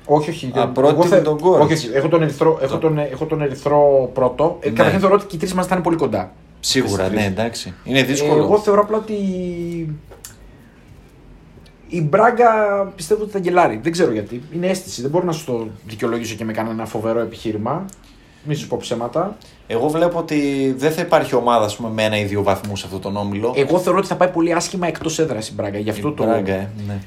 Όχι, 0.06 0.30
όχι. 0.30 0.46
Α, 0.46 0.50
δεν- 0.54 0.72
πρώτη 0.72 0.92
εγώ 0.94 1.02
θε- 1.04 1.18
Λουντογκόρετς. 1.26 1.64
Όχι, 1.64 1.72
όχι. 1.88 1.96
Έχω 1.96 2.08
τον 2.08 2.22
ερυθρό, 2.22 2.58
έχω 2.62 2.78
τον, 2.78 2.98
έχω 2.98 3.24
τον 3.24 3.42
ερυθρό 3.42 4.10
πρώτο. 4.14 4.56
Ε, 4.60 4.68
Ναι. 4.68 4.74
Καταρχήν 4.74 5.00
θεωρώ 5.00 5.14
ότι 5.14 5.24
και 5.26 5.36
οι 5.36 5.38
τρεις 5.38 5.54
μας 5.54 5.66
θα 5.66 5.74
είναι 5.74 5.84
πολύ 5.84 5.96
κοντά. 5.96 6.32
Σίγουρα, 6.60 6.92
Στις 6.92 7.06
τρεις. 7.06 7.20
ναι, 7.20 7.26
εντάξει. 7.26 7.74
Είναι 7.84 7.98
Ε, 7.98 8.02
δύσκολο. 8.04 8.42
εγώ 8.42 8.58
θεωρώ 8.58 8.80
απλά 8.80 8.96
ότι. 8.96 9.14
Η 11.88 12.02
Μπράγκα 12.02 12.48
πιστεύω 12.96 13.22
ότι 13.22 13.32
θα 13.32 13.38
γελάρει. 13.38 13.80
Δεν 13.82 13.92
ξέρω 13.92 14.12
γιατί. 14.12 14.42
Είναι 14.54 14.66
αίσθηση. 14.66 15.00
Δεν 15.02 15.10
μπορώ 15.10 15.24
να 15.24 15.32
σου 15.32 15.44
το 15.44 15.66
δικαιολογήσω 15.86 16.34
και 16.34 16.44
με 16.44 16.52
κανένα 16.52 16.84
φοβερό 16.86 17.20
επιχείρημα. 17.20 17.84
Μην 18.44 18.56
σου 18.56 18.66
πω 18.68 18.76
ψέματα. 18.80 19.36
Εγώ 19.66 19.88
βλέπω 19.88 20.18
ότι 20.18 20.74
δεν 20.78 20.92
θα 20.92 21.00
υπάρχει 21.00 21.34
ομάδα 21.34 21.64
ας 21.64 21.76
πούμε, 21.76 21.88
με 21.90 22.02
ένα 22.04 22.18
ή 22.18 22.24
δύο 22.24 22.42
βαθμούς 22.42 22.78
σε 22.78 22.86
αυτόν 22.86 23.00
τον 23.00 23.16
όμιλο. 23.16 23.52
Εγώ 23.56 23.78
θεωρώ 23.78 23.98
ότι 23.98 24.06
θα 24.06 24.14
πάει 24.16 24.28
πολύ 24.28 24.52
άσχημα 24.52 24.86
εκτός 24.86 25.18
έδρας 25.18 25.48
η 25.48 25.54
Μπράγκα. 25.54 25.78
Γι' 25.78 25.90
αυτό 25.90 26.08
Η 26.08 26.12
το. 26.14 26.24
Μπράγκα, 26.24 26.52
ε, 26.54 26.70
ναι. 26.86 26.98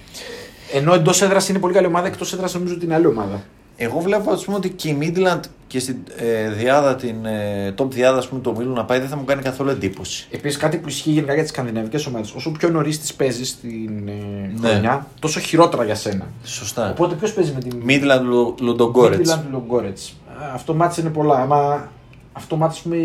Ενώ 0.74 0.94
εντός 0.94 1.22
έδρας 1.22 1.50
είναι 1.50 1.60
πολύ 1.60 1.74
καλή 1.74 1.88
ομάδα, 1.88 2.08
εκτός 2.08 2.34
έδρας 2.34 2.54
νομίζω 2.54 2.74
ότι 2.74 2.86
είναι 2.86 2.94
άλλη 2.94 3.06
ομάδα. 3.06 3.42
Εγώ 3.82 4.00
βλέπω 4.00 4.32
ας 4.32 4.44
πούμε, 4.46 4.58
ότι 4.58 4.70
και 4.70 4.90
η 4.90 4.98
Midland 5.02 5.40
και 5.68 5.80
στην 5.80 5.96
ε, 6.18 6.50
διάδα, 6.50 6.96
την 6.96 7.26
ε, 7.26 7.74
top 7.78 7.90
διάδα 7.90 8.18
ας 8.18 8.28
πούμε, 8.28 8.42
του 8.42 8.52
ομίλου 8.56 8.74
να 8.74 8.86
πάει 8.86 9.00
δεν 9.00 9.08
θα 9.08 9.16
μου 9.16 9.24
κάνει 9.24 9.42
καθόλου 9.42 9.70
εντύπωση. 9.70 10.28
Επίσης, 10.32 10.58
κάτι 10.58 10.78
που 10.78 10.88
ισχύει 10.90 11.12
γενικά 11.12 11.34
για 11.34 11.42
τις 11.42 11.52
σκανδιναβικές 11.52 12.06
ομάδες. 12.06 12.32
Όσο 12.34 12.52
πιο 12.52 12.70
νωρίς 12.70 13.00
τις 13.00 13.14
παίζεις 13.14 13.50
στην 13.50 14.08
ε, 14.08 14.52
Ναι. 14.60 14.70
χρονιά, 14.70 15.08
τόσο 15.20 15.40
χειρότερα 15.40 15.84
για 15.84 15.96
σένα. 15.96 16.28
Σωστά. 16.44 16.90
Οπότε 16.90 17.16
ποιος 17.16 17.34
παίζει 17.34 17.54
με 17.54 17.60
την 17.60 17.84
Midland; 17.88 18.22
Ludogorets. 18.68 19.18
Midland 19.18 19.56
Ludogorets. 19.56 20.12
Α, 20.42 20.54
Αυτό 20.54 20.74
μάτι 20.74 21.02
είναι 21.02 21.10
πολλά. 21.10 21.36
Άμα 21.36 21.90
αυτό 22.34 22.56
μάτι 22.56 22.74
ας 22.74 22.82
πούμε, 22.82 22.96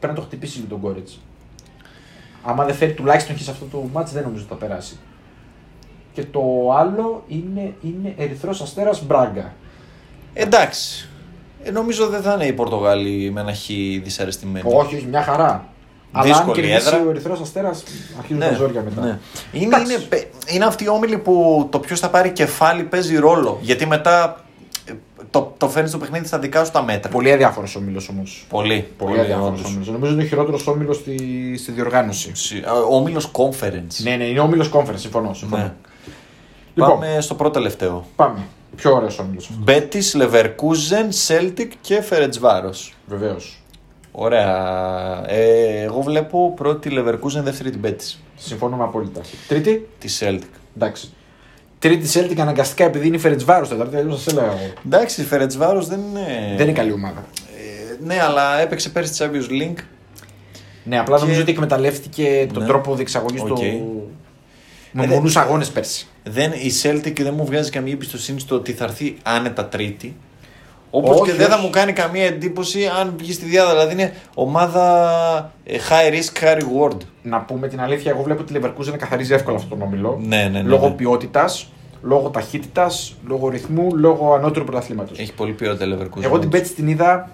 πρέπει 0.00 0.14
να 0.14 0.14
το 0.14 0.20
χτυπήσει 0.20 0.64
ο 0.70 0.80
Ludogorets. 0.82 1.18
Άμα 2.42 2.64
δεν 2.64 2.74
φέρει 2.74 2.92
τουλάχιστον 2.92 3.36
και 3.36 3.42
σε 3.42 3.50
αυτό 3.50 3.64
το 3.64 3.88
μάτι, 3.92 4.10
δεν 4.14 4.22
νομίζω 4.22 4.42
ότι 4.50 4.52
θα 4.60 4.66
περάσει. 4.66 4.96
Και 6.18 6.24
το 6.30 6.40
άλλο 6.78 7.24
είναι, 7.28 7.74
είναι 7.82 8.14
Ερυθρό 8.16 8.50
Αστέρα 8.50 8.90
Μπράγκα. 9.06 9.52
Εντάξει. 10.34 11.08
Ε, 11.62 11.70
νομίζω 11.70 12.06
δεν 12.06 12.22
θα 12.22 12.32
είναι 12.32 12.44
οι 12.44 12.52
Πορτογάλοι 12.52 13.30
με 13.32 13.40
ένα 13.40 13.54
χ 13.54 13.66
δυσαρεστημένοι. 14.02 14.70
Όχι, 14.74 14.94
όχι, 14.96 15.06
μια 15.06 15.22
χαρά. 15.22 15.68
Αλλά 16.12 16.24
αν 16.36 16.44
Δύσκολη 16.44 16.60
κερδίσει 16.66 16.88
έδρα. 16.94 17.06
ο 17.06 17.10
Ερυθρό 17.10 17.38
Αστέρα, 17.42 17.68
αρχίζουν 18.18 18.40
τα 18.42 18.52
ζόρια 18.54 18.82
μετά. 18.82 19.00
ναι. 19.00 19.18
Είναι, 19.52 19.64
Εντάξει. 19.64 19.92
είναι, 19.92 20.02
πε- 20.02 20.26
είναι 20.46 20.64
αυτοί 20.64 20.84
οι 20.84 20.88
όμιλοι 20.88 21.18
που 21.18 21.66
το 21.70 21.78
ποιο 21.78 21.96
θα 21.96 22.10
πάρει 22.10 22.30
κεφάλι 22.30 22.82
παίζει 22.82 23.16
ρόλο. 23.16 23.58
Γιατί 23.60 23.86
μετά 23.86 24.44
ε, 24.84 24.92
το, 25.30 25.54
το 25.56 25.68
φέρνει 25.68 25.88
στο 25.88 25.98
παιχνίδι 25.98 26.26
στα 26.26 26.38
δικά 26.38 26.64
σου 26.64 26.70
τα 26.72 26.82
μέτρα. 26.82 27.10
Πολύ 27.12 27.32
αδιάφορο 27.32 27.66
όμιλο 27.76 28.02
όμω. 28.10 28.22
Πολύ. 28.48 28.88
Πολύ 28.98 29.20
αδιάφορο 29.20 29.46
όντως. 29.46 29.64
όμιλο. 29.64 29.92
Νομίζω 29.92 30.12
είναι 30.12 30.22
ο 30.22 30.26
χειρότερο 30.26 30.58
όμιλο 30.66 30.92
στη, 30.92 31.16
στη 31.58 31.72
διοργάνωση. 31.72 32.30
Συ- 32.34 32.64
α, 32.66 32.72
Ο 32.72 32.96
όμιλο 32.96 33.22
conference. 33.32 33.96
Ναι, 34.02 34.16
ναι, 34.16 34.24
είναι 34.24 34.40
όμιλο 34.40 34.66
conference, 34.72 34.94
συμφωνώ. 34.98 35.34
συμφωνώ. 35.34 35.62
Ναι. 35.62 35.72
Λοιπόν, 36.78 36.98
Πάμε 37.00 37.20
στο 37.20 37.34
πρώτο 37.34 37.52
τελευταίο. 37.52 38.04
πάμε. 38.16 38.38
Πιο 38.76 38.94
ωραίος 38.94 39.18
όμιλο 39.18 39.38
αυτός. 39.40 39.56
Μπέτη, 39.58 39.98
Leverkusen, 40.14 41.28
Celtic 41.28 41.68
και 41.80 42.00
Φερετσβάρος. 42.02 42.94
Βεβαίως. 43.06 43.62
Ωραία. 44.12 45.22
Ε, 45.26 45.82
εγώ 45.82 46.00
βλέπω 46.00 46.52
πρώτη 46.56 46.90
Leverkusen, 46.92 47.42
δεύτερη 47.42 47.70
την 47.70 47.80
Μπέτη. 47.80 48.04
Συμφωνούμε 48.36 48.84
απόλυτα. 48.84 49.20
Τρίτη, 49.48 49.88
Τη 49.98 50.08
Celtic. 50.20 50.42
εντάξει. 50.76 51.12
Τρίτη 51.78 52.08
Celtic 52.18 52.38
αναγκαστικά 52.40 52.84
επειδή 52.84 53.06
είναι 53.06 53.18
Φερετσβάρος 53.18 53.68
τέταρτη, 53.68 53.96
αλλιώς 53.96 54.16
σας 54.16 54.26
έλεγα 54.26 54.46
εγώ. 54.46 54.72
Εντάξει, 54.86 55.20
η 55.20 55.24
Φερετσβάρος 55.24 55.86
δεν 55.88 56.00
είναι. 56.10 56.54
Δεν 56.56 56.66
είναι 56.68 56.76
καλή 56.76 56.92
ομάδα. 56.92 57.24
Ε, 57.56 58.04
ναι, 58.04 58.20
αλλά 58.22 58.60
έπαιξε 58.60 58.88
πέρσι 58.90 59.12
τη 59.12 59.18
Champions 59.24 59.50
League. 59.62 59.82
Ναι, 60.84 60.98
απλά 60.98 61.16
Και- 61.16 61.22
νομίζω 61.22 61.40
ότι 61.40 61.50
εκμεταλλεύτηκε 61.50 62.48
τον 62.52 62.62
Ναι. 62.62 62.68
τρόπο 62.68 62.94
διεξαγωγής 62.94 63.40
Οκ. 63.40 63.46
του. 63.48 63.56
Με 64.92 65.04
Ε, 65.04 65.06
μονούς 65.06 65.28
δε- 65.28 65.40
αγώνες 65.40 65.68
πέρσι. 65.70 66.06
Δεν, 66.24 66.52
η 66.52 66.70
Celtic 66.82 67.20
δεν 67.22 67.34
μου 67.36 67.44
βγάζει 67.44 67.70
καμία 67.70 67.92
εμπιστοσύνη 67.92 68.40
στο 68.40 68.54
ότι 68.54 68.72
θα 68.72 68.84
έρθει 68.84 69.16
άνετα 69.22 69.66
τρίτη. 69.66 70.16
Όπως 70.90 71.20
Όχι, 71.20 71.30
και 71.30 71.36
δεν 71.36 71.46
θα 71.48 71.54
όχι. 71.54 71.64
μου 71.64 71.70
κάνει 71.70 71.92
καμία 71.92 72.24
εντύπωση 72.24 72.86
αν 73.00 73.14
βγει 73.18 73.32
στη 73.32 73.44
δυάδα. 73.44 73.70
Δηλαδή 73.72 73.92
είναι 73.92 74.12
ομάδα 74.34 75.52
ε, 75.64 75.76
high 75.88 76.12
risk, 76.14 76.44
high 76.44 76.56
reward. 76.60 76.96
Να 77.22 77.40
πούμε 77.40 77.68
την 77.68 77.80
αλήθεια, 77.80 78.10
εγώ 78.10 78.22
βλέπω 78.22 78.40
ότι 78.42 78.52
η 78.56 78.60
Leverkusen 78.62 78.96
καθαρίζει 78.98 79.32
εύκολα 79.34 79.56
αυτόν 79.56 79.78
τον 79.78 79.86
όμιλο. 79.88 80.20
Ναι, 80.26 80.36
ναι, 80.36 80.48
ναι. 80.62 80.68
Λόγω 80.68 80.88
ναι. 80.88 80.94
ποιότητας, 80.94 81.68
λόγω 82.02 82.28
ταχύτητας, 82.28 83.14
λόγω 83.26 83.48
ρυθμού, 83.48 83.96
λόγω 83.96 84.34
ανώτερου 84.34 84.64
πρωταθλήματος. 84.64 85.18
Έχει 85.18 85.32
πολύ 85.34 85.52
ποιότητα 85.52 85.86
Leverkusen. 85.96 86.22
Εγώ 86.22 86.38
την 86.38 86.48
Πέτση 86.48 86.72
την 86.72 86.88
είδα. 86.88 87.30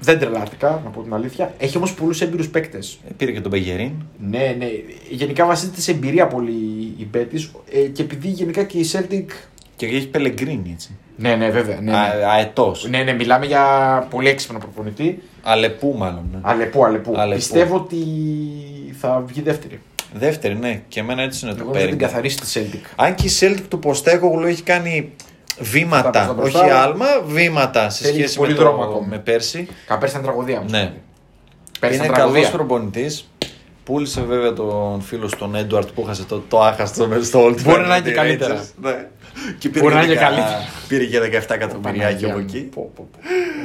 Δεν 0.00 0.18
τρελάθηκα, 0.18 0.80
να 0.84 0.90
πω 0.90 1.02
την 1.02 1.14
αλήθεια. 1.14 1.54
Έχει 1.58 1.76
όμως 1.76 1.94
πολλούς 1.94 2.20
έμπειρους 2.20 2.48
παίκτες. 2.48 2.98
Ε, 3.08 3.12
Πήρε 3.16 3.32
και 3.32 3.40
τον 3.40 3.50
Μπεγερίν. 3.50 3.92
Ναι, 4.28 4.54
ναι. 4.58 4.66
Γενικά 5.10 5.46
βασίζεται 5.46 5.80
σε 5.80 5.90
εμπειρία 5.90 6.26
πολύ 6.26 6.52
η 6.98 7.04
Πέτση 7.04 7.50
ε, 7.72 7.78
και 7.80 8.02
επειδή 8.02 8.28
γενικά 8.28 8.62
και 8.64 8.78
η 8.78 8.86
Celtic. 8.92 9.24
Και 9.76 9.86
έχει 9.86 10.08
Πελεγκρίνη 10.08 10.70
έτσι. 10.72 10.96
Ναι, 11.16 11.34
ναι, 11.36 11.50
βέβαια. 11.50 11.80
Ναι, 11.80 11.90
ναι. 11.90 11.96
Αετός. 12.36 12.88
ναι, 12.88 13.02
ναι, 13.02 13.12
μιλάμε 13.12 13.46
για 13.46 13.66
πολύ 14.10 14.28
έξυπνο 14.28 14.58
προπονητή. 14.58 15.22
Αλεπού 15.42 15.94
μάλλον. 15.98 16.24
Ναι. 16.32 16.38
Αλεπού, 16.42 16.84
αλεπού. 16.84 17.12
Αλεπού. 17.16 17.36
Πιστεύω 17.38 17.76
ότι 17.76 17.96
θα 18.98 19.24
βγει 19.26 19.42
δεύτερη. 19.42 19.80
Δεύτερη, 20.14 20.54
ναι. 20.54 20.82
Και 20.88 21.00
εμένα 21.00 21.22
έτσι 21.22 21.46
είναι 21.46 21.54
το 21.54 21.60
Εγώ 21.62 21.72
θα 21.72 21.78
την 21.78 21.86
παίρνει. 21.88 22.02
καθαρίσει 22.02 22.36
τη 22.36 22.46
Celtic. 22.54 22.90
Αν 22.96 23.14
και 23.14 23.26
η 23.26 23.30
Celtic 23.40 23.62
του 23.68 23.78
Ποστέκογλου 23.78 24.46
έχει 24.46 24.62
κάνει 24.62 25.12
βήματα, 25.60 26.10
Μπροστά, 26.10 26.32
μπροστά. 26.32 26.60
όχι 26.60 26.70
άλμα, 26.70 27.06
βήματα 27.26 27.90
σε 27.90 28.04
Θέλει 28.04 28.14
σχέση 28.18 28.38
με, 28.40 28.44
πολύ 28.46 28.56
το, 28.58 28.62
δρόμο 28.62 28.82
ακόμα. 28.82 29.06
με 29.10 29.18
πέρσι. 29.18 29.68
Καπέρσι 29.86 30.14
ήταν 30.14 30.26
τραγωδία 30.26 30.60
μου. 30.60 30.66
Ναι. 30.70 30.92
Πέρσι 31.80 31.96
είναι 31.96 32.04
ήταν 32.04 32.16
καλός 32.16 32.32
τραγωδία. 32.32 32.50
προπονητής. 32.50 33.28
Πούλησε 33.84 34.20
βέβαια 34.20 34.52
τον 34.52 35.00
φίλο 35.02 35.28
στον 35.28 35.54
Έντουαρτ 35.54 35.88
που 35.88 36.00
έχασε 36.02 36.24
το, 36.24 36.42
το 36.48 36.60
άχαστο 36.62 37.06
μέσα 37.06 37.24
στο 37.24 37.46
Old 37.46 37.62
Μπορεί 37.62 37.82
Firm 37.82 37.86
να 37.88 37.96
είναι 37.96 37.96
με 37.96 38.00
και 38.00 38.08
τη 38.08 38.14
καλύτερα. 38.14 38.54
Rangers. 38.60 38.66
Ναι. 38.82 39.06
Και 39.58 39.68
Μπορεί 39.68 39.94
να 39.94 40.02
είναι 40.02 40.14
δεκα- 40.14 40.24
καλύτερα. 40.26 40.58
Πήρε 40.88 41.04
και 41.04 41.18
17 41.20 41.24
εκατομμυριάκια 41.54 41.82
Παναγία 41.82 42.28
από 42.28 42.38
μου. 42.38 42.44
εκεί. 42.48 42.58
Πω, 42.60 42.90
πω, 42.94 43.08
πω. 43.12 43.18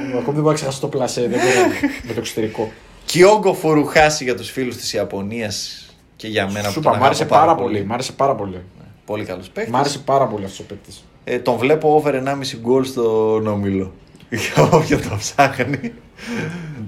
Ακόμη 0.08 0.24
δεν 0.24 0.34
μπορώ 0.34 0.48
να 0.48 0.54
ξεχάσω 0.54 0.80
το 0.80 0.88
πλασέ. 0.88 1.22
Δεν 1.22 1.30
μπορώ 1.30 1.68
με 2.08 2.14
το 2.14 2.20
εξωτερικό. 2.20 2.72
Κιόγκο 3.06 3.54
Φουρουχάση 3.54 4.24
για 4.24 4.36
τους 4.36 4.50
φίλους 4.52 4.76
της 4.78 4.94
Ιαπωνίας 4.94 5.86
και 6.16 6.28
για 6.28 6.50
μένα 6.52 6.68
Σου 6.68 6.74
που 6.74 6.82
τον 6.82 6.92
είπα, 6.92 7.02
μ' 7.02 7.04
άρεσε 7.06 7.24
αγαπώ 7.24 7.46
πάρα 7.46 7.56
πολύ. 7.56 7.86
Μ' 7.86 7.94
άρεσε 7.94 8.12
πάρα 8.12 8.36
πολύ. 8.36 8.62
Πολύ 9.06 9.24
καλός 9.26 9.50
παίκτης. 9.50 9.74
Μ' 9.74 9.76
άρεσε 9.76 10.00
πάρα 10.00 10.26
πολύ 10.28 10.44
αυτός 10.46 10.60
ο 10.60 10.64
παίκτης. 10.64 11.04
Ε, 11.24 11.40
τον 11.40 11.58
βλέπω 11.58 11.96
over 11.96 12.14
1,5 12.14 12.22
γκολ 12.62 12.84
στον 12.86 13.48
όμιλο. 13.48 13.92
Για 14.30 14.64
όποιον 14.72 15.02
το 15.02 15.16
ψάχνει. 15.18 15.94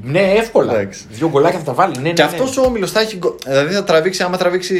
Ναι, 0.03 0.19
εύκολα. 0.19 0.73
Εντάξει. 0.73 1.03
Δύο 1.09 1.29
γκολάκια 1.29 1.59
θα 1.59 1.65
τα 1.65 1.73
βάλει. 1.73 1.93
Ναι, 1.95 2.01
ναι, 2.01 2.13
Και 2.13 2.21
ναι. 2.21 2.27
αυτός 2.27 2.57
ο 2.57 2.61
όμιλο 2.61 2.87
θα 2.87 2.99
έχει 2.99 3.17
γκολ. 3.17 3.31
Δηλαδή 3.47 3.73
θα 3.73 3.83
τραβήξει, 3.83 4.23
άμα 4.23 4.37
τραβήξει 4.37 4.75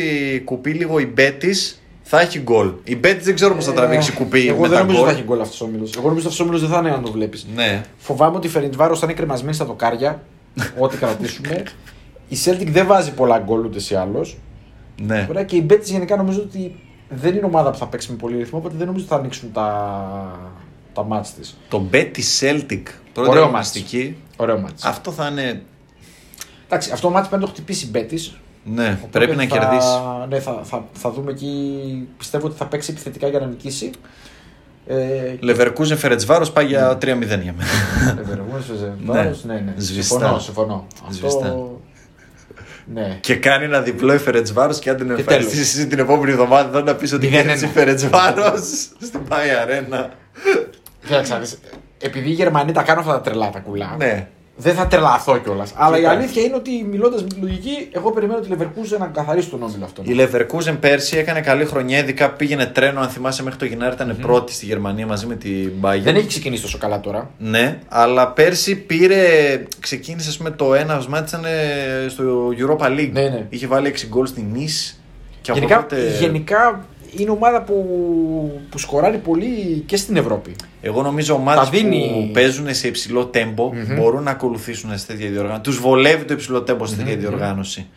κουπί 0.46 0.70
λίγο 0.72 1.00
η 1.00 1.06
Μπέτης, 1.14 1.82
θα 2.02 2.20
έχει 2.22 2.40
γκολ. 2.40 2.72
Η 2.84 2.96
Μπέτης 2.96 3.26
δεν 3.26 3.36
ξέρω 3.36 3.56
πώς 3.56 3.66
θα 3.66 3.74
τραβήξει 3.74 4.12
κουπί 4.12 4.48
Ε, 4.48 4.50
Εγώ 4.50 4.62
με 4.62 4.68
δεν 4.68 4.78
τα 4.78 4.84
νομίζω 4.84 5.02
ότι 5.02 5.06
γκολ. 5.06 5.14
θα 5.14 5.20
έχει 5.20 5.28
γκολ 5.28 5.42
αυτός 5.42 5.62
ο 5.62 5.66
όμιλο. 5.66 5.88
Εγώ 5.98 6.08
νομίζω 6.08 6.18
ότι 6.18 6.28
αυτός 6.28 6.40
ο 6.40 6.44
όμιλο 6.44 6.60
δεν 6.60 6.70
θα 6.70 6.78
είναι 6.80 6.92
αν 6.92 7.04
το 7.04 7.12
βλέπεις. 7.12 7.48
Ναι. 7.56 7.84
Φοβάμαι 7.98 8.36
ότι 8.38 8.48
η 8.48 8.50
Φερεντβάρο 8.50 8.96
θα 8.96 9.02
είναι 9.06 9.14
κρεμασμένη 9.14 9.56
στα 9.56 9.66
δοκάρια. 9.66 10.22
ό,τι 10.80 10.98
κρατήσουμε. 10.98 11.64
Η 12.28 12.38
Celtic 12.46 12.68
δεν 12.68 12.88
βάζει 12.88 13.12
πολλά 13.14 13.38
γκολ 13.46 13.66
ούτε 13.66 13.80
ή 13.92 13.96
άλλως. 13.96 14.38
ναι. 15.02 15.28
Ωραία, 15.30 15.44
και 15.44 15.56
η 15.56 15.66
Betis 15.70 15.84
γενικά 15.84 16.16
νομίζω 16.16 16.40
ότι 16.42 16.76
δεν 17.10 17.36
είναι 17.36 17.46
ομάδα 17.46 17.72
που 17.72 17.78
θα 17.78 17.88
παίξει 17.88 18.12
με 18.12 18.18
πολύ 18.18 18.38
ρυθμό, 18.38 18.58
οπότε 18.60 18.76
δεν 18.78 18.86
νομίζω 18.86 19.06
ότι 19.06 19.14
θα 19.14 19.20
ανοίξουν 19.20 19.52
τα, 19.52 20.40
τα 20.94 21.04
μάτς 21.04 21.34
της. 21.34 21.58
Το 21.70 21.84
Betty 21.92 22.20
Celtic. 22.40 22.82
Πρώτη 23.14 23.30
Ωραίο 23.30 23.44
αγωνιστική. 23.44 24.18
Ωραίο 24.38 24.60
μάτς. 24.60 24.84
Αυτό 24.84 25.12
θα 25.12 25.28
είναι. 25.28 25.62
Εντάξει, 26.66 26.92
αυτό 26.92 27.08
το 27.08 27.14
μάτς 27.14 27.28
πρέπει 27.28 27.42
να 27.44 27.48
το 27.50 27.54
χτυπήσει 27.56 27.86
η 27.86 27.92
Betis. 27.94 28.38
Ναι, 28.64 28.98
οπότε 28.98 29.20
πρέπει 29.20 29.36
να 29.36 29.44
θα- 29.44 29.58
κερδίσει. 29.58 29.88
Ναι, 30.30 30.40
θα, 30.40 30.60
θα, 30.64 30.86
θα 30.94 31.12
δούμε 31.12 31.32
εκεί. 31.32 32.08
Πιστεύω 32.18 32.48
ότι 32.48 32.56
θα 32.58 32.66
παίξει 32.66 32.92
επιθετικά 32.92 33.28
για 33.28 33.40
να 33.40 33.46
νικήσει. 33.46 33.92
Ε, 34.88 35.36
Λεβερκούζεν 35.40 35.98
Φερετσβάρο 35.98 36.50
πάει 36.50 36.66
για 36.66 36.92
3-0 36.92 36.98
για 37.02 37.18
μένα. 37.26 38.14
Λεβεργούς, 38.16 38.66
Βάρος, 39.04 39.44
ναι, 39.44 39.54
ναι. 39.54 39.74
Σβηστά. 39.78 40.18
Συμφωνώ, 40.18 40.40
συμφωνώ. 40.40 40.88
Σβηστά. 41.10 41.46
Αυτό... 41.46 41.82
Ναι. 42.94 43.18
και 43.22 43.36
κάνει 43.36 43.66
ένα 43.66 43.82
διπλό 43.82 44.14
η 44.14 44.18
Φερετσβάρος 44.18 44.80
και 44.80 44.90
αν 44.90 44.96
την 44.98 45.16
Και 45.16 45.22
ευχαριστήσει 45.22 45.62
εσύ 45.62 45.88
την 45.88 46.00
επόμενη 46.00 46.32
εβδομάδα 46.32 46.70
θα 46.72 46.82
να 46.84 46.96
πεις 46.96 47.14
ότι 47.14 47.26
Μηδέν 47.26 47.42
κέρδισε 47.46 47.66
η 47.66 47.70
ένα. 47.74 47.80
Φερετσβάρος 47.80 48.90
στην 49.02 49.24
Πάη 49.28 49.50
Αρένα. 49.50 50.10
Κοίταξε, 51.06 51.34
να 51.34 51.40
δεις, 51.40 51.58
επειδή 52.02 52.30
οι 52.30 52.34
Γερμανοί 52.34 52.72
τα 52.72 52.84
κάνουν 52.84 53.02
αυτά 53.02 53.14
τα 53.14 53.22
τρελά 53.22 53.50
τα 53.50 53.60
κουλά, 53.60 53.96
Ναι. 53.98 54.28
Δεν 54.58 54.74
θα 54.76 54.88
τρελαθώ 54.88 55.38
κιόλας. 55.38 55.72
Αλλά 55.76 55.96
η 55.98 56.00
Κοίτα. 56.00 56.12
αλήθεια 56.12 56.42
είναι 56.44 56.56
ότι 56.56 56.88
μιλώντας 56.92 57.22
με 57.24 57.28
τη 57.30 57.36
λογική, 57.40 57.88
εγώ 57.92 58.12
περιμένω 58.12 58.40
τη 58.40 58.48
Leverkusen 58.52 58.98
να 59.00 59.06
καθαρίσει 59.08 59.50
τον 59.50 59.64
όμιλο 59.64 59.86
αυτό. 59.86 60.02
Η 60.06 60.16
Leverkusen 60.20 60.78
πέρσι 60.80 61.18
έκανε 61.18 61.42
καλή 61.42 61.66
χρονιά, 61.66 61.98
ειδικά 61.98 62.30
πήγαινε 62.32 62.66
τρένο. 62.66 63.00
Αν 63.00 63.10
θυμάσαι, 63.10 63.44
μέχρι 63.44 63.60
το 63.60 63.66
Γενάρη 63.66 63.94
ήταν 63.94 64.18
πρώτη 64.22 64.54
στη 64.54 64.66
Γερμανία 64.66 65.06
μαζί 65.06 65.26
με 65.26 65.36
την 65.36 65.72
Bayern. 65.82 66.00
Δεν 66.04 66.16
έχει 66.16 66.28
ξεκινήσει 66.28 66.62
τόσο 66.62 66.78
καλά 66.78 67.00
τώρα. 67.00 67.30
Ναι, 67.38 67.80
αλλά 67.88 68.28
πέρσι 68.28 68.76
πήρε. 68.76 69.18
Ξεκίνησε 69.80 70.30
ας 70.30 70.38
πούμε, 70.38 70.50
το 70.52 70.74
ένα 70.74 71.04
μάτι 71.10 71.30
ήταν 71.30 71.46
ε, 71.46 72.10
στο 72.10 72.50
Europa 72.60 72.86
League. 72.86 73.10
Ναι, 73.12 73.22
ναι. 73.22 73.46
Είχε 73.50 73.68
βάλει 73.68 73.94
6 73.96 74.08
γκολ 74.08 74.26
στην 74.26 74.44
Nice. 74.56 74.96
Και 75.42 75.52
από 75.52 75.60
Γενικά, 75.60 75.80
τότε- 75.82 76.18
γενικά 76.20 76.86
είναι 77.18 77.30
ομάδα 77.30 77.62
που, 77.64 78.62
που 78.70 78.78
σκοράρει 78.78 79.18
πολύ 79.18 79.84
και 79.86 79.98
στην 79.98 80.16
Ευρώπη. 80.16 80.56
Εγώ 80.82 81.02
νομίζω 81.02 81.34
ομάδε 81.34 81.60
Τα 81.60 81.70
δίνει- 81.70 82.12
που 82.28 82.32
παίζουν 82.34 82.74
σε 82.74 82.88
υψηλό 82.88 83.30
tempo 83.34 83.96
μπορούν 83.96 84.24
να 84.24 84.32
ακολουθήσουν 84.32 84.98
σε 84.98 85.06
τέτοια 85.06 85.30
διοργάνωση. 85.30 85.62
Τους 85.62 85.80
βολεύει 85.80 86.24
το 86.26 86.34
υψηλό 86.34 86.64
tempo 86.68 86.82
σε 86.88 86.96
τέτοια 86.96 87.16
διοργάνωση. 87.16 87.88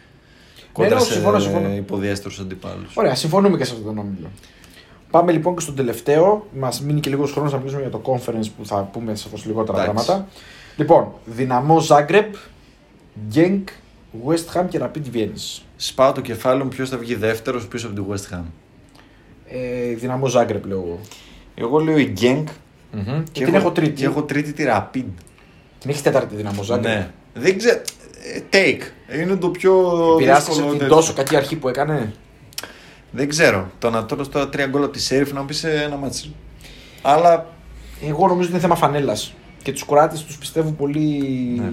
Κοντά 0.72 0.94
ναι, 0.94 1.00
σε 1.00 1.12
συμφωνώ, 1.12 1.38
συμφωνώ. 1.38 1.74
υποδιέστερου 1.74 2.34
αντιπάλους. 2.40 2.96
Ωραία, 2.96 3.14
συμφωνούμε 3.14 3.56
και 3.56 3.64
σε 3.64 3.72
αυτόν 3.72 3.86
τον 3.94 3.98
όμιλο. 4.04 4.30
Πάμε 5.10 5.32
λοιπόν 5.32 5.54
και 5.54 5.60
στον 5.60 5.74
τελευταίο. 5.74 6.46
Μας 6.58 6.80
μείνει 6.80 7.00
και 7.00 7.10
λίγος 7.10 7.32
χρόνος 7.32 7.52
να 7.52 7.58
μιλήσουμε 7.58 7.82
για 7.82 7.90
το 7.90 8.00
conference 8.04 8.46
που 8.58 8.66
θα 8.66 8.76
πούμε 8.92 9.14
σαφώ 9.14 9.36
λιγότερα 9.44 9.82
Εντάξει. 9.82 10.04
πράγματα. 10.06 10.28
Λοιπόν, 10.76 11.08
δυναμό 11.24 11.82
Zagreb, 11.88 12.24
Genk, 13.34 13.62
West 14.26 14.58
Ham 14.60 14.64
και 14.68 14.80
Rapid 14.82 15.16
Vienna. 15.16 15.60
Σπάω 15.76 16.12
το 16.12 16.20
κεφάλι 16.20 16.62
μου 16.62 16.68
ποιος 16.68 16.88
θα 16.88 16.96
βγει 16.96 17.14
δεύτερος 17.14 17.66
πίσω 17.68 17.86
από 17.86 17.96
τη 18.02 18.02
West 18.10 18.34
Ham. 18.34 18.42
Ε, 19.50 19.94
δυναμό 19.94 20.26
Zagreb 20.34 20.62
λέω 20.62 20.78
εγώ. 20.78 21.00
Εγώ 21.54 21.78
λέω 21.78 21.98
η 21.98 22.12
Genk 22.20 22.44
Και, 23.32 23.44
την 23.44 23.54
έχω 23.54 23.70
τρίτη. 23.70 23.92
Και 23.92 24.04
έχω 24.04 24.22
τρίτη 24.22 24.52
τη 24.52 24.64
Rapid. 24.66 25.04
Την 25.78 25.90
έχεις 25.90 26.02
τέταρτη 26.02 26.34
δυναμό 26.36 26.62
Zagreb. 26.70 26.80
Ναι. 26.80 27.10
Δεν 27.34 27.58
ξέρω. 27.58 27.80
ε, 28.34 28.40
Take. 28.52 29.14
Είναι 29.20 29.36
το 29.36 29.48
πιο. 29.48 29.72
Επηρεάστηκε 30.14 30.50
δύσκολο 30.50 30.70
την 30.70 30.78
τέτοιο. 30.78 30.94
τόσο 30.94 31.12
κακή 31.12 31.36
αρχή 31.36 31.56
που 31.56 31.68
έκανε; 31.68 32.12
Δεν 33.10 33.28
ξέρω. 33.28 33.70
Το 33.78 33.90
να 33.90 34.06
τώρα 34.06 34.26
τώρα 34.26 34.48
τρία 34.48 34.66
γκολ 34.66 34.82
από 34.82 34.92
τη 34.92 35.00
Σέριφ 35.00 35.32
να 35.32 35.40
μου 35.40 35.46
πει 35.46 35.54
ένα 35.84 35.96
μάτσι. 35.96 36.34
Αλλά 37.02 37.46
Εγώ 38.06 38.26
νομίζω 38.26 38.42
ότι 38.42 38.50
είναι 38.50 38.60
θέμα 38.60 38.74
φανέλας. 38.74 39.34
Και 39.68 39.74
τους 39.74 39.84
Κροάτες 39.86 40.22
τους 40.24 40.36
πιστεύω 40.36 40.70
πολύ. 40.70 41.00
Ναι. 41.60 41.68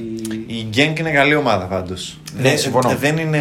η 0.54 0.68
Genk 0.76 1.00
είναι 1.00 1.12
καλή 1.12 1.36
ομάδα 1.36 1.66
πάντως. 1.66 2.18
Ναι, 2.38 2.56
συμφωνώ. 2.56 2.96
δεν 3.00 3.18
είναι 3.18 3.40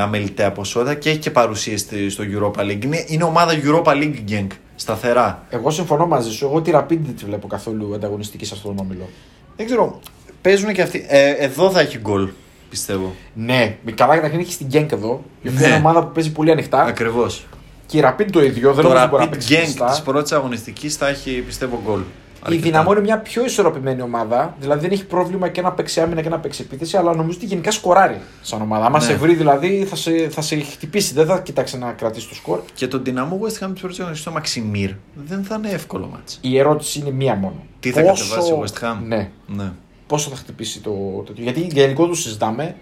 αμεληταία 0.00 0.52
ποσότητα 0.52 0.94
και 0.94 1.08
έχει 1.10 1.18
και 1.18 1.30
παρουσία 1.30 1.78
στη- 1.78 2.10
στο 2.10 2.24
Europa 2.32 2.60
League. 2.60 2.84
Είναι, 2.84 3.04
είναι 3.06 3.24
ομάδα 3.24 3.52
Europa 3.64 3.90
League 3.92 4.14
Genk. 4.30 4.46
Σταθερά. 4.74 5.42
Εγώ 5.50 5.70
συμφωνώ 5.70 6.06
μαζί 6.06 6.30
σου. 6.30 6.44
Εγώ 6.44 6.60
τη 6.60 6.70
Rapid 6.74 6.88
δεν 6.88 7.14
τη 7.16 7.24
βλέπω 7.24 7.46
καθόλου 7.46 7.94
ανταγωνιστική 7.94 8.44
σε 8.44 8.54
αυτόν 8.54 8.76
τον 8.76 8.86
όμιλο. 8.86 9.08
Δεν 9.56 9.66
ξέρω. 9.66 10.00
Παίζουν 10.42 10.72
και 10.72 10.82
αυτοί. 10.82 11.04
Ε, 11.08 11.30
εδώ 11.30 11.70
θα 11.70 11.80
έχει 11.80 11.98
γκολ. 11.98 12.28
Πιστεύω. 12.70 13.14
Ναι, 13.34 13.76
καλά 13.94 14.14
καταρχήν 14.14 14.38
έχει 14.40 14.56
την 14.56 14.66
Genk 14.72 14.92
εδώ. 14.92 15.22
Η 15.42 15.48
οποία 15.48 15.60
Ναι. 15.60 15.66
είναι 15.66 15.76
ομάδα 15.76 16.04
που 16.04 16.12
παίζει 16.12 16.32
πολύ 16.32 16.50
ανοιχτά. 16.50 16.82
Ακριβώς. 16.82 17.46
Και 17.86 17.98
η 17.98 18.02
Rapid 18.04 18.26
το 18.32 18.42
ίδιο. 18.44 18.72
Δεν 18.72 18.82
Το 18.84 18.88
νομίζω 18.88 19.04
ότι 19.04 19.10
μπορεί 19.10 19.22
να 19.22 19.28
Rapid 19.28 19.32
παίξει 19.32 19.54
Genk 19.54 19.62
κλειστά. 19.62 19.86
της 19.86 20.02
πρώτης 20.02 20.32
αγωνιστικής 20.32 20.96
θα 20.96 21.08
έχει 21.08 21.30
πιστεύω 21.30 21.80
γκολ. 21.86 22.00
Η 22.42 22.44
Αρκετά. 22.46 22.62
Δυναμό 22.62 22.92
είναι 22.92 23.00
μια 23.00 23.18
πιο 23.18 23.44
ισορροπημένη 23.44 24.02
ομάδα. 24.02 24.56
Δηλαδή 24.60 24.80
δεν 24.80 24.90
έχει 24.90 25.06
πρόβλημα 25.06 25.48
και 25.48 25.60
να 25.60 25.72
παίξει 25.72 26.00
άμυνα 26.00 26.22
και 26.22 26.28
να 26.28 26.38
παίξει 26.38 26.62
επίθεση, 26.62 26.96
αλλά 26.96 27.14
νομίζω 27.14 27.36
ότι 27.38 27.46
γενικά 27.46 27.70
σκοράρει 27.70 28.20
σαν 28.42 28.60
ομάδα. 28.62 28.84
Άμα 28.86 28.98
Ναι. 28.98 29.04
σε 29.04 29.14
βρει 29.14 29.34
δηλαδή 29.34 29.84
θα 29.88 29.96
σε, 29.96 30.28
θα 30.28 30.40
σε 30.40 30.56
χτυπήσει, 30.60 31.14
δεν 31.14 31.26
θα 31.26 31.40
κοιτάξει 31.40 31.78
να 31.78 31.92
κρατήσει 31.92 32.28
το 32.28 32.34
σκορ. 32.34 32.60
Και 32.74 32.88
τον 32.88 33.04
δυναμό 33.04 33.40
West 33.42 33.64
Ham 33.64 33.68
της 33.72 33.80
πρώτης 33.80 33.98
αγωνιστική 33.98 34.16
στο 34.16 34.30
Μαξιμίρ 34.30 34.90
δεν 35.14 35.44
θα 35.44 35.54
είναι 35.58 35.68
εύκολο 35.70 36.08
μάτς. 36.12 36.38
Η 36.40 36.58
ερώτηση 36.58 36.98
είναι 36.98 37.10
μία 37.10 37.34
μόνο. 37.34 37.64
Τι 37.80 37.90
θα 37.90 38.02
κατεβάσει 38.02 38.50
η 38.52 38.62
West 38.64 38.84
Ham; 38.84 38.96
Ναι. 39.06 39.30
Ναι. 39.46 39.72
Πόσο 40.06 40.30
θα 40.30 40.36
χτυπήσει 40.36 40.80
το 40.80 40.90
τέτοιο. 41.26 41.42
Γιατί 41.42 41.60
για 41.72 41.84
υλικό 41.84 42.06
του 42.06 42.14
συζητάμε. 42.14 42.76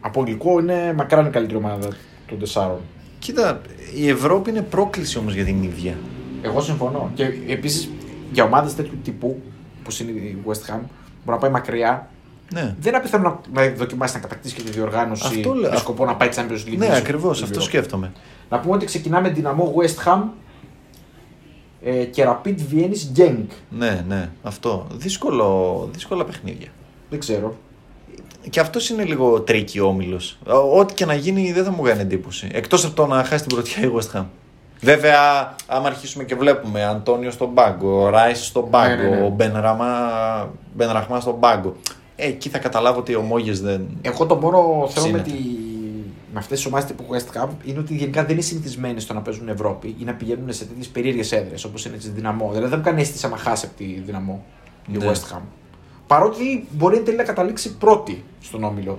Από 0.00 0.22
υλικό 0.26 0.58
είναι 0.60 0.94
μακράν 0.96 1.26
η 1.26 1.30
καλύτερη 1.30 1.58
ομάδα 1.58 1.88
των 2.28 2.38
τεσσάρων. 2.38 2.78
Κοίτα, 3.18 3.60
η 3.96 4.08
Ευρώπη 4.08 4.50
είναι 4.50 4.62
πρόκληση 4.62 5.18
όμως 5.18 5.34
για 5.34 5.44
την 5.44 5.62
ίδια. 5.62 5.94
Εγώ 6.42 6.60
συμφωνώ. 6.60 7.10
Και 7.14 7.24
επίσης 7.48 7.90
για 8.32 8.44
ομάδες 8.44 8.74
τέτοιου 8.74 8.98
τύπου, 9.04 9.40
που 9.84 9.90
είναι 10.00 10.10
η 10.10 10.36
West 10.46 10.50
Ham, 10.74 10.78
μπορεί 10.78 10.88
να 11.24 11.36
πάει 11.36 11.50
μακριά. 11.50 12.08
Ναι. 12.52 12.60
Δεν 12.60 12.74
είναι 12.88 12.96
απίθανο 12.96 13.40
να, 13.52 13.62
να 13.64 13.70
δοκιμάσει 13.74 14.14
να 14.14 14.20
κατακτήσει 14.20 14.54
και 14.54 14.62
τη 14.62 14.70
διοργάνωση 14.70 15.22
Αυτό 15.26 15.54
λέω. 15.54 15.70
με 15.70 15.76
σκοπό 15.76 16.04
να 16.04 16.16
πάει 16.16 16.28
Champions 16.34 16.68
League. 16.68 16.76
Ναι, 16.76 16.84
στο- 16.86 16.94
ακριβώς. 16.94 17.36
στο 17.36 17.46
Αυτό 17.46 17.58
Euro. 17.58 17.62
σκέφτομαι. 17.64 18.12
Να 18.48 18.60
πούμε 18.60 18.74
ότι 18.74 18.84
ξεκινάμε 18.86 19.28
Ντιναμό 19.28 19.74
West 19.76 20.04
Ham 20.08 20.22
ε, 21.82 22.04
και 22.04 22.24
Rapid 22.26 22.54
Vienna 22.72 23.18
Genk. 23.18 23.44
Ναι, 23.70 24.04
ναι. 24.08 24.28
Αυτό. 24.42 24.86
Δύσκολο, 24.92 25.88
δύσκολα 25.92 26.24
παιχνίδια. 26.24 26.68
Δεν 27.10 27.18
ξέρω. 27.18 27.56
Και 28.50 28.60
αυτός 28.60 28.88
είναι 28.90 29.04
λίγο 29.04 29.40
tricky 29.40 29.80
όμιλος. 29.80 30.38
Ό,τι 30.74 30.94
και 30.94 31.04
να 31.04 31.14
γίνει 31.14 31.52
δεν 31.52 31.64
θα 31.64 31.70
μου 31.70 31.82
κάνει 31.82 32.00
εντύπωση. 32.00 32.48
Εκτός 32.52 32.84
από 32.84 32.94
το 32.94 33.06
να 33.06 33.24
χάσει 33.24 33.46
την 33.46 33.54
πρωτιά 33.56 33.82
η 33.84 33.90
West 33.96 34.18
Ham. 34.20 34.24
Βέβαια, 34.80 35.54
άμα 35.66 35.86
αρχίσουμε 35.86 36.24
και 36.24 36.34
βλέπουμε 36.34 36.84
Αντώνιο 36.84 37.30
στον 37.30 37.54
πάγκο, 37.54 38.08
Ράις 38.08 38.46
στον 38.46 38.70
πάγκο, 38.70 39.02
Ναι, 39.02 39.08
ναι, 39.08 39.16
ναι. 39.16 39.24
ο 39.26 39.28
Μπενραχμά 39.28 39.98
Μπεν 40.74 41.20
στον 41.20 41.40
πάγκο. 41.40 41.76
Ε, 42.16 42.26
εκεί 42.26 42.48
θα 42.48 42.58
καταλάβω 42.58 42.98
ότι 42.98 43.12
οι 43.12 43.14
ομόγες 43.14 43.60
δεν. 43.60 43.86
Εγώ 44.02 44.26
το 44.26 44.36
μόνο 44.36 44.58
θέλω 44.88 45.06
με, 45.06 45.18
Ψήνεται. 45.22 45.30
τη... 45.30 45.36
με 46.32 46.38
αυτές 46.38 46.56
τις 46.58 46.66
ομάδες 46.66 46.86
τύπου 46.86 47.04
West 47.10 47.42
Ham 47.42 47.48
είναι 47.64 47.78
ότι 47.78 47.94
γενικά 47.94 48.22
δεν 48.22 48.30
είναι 48.32 48.40
συνηθισμένοι 48.40 49.00
στο 49.00 49.14
να 49.14 49.20
παίζουν 49.20 49.48
Ευρώπη 49.48 49.96
ή 49.98 50.04
να 50.04 50.12
πηγαίνουν 50.12 50.52
σε 50.52 50.64
τέτοιες 50.64 50.88
περίεργες 50.88 51.32
έδρες 51.32 51.64
όπως 51.64 51.84
είναι 51.84 51.96
τη 51.96 52.08
Δυναμό. 52.08 52.48
Δηλαδή 52.48 52.68
δεν 52.68 52.78
μου 52.78 52.84
κάνει 52.84 53.00
αίσθηση 53.00 53.26
άμα 53.26 53.36
χάσει 53.36 53.66
από 53.66 53.76
τη 53.76 53.84
Δυναμό 53.84 54.44
η 54.92 54.96
Ναι. 54.96 55.10
West 55.10 55.34
Ham. 55.36 55.40
Παρότι 56.06 56.66
μπορεί 56.70 56.96
εν 56.96 57.04
τέλει 57.04 57.16
να 57.16 57.22
καταλήξει 57.22 57.76
πρώτη 57.76 58.24
στον 58.40 58.64
όμιλο. 58.64 58.98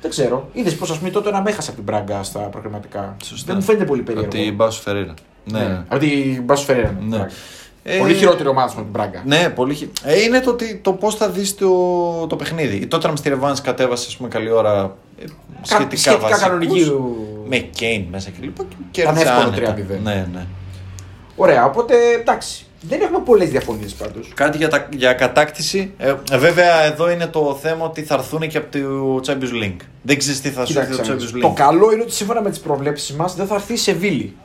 Δεν 0.00 0.10
ξέρω. 0.10 0.48
Είδες 0.52 0.74
πως 0.76 0.90
ας 0.90 0.98
πούμε 0.98 1.10
τότε 1.10 1.30
να 1.30 1.42
με 1.42 1.50
έχασε 1.50 1.70
από 1.70 1.76
την 1.82 1.84
Μπράγκα 1.92 2.22
στα 2.22 2.38
προκριματικά. 2.40 3.16
Σωστά. 3.24 3.46
Δεν 3.46 3.56
μου 3.56 3.62
φαίνεται 3.62 3.84
πολύ 3.84 4.02
περίεργο. 4.02 4.28
Ότι 4.28 4.40
η 4.46 4.52
Μπάσου 4.56 4.82
Φεραίρα. 4.82 5.14
Ναι. 5.44 5.82
Από 5.88 5.98
την 6.00 6.42
Μπάσου 6.42 6.64
Φεραίρα. 6.64 6.96
Ναι. 7.00 7.16
Ναι. 7.16 7.26
Ε, 7.82 7.98
Πολύ 7.98 8.14
χειρότερη 8.14 8.48
ομάδα 8.48 8.72
με 8.76 8.82
την 8.82 8.90
Μπράγκα. 8.90 9.22
Ναι, 9.26 9.48
πολύ 9.54 9.74
χει... 9.74 9.90
ε, 10.04 10.20
Είναι 10.22 10.40
το, 10.40 10.50
ότι- 10.50 10.80
το 10.82 10.92
πώς 10.92 11.14
θα 11.14 11.28
δεις 11.30 11.54
το, 11.54 12.26
το 12.26 12.36
παιχνίδι. 12.36 12.76
Η 12.76 12.88
Tottenham 12.92 13.12
στη 13.14 13.28
Ρεβάνς 13.28 13.60
κατέβασε 13.60 14.06
ας 14.08 14.16
πούμε, 14.16 14.28
καλή 14.28 14.50
ώρα 14.50 14.96
ε, 15.18 15.24
σχετικά, 15.62 15.96
σχετικά 15.96 16.20
βασικούς, 16.28 16.42
κανονική. 16.48 16.92
Με 17.48 17.56
Κέιν 17.56 18.04
μέσα 18.10 18.30
κλπ. 18.40 18.56
Και 18.90 19.00
Ήταν 19.00 19.14
κέρδισε 19.14 19.34
εύκολο 19.34 19.46
άνετα. 19.48 19.74
3-0. 19.74 19.98
Ναι, 20.02 20.26
ναι. 20.32 20.46
Ωραία, 21.36 21.64
οπότε 21.64 21.94
εντάξει. 22.20 22.64
Δεν 22.82 23.00
έχουμε 23.00 23.18
πολλές 23.24 23.50
διαφωνίες 23.50 23.92
πάντως. 23.94 24.32
Κάτι 24.34 24.56
για, 24.56 24.68
τα, 24.68 24.88
για 24.90 25.12
κατάκτηση. 25.12 25.92
Ε, 25.98 26.14
ε, 26.30 26.38
βέβαια, 26.38 26.82
εδώ 26.84 27.10
είναι 27.10 27.26
το 27.26 27.58
θέμα 27.62 27.84
ότι 27.84 28.02
θα 28.02 28.14
έρθουν 28.14 28.48
και 28.48 28.58
από 28.58 28.78
το 28.78 29.20
Champions 29.26 29.64
League. 29.64 29.76
Δεν 30.02 30.18
ξέρεις 30.18 30.40
τι 30.40 30.48
θα 30.50 30.66
σου 30.66 30.78
έρθει 30.78 30.96
το 30.96 31.02
Champions 31.06 31.36
League. 31.36 31.40
Το 31.40 31.50
καλό 31.50 31.92
είναι 31.92 32.02
ότι 32.02 32.12
σύμφωνα 32.12 32.42
με 32.42 32.50
τις 32.50 32.60
προβλέψεις 32.60 33.12
μας 33.12 33.34
δεν 33.34 33.46
θα 33.46 33.54
έρθει 33.54 33.72
η 33.72 33.76
Σεβίλη. 33.76 34.36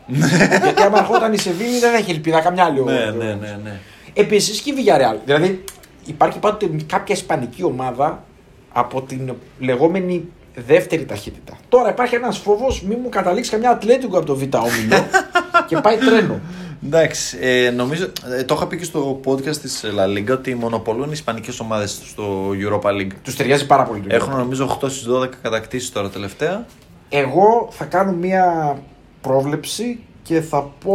Γιατί 0.63 0.81
άμα 0.81 0.99
ερχόταν 0.99 1.33
η 1.33 1.37
Σεβίλη 1.37 1.79
δεν 1.79 1.91
θα 1.91 1.97
έχει 1.97 2.11
ελπίδα 2.11 2.41
καμιά 2.41 2.63
άλλη 2.63 2.83
ναι, 2.83 2.91
ομάδα. 2.91 3.11
ναι, 3.11 3.25
ναι, 3.25 3.59
ναι. 3.63 3.79
Επίσης 4.13 4.59
και 4.59 4.69
η 4.69 4.73
Villarreal. 4.77 5.19
Δηλαδή 5.25 5.63
υπάρχει 6.05 6.39
πάντοτε 6.39 6.69
κάποια 6.87 7.15
ισπανική 7.15 7.63
ομάδα 7.63 8.23
από 8.71 9.01
την 9.01 9.33
λεγόμενη 9.59 10.29
δεύτερη 10.55 11.05
ταχύτητα. 11.05 11.57
Τώρα 11.69 11.89
υπάρχει 11.89 12.15
ένας 12.15 12.37
φόβος, 12.37 12.81
μην 12.81 12.97
μου 13.03 13.09
καταλήξεις 13.09 13.51
καμιά 13.53 13.69
Ατλέτικο 13.69 14.17
από 14.17 14.25
το 14.25 14.35
Β' 14.35 14.41
όμιλο. 14.41 15.05
και 15.67 15.77
πάει 15.77 15.97
τρένο. 15.97 16.39
Εντάξει, 16.85 17.37
ε, 17.41 17.69
νομίζω, 17.69 18.07
ε, 18.39 18.43
το 18.43 18.55
είχα 18.55 18.67
πει 18.67 18.77
και 18.77 18.83
στο 18.83 19.19
podcast 19.25 19.55
της 19.55 19.85
La 19.97 20.17
Liga 20.17 20.31
ότι 20.31 20.55
μονοπολούν 20.55 21.07
οι 21.07 21.11
ισπανικές 21.13 21.59
ομάδες 21.59 22.01
στο 22.05 22.49
Europa 22.49 22.87
League. 22.89 23.11
Τους 23.23 23.35
ταιριάζει 23.35 23.65
πάρα 23.65 23.83
πολύ 23.83 23.99
το 24.01 24.15
Έχουν 24.15 24.33
Europa. 24.33 24.37
νομίζω 24.37 24.77
8 24.81 24.89
στις 24.89 25.05
12 25.09 25.29
κατακτήσεις 25.41 25.91
τώρα 25.91 26.09
τελευταία. 26.09 26.65
Εγώ 27.09 27.67
θα 27.71 27.85
κάνω 27.85 28.11
μία 28.11 28.77
πρόβλεψη 29.21 29.99
και 30.23 30.41
θα 30.41 30.61
πω 30.83 30.93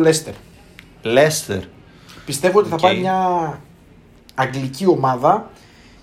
Λέστερ. 0.00 0.32
Leicester. 1.04 1.60
Πιστεύω 2.26 2.58
ότι 2.58 2.68
θα 2.68 2.74
Οκ. 2.74 2.80
πάει 2.80 2.98
μια 2.98 3.60
αγγλική 4.34 4.86
ομάδα 4.86 5.50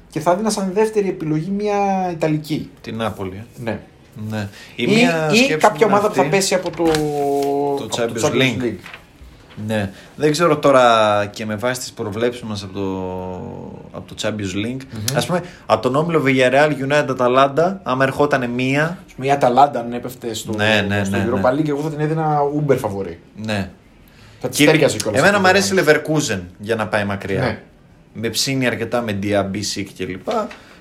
και 0.10 0.20
θα 0.20 0.36
δίνα 0.36 0.50
σαν 0.50 0.72
δεύτερη 0.74 1.08
επιλογή 1.10 1.50
μια 1.50 2.10
ιταλική. 2.12 2.70
Την 2.82 2.96
Νάπολι. 2.96 3.36
ε. 3.36 3.62
Ναι. 3.64 3.80
Ναι. 4.30 4.48
Ή, 4.76 4.88
μία 4.88 5.30
ή 5.34 5.36
σκέψη 5.36 5.58
κάποια 5.68 5.72
μου 5.72 5.78
είναι 5.86 5.86
ομάδα 5.94 6.08
που 6.08 6.14
θα 6.14 6.22
αυτή. 6.22 6.32
πέσει 6.36 6.54
από 6.54 6.70
το, 6.70 6.84
από 7.84 7.88
Champions 7.96 8.34
League. 8.42 8.74
Ναι. 9.68 9.92
Δεν 10.16 10.32
ξέρω 10.32 10.58
τώρα 10.58 11.26
και 11.26 11.46
με 11.46 11.56
βάση 11.56 11.80
τις 11.80 11.92
προβλέψεις 11.92 12.42
μας 12.42 12.64
από 12.64 12.74
το, 12.74 13.98
από 13.98 14.08
το 14.08 14.16
Champions 14.22 14.66
League. 14.66 14.82
Ας 15.16 15.26
πούμε, 15.26 15.42
από 15.66 15.82
τον 15.82 15.96
όμιλο 15.96 16.24
Villarreal 16.26 16.72
United 16.90 17.16
Atalanta, 17.18 17.76
άμα 17.84 18.04
ερχόταν 18.04 18.50
μία, 18.50 18.98
Μια 19.16 19.34
Αταλάντα 19.34 19.80
αν 19.80 19.94
έπεφτε 19.94 20.34
στο, 20.34 20.54
Ναι, 20.56 20.86
ναι, 20.88 21.04
στο 21.04 21.18
ναι, 21.18 21.24
ναι. 21.24 21.30
Europa 21.32 21.50
League, 21.60 21.68
εγώ 21.70 21.82
θα 21.82 21.90
την 21.90 22.00
έδινα 22.00 22.38
Uber 22.60 22.78
φαβορή. 22.78 23.20
ναι. 23.46 23.70
Θα 24.40 24.50
τη 24.50 24.58
Και 24.58 24.66
τέριαζε 24.66 24.98
κιόλας. 24.98 25.20
Εμένα 25.20 25.34
αυτή 25.38 25.42
μου 25.42 25.48
η 25.48 25.50
αρέσει 25.50 25.74
η 25.76 25.82
διοργάνωση. 25.82 26.34
Leverkusen 26.38 26.42
για 26.60 26.76
να 26.76 26.88
πάει 26.88 27.06
μακριά. 27.06 27.40
Ναι. 27.42 27.60
Με 28.14 28.30
ψήνει 28.30 28.68
αρκετά 28.68 29.02
με 29.02 29.20
Diaby, 29.24 29.58
Sick 29.76 29.86
κλπ. 29.98 30.28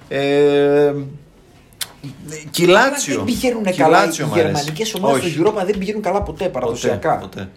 Ε, 0.08 0.92
Κιλάτσιο. 2.50 3.14
Δεν 3.14 3.24
πηγαίνουν 3.24 3.62
καλά. 3.62 3.72
Οι 3.72 3.74
Κιλάτσιο 4.00 4.26
μ' 4.26 4.32
αρέσει. 4.32 4.46
γερμανικές 4.46 4.94
ομάδες 4.94 5.22
Όχι. 5.22 5.30
στο 5.32 5.42
Europa 5.42 5.64
δεν 5.64 5.78
πηγαίνουν 5.78 6.02
καλά 6.02 6.22
ποτέ 6.22 6.48
παραδοσιακά. 6.48 7.16
Ποτέ, 7.16 7.48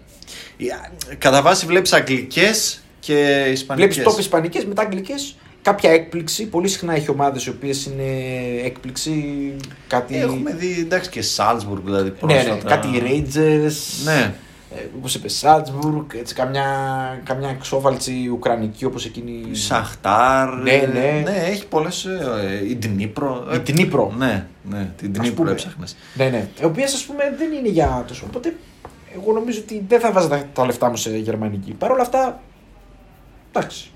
ποτέ. 0.56 0.72
Ε, 1.10 1.14
Κατά 1.14 1.42
βάση 1.42 1.66
βλέπεις 1.66 1.92
αγγλικές 1.92 2.82
και 3.00 3.44
ισπανικές. 3.52 3.94
Βλέπεις 3.94 4.14
top 4.14 4.18
Ισπανικές 4.18 4.64
μετά 4.64 4.82
Αγγλικές. 4.82 5.36
Κάποια 5.62 5.90
έκπληξη. 5.90 6.46
Πολύ 6.46 6.68
συχνά 6.68 6.94
έχει 6.94 7.10
ομάδες 7.10 7.46
οι 7.46 7.48
οποίες 7.50 7.86
είναι 7.86 8.02
έκπληξη. 8.64 9.12
Κάτι. 9.86 10.16
Έχουμε 10.16 10.54
δει 10.54 10.76
εντάξει 10.80 11.10
και 11.10 11.24
Salzburg 11.36 11.80
δηλαδή. 11.84 12.12
Ναι, 12.26 12.34
ναι, 12.34 12.42
πρόσφατα. 12.42 12.68
κάτι 12.68 12.88
Rangers. 12.94 14.04
Ναι. 14.04 14.34
Ε, 14.76 14.80
Όπως 14.98 15.14
είπε, 15.14 15.28
Salzburg, 15.40 16.04
έτσι 16.18 16.34
καμιά, 16.34 16.64
καμιά 17.24 17.48
εξόβαλτση 17.48 18.28
ουκρανική 18.32 18.84
όπως 18.84 19.04
εκείνη. 19.04 19.44
Η 19.50 19.54
Σαχτάρ. 19.54 20.54
Ναι, 20.54 20.88
ναι. 20.92 21.20
ναι 21.24 21.44
έχει 21.50 21.66
πολλές. 21.66 22.06
η 22.68 22.78
Dnipro. 22.82 23.54
Η 23.54 23.60
Dnipro. 23.66 24.08
Ναι, 24.18 24.46
ναι, 24.70 24.90
την 24.96 25.14
Ας 25.20 25.28
Dnipro 25.28 25.34
πούμε. 25.34 25.50
έψαχνες. 25.50 25.96
Ναι, 26.14 26.28
ναι. 26.28 26.48
Οι 26.60 26.64
οποίε 26.64 26.84
ας 26.84 27.04
πούμε 27.04 27.34
δεν 27.38 27.52
είναι 27.52 27.68
για 27.68 28.04
τόσο. 28.08 28.24
Οπότε 28.28 28.56
εγώ 29.14 29.32
νομίζω 29.32 29.60
ότι 29.62 29.84
δεν 29.88 30.00
θα 30.00 30.12
βάζα 30.12 30.28
τα, 30.28 30.44
τα 30.52 30.66
λεφτά 30.66 30.88
μου 30.88 30.96
σε 30.96 31.10
γερμανική. 31.16 31.72
Παρ' 31.72 31.90
όλα 31.90 32.02
αυτά. 32.02 32.40
Εντάξει. 33.52 33.90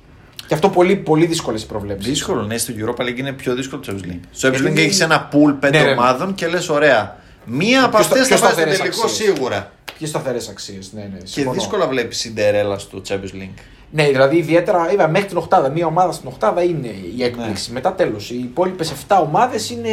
Και 0.46 0.54
αυτό 0.54 0.68
πολύ, 0.68 0.96
πολύ 0.96 1.26
δύσκολες 1.26 1.62
οι 1.62 1.66
προβλέψεις. 1.66 2.08
Δύσκολο, 2.12 2.42
ναι, 2.42 2.58
στο 2.58 2.72
Europa 2.78 3.02
League 3.02 3.16
είναι 3.18 3.32
πιο 3.32 3.54
δύσκολο 3.54 3.82
το 3.82 3.92
Champions 3.92 4.06
League. 4.10 4.20
Στο 4.30 4.48
Champions 4.48 4.52
Γιατί 4.52 4.68
League 4.70 4.74
δεν- 4.74 4.84
έχει 4.84 5.02
ένα 5.02 5.28
pool 5.32 5.54
πέντε 5.60 5.78
Ναι, 5.78 5.84
ναι, 5.84 5.90
ναι. 5.90 5.96
ομάδων 5.98 6.34
και 6.34 6.46
λες: 6.46 6.68
Ωραία. 6.68 7.16
Μία 7.46 7.84
από 7.84 7.96
Πιο 7.96 8.04
στα- 8.04 8.14
αυτές 8.20 8.28
θα 8.28 8.34
πιο 8.34 8.44
πάει 8.44 8.52
στο 8.52 8.60
σταθερές 8.60 8.78
τελικό 8.78 9.06
αξίες; 9.06 9.28
σίγουρα. 9.34 9.72
Ποιες 9.98 10.08
σταθερές 10.08 10.48
αξίες. 10.48 10.92
Ναι, 10.92 11.00
ναι. 11.00 11.18
Και 11.18 11.26
συμφωνώ. 11.26 11.54
δύσκολα 11.54 11.88
βλέπεις 11.88 12.18
Σιντερέλα 12.18 12.78
στο 12.78 13.02
Champions 13.08 13.34
League. 13.34 13.58
Ναι, 13.90 14.08
δηλαδή 14.08 14.36
ιδιαίτερα 14.36 14.92
είπα, 14.92 15.08
μέχρι 15.08 15.28
την 15.28 15.36
Οχτάδα. 15.36 15.68
Μία 15.68 15.86
ομάδα 15.86 16.12
στην 16.12 16.28
Οχτάδα 16.28 16.62
είναι 16.62 16.94
η 17.16 17.22
έκπληξη. 17.24 17.68
Ναι. 17.68 17.74
Μετά 17.74 17.92
τέλος. 17.92 18.30
Οι 18.30 18.38
υπόλοιπες 18.38 18.92
7 19.08 19.18
ομάδες 19.22 19.70
είναι 19.70 19.90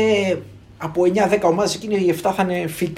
από 0.77 1.01
9-10 1.05 1.39
ομάδες 1.43 1.75
εκείνη 1.75 1.95
οι 1.95 2.15
7 2.23 2.31
θα 2.35 2.43
είναι 2.43 2.69
fix 2.79 2.93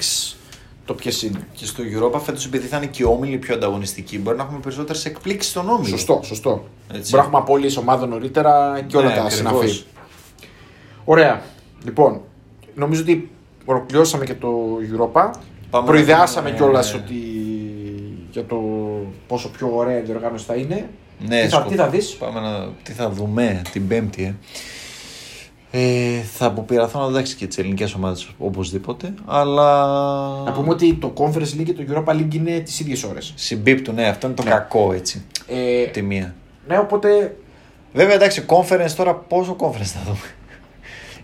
το 0.84 0.94
ποιες 0.94 1.22
είναι. 1.22 1.46
Και 1.52 1.66
στο 1.66 1.82
Europa 1.82 2.20
φέτος, 2.20 2.46
επειδή 2.46 2.66
θα 2.66 2.76
είναι 2.76 2.86
και 2.86 3.02
οι 3.02 3.06
όμιλοι 3.06 3.38
πιο 3.38 3.54
ανταγωνιστικοί, 3.54 4.18
μπορεί 4.18 4.36
να 4.36 4.42
έχουμε 4.42 4.58
περισσότερες 4.60 5.04
εκπλήξεις 5.04 5.50
στον 5.50 5.68
όμιλο. 5.68 5.86
Σωστό, 5.88 6.20
σωστό. 6.24 6.64
Έτσι. 6.88 7.00
Μπορεί 7.10 7.12
να 7.12 7.18
έχουμε 7.18 7.38
απόλυε 7.38 7.78
ομάδων 7.78 8.08
νωρίτερα 8.08 8.80
και 8.86 8.96
όλα 8.96 9.08
Ναι, 9.08 9.14
τα 9.14 9.22
ακριβώς. 9.22 9.60
συναφή. 9.60 9.82
Ωραία. 11.04 11.42
Λοιπόν, 11.84 12.20
νομίζω 12.74 13.02
ότι 13.02 13.30
ολοκληρώσαμε 13.64 14.24
και 14.24 14.34
το 14.34 14.48
Europa. 14.92 15.30
Πάμε 15.74 15.86
Προειδεάσαμε 15.86 16.50
να- 16.50 16.56
κιόλας 16.56 16.92
ναι. 16.92 17.00
ότι 17.04 17.14
για 18.30 18.44
το 18.44 18.56
πόσο 19.26 19.48
πιο 19.50 19.70
ωραία 19.74 19.98
η 19.98 20.02
διοργάνωση 20.02 20.44
θα 20.44 20.54
είναι. 20.54 20.88
Ναι, 21.26 21.40
τι, 21.40 21.48
θα, 21.48 21.56
σκοπ- 21.56 21.68
τι 21.70 21.74
θα 21.76 21.88
δεις; 21.88 22.14
Πάμε 22.14 22.40
να. 22.40 22.68
Τι 22.82 22.92
θα 22.92 23.10
δούμε 23.10 23.62
την 23.72 23.88
Πέμπτη, 23.88 24.22
ε. 24.22 24.34
Ε, 25.70 26.20
θα 26.20 26.46
αποπειραθώ 26.46 26.98
να 26.98 27.04
δω 27.04 27.10
εντάξει 27.10 27.34
και 27.36 27.46
τις 27.46 27.58
ελληνικές 27.58 27.94
ομάδες 27.94 28.28
οπωσδήποτε. 28.38 29.14
Αλλά. 29.26 29.86
Να 30.44 30.52
πούμε 30.52 30.68
ότι 30.70 30.94
το 30.94 31.12
Conference 31.16 31.60
League 31.60 31.64
και 31.64 31.72
το 31.72 31.84
Europa 32.06 32.12
League 32.12 32.34
είναι 32.34 32.58
τις 32.58 32.80
ίδιες 32.80 33.02
ώρες. 33.04 33.32
Συμπίπτουν, 33.36 33.94
ναι, 33.94 34.06
αυτό 34.06 34.26
είναι 34.26 34.36
το 34.36 34.42
Ναι. 34.42 34.50
κακό 34.50 34.92
έτσι. 34.92 35.24
Ε, 35.46 35.84
Τη 35.86 36.02
μία. 36.02 36.34
ναι, 36.68 36.78
οπότε 36.78 37.36
Βέβαια, 37.92 38.14
εντάξει, 38.14 38.44
conference 38.46 38.90
τώρα 38.96 39.14
πόσο 39.14 39.56
conference 39.60 39.82
θα 39.82 40.00
δούμε; 40.04 40.18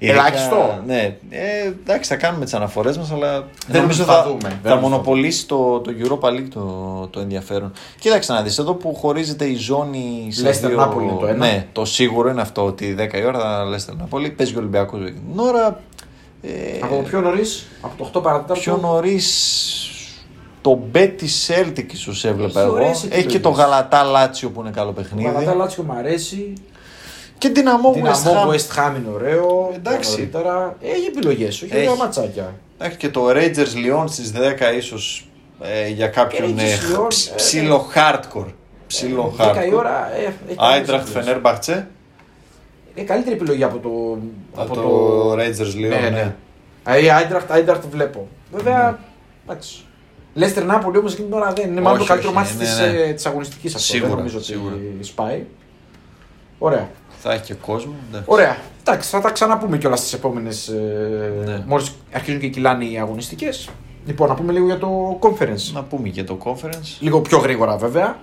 Ελάχιστο. 0.09 0.83
Ναι, 0.87 1.17
ε, 1.31 1.67
εντάξει, 1.67 2.09
θα 2.11 2.17
κάνουμε 2.17 2.45
τις 2.45 2.55
αναφορές 2.55 2.99
μας, 2.99 3.11
αλλά 3.13 3.45
Δεν 3.67 3.81
νομίζω 3.81 4.05
θα 4.05 4.23
δούμε. 4.27 4.39
Δεν 4.41 4.51
Θα 4.51 4.69
νομίζω 4.69 4.75
θα 4.75 4.77
μονοπολίσει 4.81 5.47
το, 5.47 5.81
το 5.81 5.91
Europa 6.03 6.29
League 6.29 6.49
το, 6.55 7.07
το 7.11 7.21
ενδιαφέρον. 7.21 7.73
Κοίταξε 7.99 8.33
να 8.33 8.43
δεις, 8.43 8.59
εδώ 8.59 8.75
που 8.75 8.95
χωρίζεται 8.95 9.45
η 9.45 9.55
ζώνη. 9.55 10.29
σε 10.31 10.49
Leicester 10.49 10.69
δύο- 10.69 10.81
Napoli 10.83 11.03
είναι 11.03 11.17
το 11.21 11.27
ένα. 11.27 11.47
Ναι, 11.47 11.67
το 11.73 11.85
σίγουρο 11.85 12.29
είναι 12.31 12.41
αυτό 12.41 12.65
ότι 12.65 12.95
10 12.99 13.19
η 13.19 13.25
ώρα 13.25 13.39
θα 13.41 13.65
Leicester 13.77 13.97
Νάπολη. 13.99 14.31
Παίζει 14.31 14.53
και 14.53 14.59
ο 14.59 14.61
Ολυμπιακός 14.61 15.01
την 15.05 15.39
ώρα. 15.39 15.81
Ε, 16.43 16.49
από 16.83 16.97
το 16.97 17.03
πιο 17.03 17.21
νωρίς, 17.21 17.67
από 17.81 17.95
το 17.97 18.19
8 18.19 18.23
παρατέταρτο. 18.23 18.63
πιο 18.63 18.77
νωρίς 18.83 19.27
το 20.61 20.81
Betty 20.95 21.25
Celtic 21.49 21.93
ίσως 21.93 22.25
έβλεπα 22.25 22.61
Έχει 22.61 22.69
εγώ. 22.69 22.73
ωραίες 22.77 23.05
Έχει 23.11 23.27
και 23.27 23.41
το 23.41 23.49
επιλογές. 23.49 23.59
Γαλατά 23.59 24.03
Λάτσιο 24.03 24.51
που 24.51 24.61
είναι 24.61 24.71
καλό 24.71 24.93
παιχνίδι. 24.93 25.29
Πατατά 25.29 25.55
Λάτσιο 25.55 25.83
μου 25.83 25.93
αρέσει. 25.99 26.53
Και 27.41 27.49
δυναμό 27.49 27.93
Δυναμό 27.93 28.13
West 28.15 28.27
Ham. 28.27 28.55
West 28.55 28.89
Ham 28.89 28.97
είναι 28.97 29.09
ωραίο. 29.15 29.71
Εντάξει. 29.75 30.11
Νωρίτερα. 30.11 30.77
Έχει 30.83 31.07
επιλογές, 31.07 31.63
όχι 31.63 31.75
Έχει. 31.77 31.87
ωραία 31.87 31.95
ματσάκια. 31.99 32.55
Εντάξει 32.79 32.97
και 32.97 33.09
το 33.09 33.29
Rangers 33.31 33.75
Lyon 34.01 34.05
στις 34.09 34.33
10 34.33 34.77
ίσως 34.77 35.29
ε, 35.61 35.89
για 35.89 36.07
κάποιον 36.09 36.55
Rangers 36.57 36.61
ε, 36.61 36.97
Lyon, 36.97 37.07
ψ- 37.09 37.31
ε, 37.31 37.35
ψηλό 37.35 37.87
hardcore. 37.95 38.47
Ψηλό 38.87 39.35
10 39.39 39.41
η 39.41 39.45
hardcore. 39.45 39.77
ώρα 39.77 40.13
ε, 40.17 40.21
έχει 40.21 40.35
Άιντραχτ 40.57 40.87
καλές 40.87 41.01
επιλογές. 41.03 41.25
Φενέρμπαχτσε 41.25 41.89
Είναι 42.95 43.07
καλύτερη 43.07 43.35
επιλογή 43.35 43.63
από 43.65 43.79
το. 43.79 44.19
από 44.63 44.75
το 44.75 45.33
Rangers 45.33 45.75
Lyon. 45.77 45.89
Ναι, 45.89 45.99
ναι. 46.01 46.11
ναι. 46.11 46.35
Α, 46.91 46.99
Η 46.99 47.11
Άιντραχτ, 47.11 47.51
Άιντραχτ 47.53 47.83
βλέπω. 47.91 48.29
Βέβαια, 48.53 48.99
εντάξει. 49.49 49.85
Λέστερ 50.35 50.65
Νάπολη 50.65 50.99
όμως 50.99 51.13
εκείνη 51.13 51.29
την 51.29 51.37
ώρα 51.37 51.53
δεν 51.53 51.71
είναι 51.71 51.81
μάλλον 51.81 51.99
το 51.99 52.03
Όχι, 52.05 52.13
καλύτερο 52.13 52.33
όχι, 52.41 52.57
μάτι 52.59 52.91
ναι, 52.93 53.05
ναι. 53.07 53.13
της 53.13 53.27
αγωνιστικής 53.27 53.75
αυτός. 53.75 53.89
Σίγουρα, 53.89 54.09
δεν 54.09 54.19
νομίζω 54.19 54.43
σίγουρα. 54.43 54.75
ότι 54.75 55.05
σπάει. 55.05 55.45
Ωραία. 56.59 56.89
Θα 57.23 57.33
έχει 57.33 57.43
και 57.43 57.55
κόσμο. 57.55 57.93
εντάξει. 58.09 58.27
Ωραία. 58.31 58.57
Εντάξει, 58.81 59.09
θα 59.09 59.21
τα 59.21 59.31
ξαναπούμε 59.31 59.79
κιόλας 59.79 60.01
στι 60.07 60.17
επόμενες. 60.17 60.69
Ε, 60.69 61.33
Ναι. 61.45 61.63
Μόλις 61.67 61.93
αρχίζουν 62.13 62.41
και 62.41 62.49
κυλάνε 62.49 62.85
οι 62.85 62.99
αγωνιστικές. 62.99 63.69
Λοιπόν, 64.07 64.29
να 64.29 64.35
πούμε 64.35 64.53
λίγο 64.53 64.67
για 64.67 64.79
το 64.79 65.19
conference. 65.23 65.73
Να 65.73 65.83
πούμε 65.83 66.09
και 66.09 66.25
το 66.25 66.39
conference. 66.45 66.97
Λίγο 67.01 67.21
πιο 67.21 67.39
γρήγορα 67.39 67.77
βέβαια. 67.77 68.19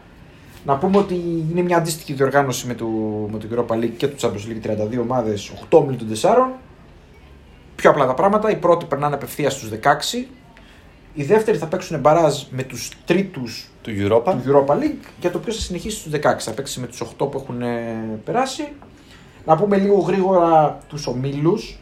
Να 0.66 0.78
πούμε 0.78 0.98
ότι 0.98 1.46
είναι 1.52 1.62
μια 1.62 1.78
αντίστοιχη 1.78 2.14
διοργάνωση 2.14 2.68
με 2.68 2.74
το, 2.74 2.86
με 3.32 3.38
το 3.38 3.48
Europa 3.56 3.74
League 3.76 3.92
και 3.98 4.08
το 4.08 4.16
Champions 4.22 4.68
League 4.68 4.96
32 4.98 5.00
ομάδες, 5.02 5.52
8 5.70 5.78
όμιλοι 5.78 5.98
των 5.98 6.08
4. 6.22 6.58
Πιο 7.76 7.90
απλά 7.90 8.06
τα 8.06 8.14
πράγματα. 8.14 8.52
Οι 8.52 8.56
πρώτοι 8.56 8.86
περνάνε 8.86 9.16
απευθείας 9.16 9.54
στους 9.54 9.70
16. 9.70 10.26
Οι 11.20 11.24
δεύτεροι 11.24 11.58
θα 11.58 11.66
παίξουν 11.66 12.00
μπαράζ 12.00 12.44
με 12.50 12.64
τους 12.64 12.92
τρίτους 13.06 13.70
Του 13.82 13.92
Europa. 14.00 14.24
του 14.24 14.42
Europa 14.46 14.74
League 14.74 15.08
για 15.20 15.32
το 15.32 15.38
οποίο 15.38 15.54
θα 15.54 15.60
συνεχίσει 15.60 15.98
στους 15.98 16.12
16. 16.14 16.20
Θα 16.38 16.52
παίξει 16.52 16.80
με 16.80 16.88
τους 16.88 17.02
8 17.02 17.32
που 17.32 17.38
έχουν 17.44 17.62
ε, 17.62 17.76
περάσει. 18.26 18.68
Να 19.46 19.56
πούμε 19.58 19.78
λίγο 19.78 20.00
γρήγορα 20.00 20.80
τους 20.88 21.08
ομίλους. 21.08 21.80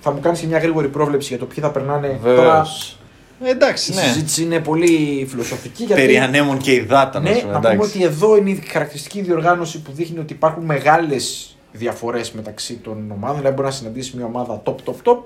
Θα 0.00 0.12
μου 0.12 0.20
κάνεις 0.20 0.40
και 0.40 0.46
μια 0.46 0.58
γρήγορη 0.58 0.88
πρόβλεψη 0.88 1.28
για 1.28 1.38
το 1.38 1.44
ποιοι 1.44 1.62
θα 1.62 1.70
περνάνε. 1.70 2.18
Τώρα 2.22 2.34
Βεβαίως. 2.34 2.98
Ε, 3.42 3.50
εντάξει, 3.50 3.92
η 3.92 3.94
ναι. 3.94 4.00
συζήτηση 4.00 4.42
είναι 4.42 4.60
πολύ 4.60 5.26
φιλοσοφική. 5.28 5.84
Γιατί... 5.84 6.02
Περί 6.02 6.18
ανέμων 6.18 6.58
και 6.58 6.72
υδάτων. 6.72 7.22
Ναι, 7.22 7.30
ας 7.30 7.40
πούμε, 7.40 7.52
να 7.52 7.58
πούμε 7.58 7.74
εντάξει. 7.74 7.96
ότι 7.96 8.04
εδώ 8.04 8.36
είναι 8.36 8.50
η 8.50 8.54
χαρακτηριστική 8.54 9.20
διοργάνωση 9.20 9.82
που 9.82 9.92
δείχνει 9.92 10.18
ότι 10.18 10.32
υπάρχουν 10.32 10.64
μεγάλες 10.64 11.56
διαφορές 11.72 12.32
μεταξύ 12.32 12.74
των 12.74 13.10
ομάδων. 13.10 13.36
Δηλαδή, 13.36 13.54
μπορεί 13.54 13.68
να 13.68 13.74
συναντήσεις 13.74 14.12
μια 14.12 14.24
ομάδα 14.24 14.62
top, 14.64 14.74
top, 14.84 14.94
top 15.04 15.22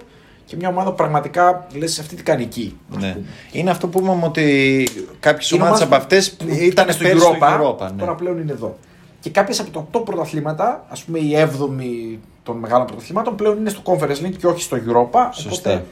και 0.47 0.57
μια 0.57 0.69
ομάδα 0.69 0.91
που 0.91 0.97
πραγματικά 0.97 1.67
λες 1.79 1.99
αυτή 1.99 2.17
τι 2.17 2.23
κάνει 2.23 2.43
εκεί. 2.43 2.79
ας 2.97 3.03
Ναι. 3.03 3.13
πούμε. 3.13 3.25
Είναι 3.53 3.71
αυτό 3.71 3.89
που 3.89 3.99
είπαμε 4.03 4.25
ότι 4.25 4.89
κάποιες 5.21 5.51
Είναι 5.51 5.63
ομάδες 5.63 5.81
ομάδες 5.81 5.97
από 5.97 6.05
αυτές 6.05 6.33
που 6.33 6.45
ήταν 6.49 6.93
στο 6.93 7.03
πέρσι 7.03 7.19
στο 7.21 7.31
Europa, 7.41 7.61
Europa. 7.61 7.91
ναι. 7.93 7.99
τώρα 8.01 8.15
πλέον 8.15 8.39
είναι 8.41 8.53
εδώ. 8.53 8.77
Και 9.21 9.31
κάποιες 9.31 9.61
από 9.61 9.71
τα 9.71 9.87
top 9.99 10.05
πρωταθλήματα, 10.05 10.85
ας 10.89 11.03
πούμε 11.05 11.19
η 11.19 11.33
7η 11.37 12.19
των 12.43 12.57
μεγάλων 12.57 12.87
πρωταθλημάτων, 12.87 13.37
πλέον 13.37 13.57
είναι 13.59 13.71
στο 13.71 13.81
Conference 13.85 14.25
League 14.27 14.37
και 14.39 14.47
όχι 14.47 14.63
στο 14.63 14.77
Europa. 14.77 15.19
Σωστά. 15.33 15.71
Οπότε 15.71 15.85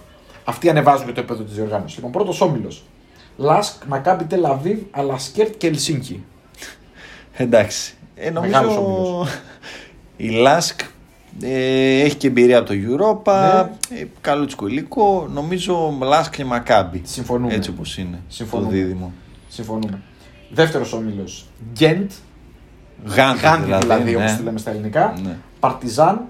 αυτοί 0.45 0.69
ανεβάζουν 0.71 1.07
και 1.07 1.13
το 1.13 1.21
επίπεδο 1.21 1.43
της 1.43 1.55
διοργάνωσης. 1.55 1.97
Λοιπόν, 1.97 2.11
πρώτος 2.13 2.41
όμιλος. 2.41 2.85
Λάσκ, 3.37 3.85
Μακάμπι 3.85 4.25
Τελαβίβ, 4.25 4.79
Αλασκέρτ 4.91 5.57
και 5.57 5.67
Ελσίνκι. 5.67 6.25
Εντάξει. 7.33 7.95
Ε, 8.15 8.31
Μεγάλος 8.31 8.75
νομίζω 8.77 8.95
όμιλος. 8.95 9.29
η 10.17 10.29
Λάσκ 10.29 10.81
ε, 11.41 12.01
έχει 12.01 12.17
και 12.17 12.27
εμπειρία 12.27 12.59
από 12.59 12.69
το 12.69 12.75
Europa. 12.75 13.33
Ναι. 13.33 13.99
Ε, 14.01 14.07
καλούτσικο 14.21 14.67
υλικό. 14.67 15.29
Νομίζω 15.33 15.97
Λάσκ 16.01 16.37
και 16.37 16.45
Μακάμπι. 16.45 17.01
Συμφωνούμε. 17.05 17.55
Έτσι 17.55 17.71
όπως 17.71 17.99
είναι. 17.99 18.21
Συμφωνούμε. 18.29 18.71
Το 18.71 18.77
δίδυμο. 18.77 19.13
Συμφωνούμε. 19.49 20.01
Δεύτερος 20.51 20.93
όμιλος. 20.93 21.47
Γκέντ. 21.73 22.11
Γάνδη, 23.05 23.41
Γάνδη 23.41 23.65
δηλαδή, 23.65 23.83
δηλαδή, 23.83 24.11
ναι. 24.11 24.25
όπως 24.25 24.37
τη 24.37 24.43
λέμε 24.43 24.59
στα 24.59 24.71
ελληνικά. 24.71 25.15
Ναι. 25.25 25.37
Παρτιζάν, 25.61 26.21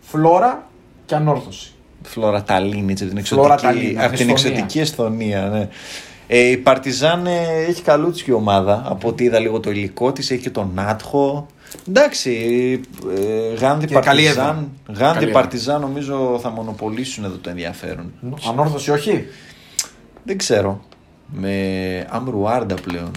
Φλόρα 0.00 0.68
και 1.06 1.14
Ανόρθωση. 1.14 1.72
Φλόρα 2.02 2.42
Ταλίνη, 2.42 2.92
έτσι, 2.92 3.04
από 3.04 3.14
την 3.14 3.24
Φλόρα 3.24 3.52
εξωτική, 3.54 3.80
Ταλίνη, 3.80 4.04
από 4.04 4.16
την 4.16 4.28
Εσθονία. 4.30 4.56
εξωτική 4.56 4.78
Εσθονία. 4.78 5.48
Ναι. 5.48 5.68
Ε, 6.26 6.38
η 6.38 6.56
Παρτιζάν 6.56 7.26
ε, 7.26 7.64
έχει 7.68 7.82
καλούτσικη 7.82 8.32
ομάδα. 8.32 8.82
Από 8.86 9.08
ό,τι 9.08 9.24
είδα 9.24 9.38
λίγο 9.38 9.60
το 9.60 9.70
υλικό 9.70 10.12
της, 10.12 10.30
έχει 10.30 10.42
και 10.42 10.50
τον 10.50 10.70
Νάτχο. 10.74 11.46
Εντάξει, 11.88 12.30
ε, 13.16 13.54
Γάντι 13.54 13.86
Και 13.86 13.94
καλή 13.94 14.24
έδρα. 14.24 14.44
Παρτιζάν. 14.44 14.70
Γάντι 14.86 15.14
Καλή 15.14 15.28
έδρα. 15.28 15.40
Παρτιζάν 15.40 15.80
νομίζω 15.80 16.38
θα 16.42 16.50
μονοπολίσουν 16.50 17.24
εδώ 17.24 17.36
το 17.36 17.50
ενδιαφέρον. 17.50 18.12
Ανόρθωση 18.48 18.90
όχι; 18.90 19.24
Δεν 20.24 20.38
ξέρω. 20.38 20.84
Με 21.32 22.06
Αμρουάρντα 22.10 22.74
πλέον. 22.74 23.10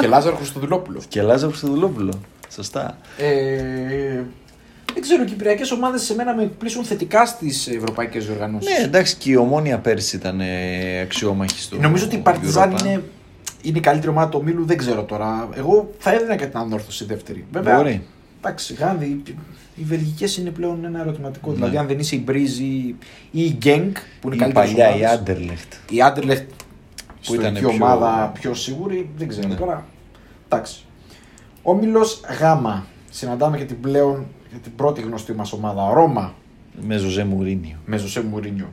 και 0.00 0.06
Λάζαρο 0.06 0.36
Χριστοδουλόπουλο. 0.36 1.00
και 1.08 1.22
Λάζαρο 1.22 1.50
Χριστοδουλόπουλο. 1.50 2.12
Σωστά. 2.52 2.98
Ε, 3.18 4.22
δεν 4.94 5.02
ξέρω, 5.02 5.22
οι 5.22 5.26
κυπριακές 5.26 5.70
ομάδες 5.70 6.02
σε 6.02 6.14
μένα 6.14 6.34
με 6.34 6.42
εκπλήσουν 6.42 6.84
θετικά 6.84 7.26
στις 7.26 7.66
ευρωπαϊκές 7.68 8.26
διοργανώσει. 8.26 8.68
Ναι, 8.68 8.84
εντάξει, 8.84 9.16
και 9.16 9.30
η 9.30 9.36
ομόνια 9.36 9.78
πέρσι 9.78 10.16
ήταν 10.16 10.40
ε, 10.40 11.00
αξιόμαχη 11.00 11.60
στο. 11.60 11.76
Νομίζω 11.76 12.04
ότι 12.04 12.14
η 12.16 12.18
Παρτιζάν 12.18 12.74
Europa. 12.74 12.80
είναι, 12.80 13.02
είναι 13.62 13.78
η 13.78 13.80
καλύτερη 13.80 14.10
ομάδα 14.10 14.28
του 14.28 14.38
ομίλου, 14.42 14.64
δεν 14.64 14.76
ξέρω 14.76 15.02
τώρα. 15.02 15.48
Εγώ 15.54 15.90
θα 15.98 16.12
έδινα 16.14 16.36
και 16.36 16.46
την 16.46 16.58
Ανόρθωση 16.58 17.04
δεύτερη. 17.04 17.44
Βέβαια, 17.52 17.76
Μπορεί. 17.76 18.02
Εντάξει, 18.38 18.74
Γάνδη, 18.74 19.22
οι 19.74 19.82
βελγικές 19.82 20.36
είναι 20.36 20.50
πλέον 20.50 20.84
ένα 20.84 21.00
ερωτηματικό. 21.00 21.48
Ναι. 21.50 21.54
Δηλαδή, 21.56 21.76
αν 21.76 21.86
δεν 21.86 21.98
είσαι 21.98 22.16
η 22.16 22.22
Μπρίζ 22.24 22.58
ή 22.58 22.94
ή 23.30 23.44
η 23.44 23.54
Γκένκ 23.58 23.96
που 24.20 24.26
είναι 24.26 24.34
Η 24.36 24.38
καλύτερη 24.38 24.66
παλιά, 24.66 24.96
η 24.96 25.04
Άντερλεχτ. 25.04 25.72
Η 25.90 26.02
Άντερλεχτ 26.02 26.50
που 27.26 27.34
ήταν 27.34 27.56
ήταν 27.56 27.70
πιο- 27.70 27.84
ομάδα 27.84 28.30
πιο 28.40 28.54
σίγουρη, 28.54 29.10
δεν 29.16 29.28
ξέρω 29.28 29.48
Ναι. 29.48 29.54
τώρα. 29.54 29.86
Εντάξει. 30.48 30.84
Όμιλος 31.62 32.20
Γ. 32.40 32.42
Συναντάμε 33.10 33.56
και 33.56 33.64
την 33.64 33.80
πλέον 33.80 34.26
και 34.50 34.56
την 34.62 34.74
πρώτη 34.76 35.00
γνωστή 35.00 35.32
μας 35.32 35.52
ομάδα. 35.52 35.92
Ρώμα 35.92 36.34
Με 36.86 36.96
Ζωζέ 36.96 37.24
Μουρίνιο. 37.24 37.76
με 37.86 37.96
Ζωσέ 37.96 38.22
Μουρίνιο. 38.22 38.72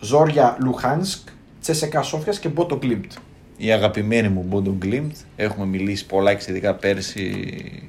Ζόρια 0.00 0.56
Λουχάνσκ, 0.60 1.28
ΤΣΣΚΑ 1.60 2.02
Σόφιας 2.02 2.38
και 2.38 2.48
Μπόντο 2.48 2.76
Γκλιμτ. 2.76 3.12
Η 3.58 3.72
αγαπημένη 3.72 4.28
μου 4.28 4.44
Μπόντο 4.48 4.76
Γκλιμτ. 4.78 5.14
Έχουμε 5.36 5.66
μιλήσει 5.66 6.06
πολλά 6.06 6.30
εξαιρετικά 6.30 6.74
πέρσι 6.74 7.32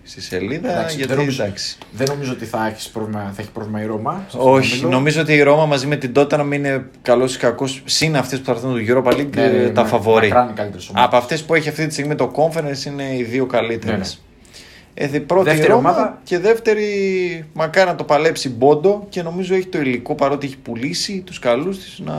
στη 0.03 0.21
σελίδα. 0.21 0.71
Εντάξει, 0.71 0.95
γιατί 0.95 1.09
δεν 1.11 1.17
νομίζω- 1.19 1.43
εντάξει. 1.43 1.77
Δεν 1.91 2.07
νομίζω 2.09 2.31
ότι 2.31 2.45
θα, 2.45 2.67
έχεις 2.67 2.87
πρόβλημα, 2.89 3.31
θα 3.35 3.41
έχει 3.41 3.51
πρόβλημα 3.51 3.81
η 3.81 3.85
Ρώμα. 3.85 4.11
σε 4.13 4.23
αυτό 4.25 4.37
το 4.37 4.51
Όχι, 4.51 4.73
όμιλο. 4.73 4.89
νομίζω 4.89 5.21
ότι 5.21 5.33
η 5.33 5.41
Ρώμα 5.41 5.65
μαζί 5.65 5.87
με 5.87 5.95
την 5.95 6.13
Τόταναμ 6.13 6.51
είναι 6.51 6.85
καλός 7.01 7.35
ή 7.35 7.39
κακός. 7.39 7.81
Συν 7.85 8.15
αυτές 8.17 8.39
που 8.39 8.45
θα 8.45 8.51
έρθουν 8.51 8.73
του 8.73 8.85
Europa 8.87 9.13
League 9.13 9.29
Ναι, 9.35 9.47
ναι, 9.47 9.57
ναι, 9.57 9.69
τα 9.69 9.81
ναι, 9.83 9.87
φαβορί. 9.89 10.27
μακράν 10.27 10.49
οι 10.49 10.53
καλύτερες 10.53 10.89
ομάδες. 10.89 11.07
Από 11.07 11.17
αυτές 11.17 11.43
που 11.43 11.55
έχει 11.55 11.69
αυτή 11.69 11.87
τη 11.87 11.93
στιγμή 11.93 12.15
το 12.15 12.31
conference 12.35 12.85
είναι 12.85 13.15
οι 13.17 13.23
δύο 13.23 13.45
καλύτερες. 13.45 13.97
Ναι, 13.97 14.03
ναι. 14.05 15.05
Ε, 15.05 15.07
δε- 15.07 15.19
πρώτη 15.19 15.43
Δεύτερη 15.49 15.67
η 15.67 15.71
Ρώμα 15.71 15.89
ομάδα. 15.89 16.21
και 16.23 16.39
δεύτερη 16.39 16.85
μακάρι 17.53 17.89
να 17.89 17.95
το 17.95 18.03
παλέψει 18.03 18.49
Μπόντο 18.49 19.05
και 19.09 19.21
νομίζω 19.21 19.55
έχει 19.55 19.67
το 19.67 19.79
υλικό 19.79 20.15
παρότι 20.15 20.45
έχει 20.45 20.57
πουλήσει 20.57 21.21
τους 21.25 21.39
καλούς 21.39 21.77
της 21.79 21.99
να 22.05 22.13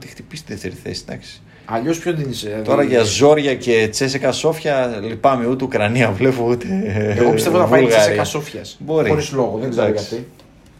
τη 0.00 0.06
χτυπήσει 0.06 0.44
τη 0.44 0.52
δεύτερη 0.52 0.74
θέση. 0.82 1.02
Εντάξει. 1.08 1.42
Αλλιώς 1.64 1.98
ποιο 1.98 2.14
την 2.14 2.30
είσαι. 2.30 2.46
δηλαδή- 2.46 2.64
Τώρα 2.66 2.82
για 2.82 3.02
Ζόρια 3.02 3.54
και 3.54 3.88
Τσέσεκα 3.90 4.32
Σόφια 4.32 4.86
λυπάμαι 5.02 5.46
ούτε 5.46 5.64
Ουκρανία 5.64 6.10
βλέπω 6.10 6.44
ούτε. 6.48 6.66
Εγώ 7.18 7.30
πιστεύω 7.32 7.58
θα 7.58 7.64
πάει 7.64 7.80
η 7.80 7.82
Βουλγαρία. 7.82 8.04
Τσέσεκα 8.04 8.24
Σόφιας. 8.24 8.76
Μπορεί. 8.80 9.08
Χωρίς 9.08 9.32
λόγο, 9.32 9.58
δεν 9.58 9.70
ξέρω 9.70 9.86
Εντάξει. 9.86 10.08
γιατί. 10.08 10.28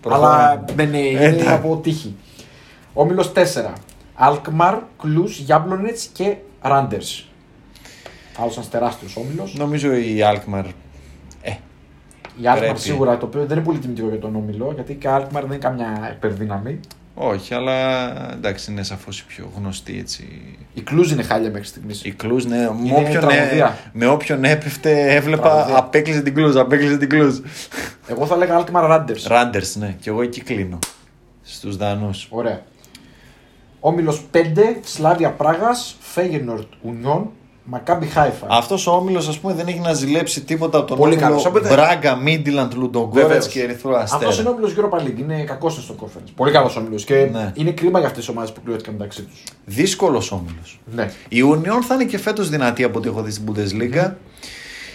Προχωράμε. 0.00 0.34
Αλλά 0.34 0.64
δεν 0.76 0.88
είναι, 0.88 0.98
είναι 0.98 1.24
Εντάξει. 1.24 1.48
από 1.48 1.76
τύχη. 1.82 2.14
Όμιλος 2.92 3.32
4. 3.32 3.72
Αλκμαρ, 4.14 4.74
Κλου, 5.02 5.24
Γιάμπλονετς 5.26 6.08
και 6.12 6.34
Ράντερς. 6.62 7.28
Άλλος 8.38 8.56
ένα 8.56 8.66
τεράστιο 8.70 9.08
όμιλος. 9.22 9.54
Νομίζω 9.58 9.92
η 9.94 10.22
Αλκμαρ. 10.22 10.64
Ε, 11.42 11.50
Η 11.50 12.46
Αλκμαρ 12.46 12.58
πρέπει. 12.58 12.78
σίγουρα 12.80 13.16
το 13.16 13.26
οποίο 13.26 13.46
δεν 13.46 13.56
είναι 13.56 13.66
πολύ 13.66 13.78
τιμητικό 13.78 14.08
για 14.08 14.18
τον 14.18 14.36
όμιλο 14.36 14.72
γιατί 14.74 14.94
και 14.94 15.06
η 15.06 15.10
Αλκμαρ 15.10 15.42
δεν 15.42 15.50
είναι 15.50 15.60
καμιά 15.60 16.12
υπερδύναμη. 16.16 16.80
Όχι, 17.14 17.54
αλλά 17.54 18.10
εντάξει 18.32 18.70
είναι 18.70 18.82
σαφώς 18.82 19.20
η 19.20 19.24
πιο 19.26 19.50
γνωστή 19.56 19.98
έτσι. 19.98 20.42
Η 20.74 20.80
Κλουζ 20.80 21.10
είναι 21.10 21.22
χάλια 21.22 21.50
μέχρι 21.50 21.66
στιγμής. 21.66 22.04
Η 22.04 22.10
Κλούζ, 22.12 22.44
ναι, 22.44 22.56
με 22.56 22.78
Είναι 22.84 22.94
όποιον, 22.96 23.20
τραγωδία. 23.20 23.66
ε, 23.66 23.90
με 23.92 24.06
όποιον 24.06 24.44
έπεφτε 24.44 25.14
έβλεπα 25.14 25.42
Τραγωδία. 25.50 25.76
απέκλεισε 25.76 26.20
την 26.22 26.34
Κλούζ, 26.34 26.56
απέκλεισε 26.56 26.96
την 26.98 27.08
Κλούζ. 27.08 27.38
Εγώ 28.06 28.26
θα 28.26 28.34
έλεγα 28.34 28.54
Αλκμαρ 28.56 28.86
Ράντερ. 28.86 29.16
Ράντερ, 29.26 29.62
ναι, 29.76 29.96
και 30.00 30.10
εγώ 30.10 30.22
εκεί 30.22 30.40
κλείνω. 30.40 30.78
Στους 31.42 31.76
Δανούς. 31.76 32.26
Ωραία. 32.30 32.62
Όμιλος 33.80 34.22
5, 34.30 34.40
Σλάβια 34.84 35.30
Πράγας, 35.30 35.96
Φέγενορτ 36.00 36.66
Ουνιόν, 36.82 37.30
Μακάμπι 37.66 38.06
Χάιφα. 38.06 38.46
Αυτός 38.50 38.86
ο 38.86 38.90
όμιλος, 38.90 39.28
ας 39.28 39.38
πούμε, 39.38 39.54
δεν 39.54 39.66
έχει 39.66 39.78
να 39.78 39.92
ζηλέψει 39.92 40.40
τίποτα 40.40 40.78
από 40.78 40.86
τον 40.86 40.96
Πολύ 40.98 41.12
όμιλο 41.12 41.26
καλός. 41.28 41.46
Οπότε- 41.46 41.68
Μπράγκα, 41.68 42.16
Μίντιλαντ, 42.16 42.74
Λουντογκόρετς 42.74 43.26
Βεβαίως. 43.28 43.48
και 43.48 43.62
Ερυθρό 43.62 43.96
Αστέρα. 43.96 44.20
Αυτός 44.20 44.38
είναι 44.38 44.48
όμιλος 44.48 44.74
Europa 44.76 44.98
League. 45.02 45.18
Είναι 45.18 45.42
κακός 45.44 45.74
στο 45.82 45.94
conference. 46.02 46.30
Πολύ 46.36 46.52
καλός 46.52 46.76
όμιλος. 46.76 47.04
Και 47.04 47.28
Ναι. 47.32 47.52
είναι 47.54 47.70
κρίμα 47.70 47.98
για 47.98 48.08
αυτές 48.08 48.24
τις 48.24 48.34
ομάδες 48.34 48.52
που 48.52 48.60
κληρώθηκαν 48.64 48.94
μεταξύ 48.94 49.22
τους. 49.22 49.42
Δύσκολος 49.64 50.32
όμιλος. 50.32 50.80
Ναι. 50.94 51.10
Η 51.28 51.42
Union 51.52 51.82
θα 51.86 51.94
είναι 51.94 52.04
και 52.04 52.18
φέτος 52.18 52.48
δυνατή 52.48 52.84
από 52.84 52.98
ό,τι 52.98 53.08
έχω 53.08 53.22
δει 53.22 53.30
στην 53.30 53.44
Bundesliga. 53.52 54.12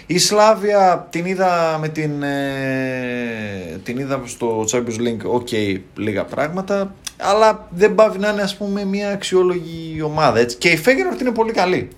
Η 0.06 0.18
Σλάβια 0.18 1.08
την 1.10 1.26
είδα 1.26 1.78
με 1.82 1.88
την. 1.88 2.24
ε, 2.24 3.80
την 3.84 3.98
είδα 3.98 4.22
στο 4.26 4.66
Champions 4.72 5.00
League, 5.02 5.32
OK, 5.32 5.48
λίγα 5.96 6.26
πράγματα. 6.26 6.94
Αλλά 7.18 7.68
δεν 7.70 7.96
παύει 7.96 8.20
να 8.20 8.30
είναι 8.30 8.42
ας 8.42 8.58
πούμε 8.58 8.86
μια 8.86 9.10
αξιόλογη 9.12 10.02
ομάδα. 10.02 10.40
Έτσι. 10.40 10.58
Και 10.58 10.70
η 10.70 10.78
Φέγενορτ 10.78 11.22
είναι 11.22 11.32
πολύ 11.32 11.52
καλή. 11.52 11.90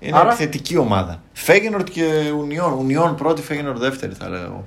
Είναι 0.00 0.18
Άρα- 0.18 0.28
επιθετική 0.28 0.76
ομάδα. 0.76 1.22
Φέγενορτ 1.32 1.88
και 1.90 2.04
Union. 2.48 2.72
Union 3.10 3.16
πρώτη, 3.16 3.42
Φέγενορτ 3.42 3.78
δεύτερη 3.78 4.14
θα 4.14 4.28
λέω. 4.28 4.64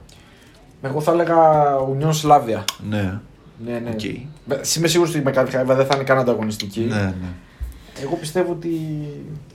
Εγώ 0.82 1.02
θα 1.02 1.12
έλεγα 1.12 1.38
Ουνιόν 1.78 2.14
Σλάβια. 2.14 2.66
Ναι. 2.90 3.20
Ναι, 3.66 3.80
ναι. 3.80 3.90
Οκ. 3.90 4.02
Με- 4.46 4.62
Είμαι 4.78 4.88
σίγουρος 4.88 5.12
ότι 5.12 5.20
η 5.20 5.24
Μακάμπι 5.24 5.52
Χάιφα 5.52 5.76
δεν 5.76 5.86
θα 5.86 5.96
είναι 5.96 6.04
καν 6.04 6.18
ανταγωνιστική. 6.18 6.80
Ναι, 6.80 6.96
ναι. 6.96 7.14
Εγώ 8.04 8.16
πιστεύω 8.16 8.52
ότι 8.52 8.68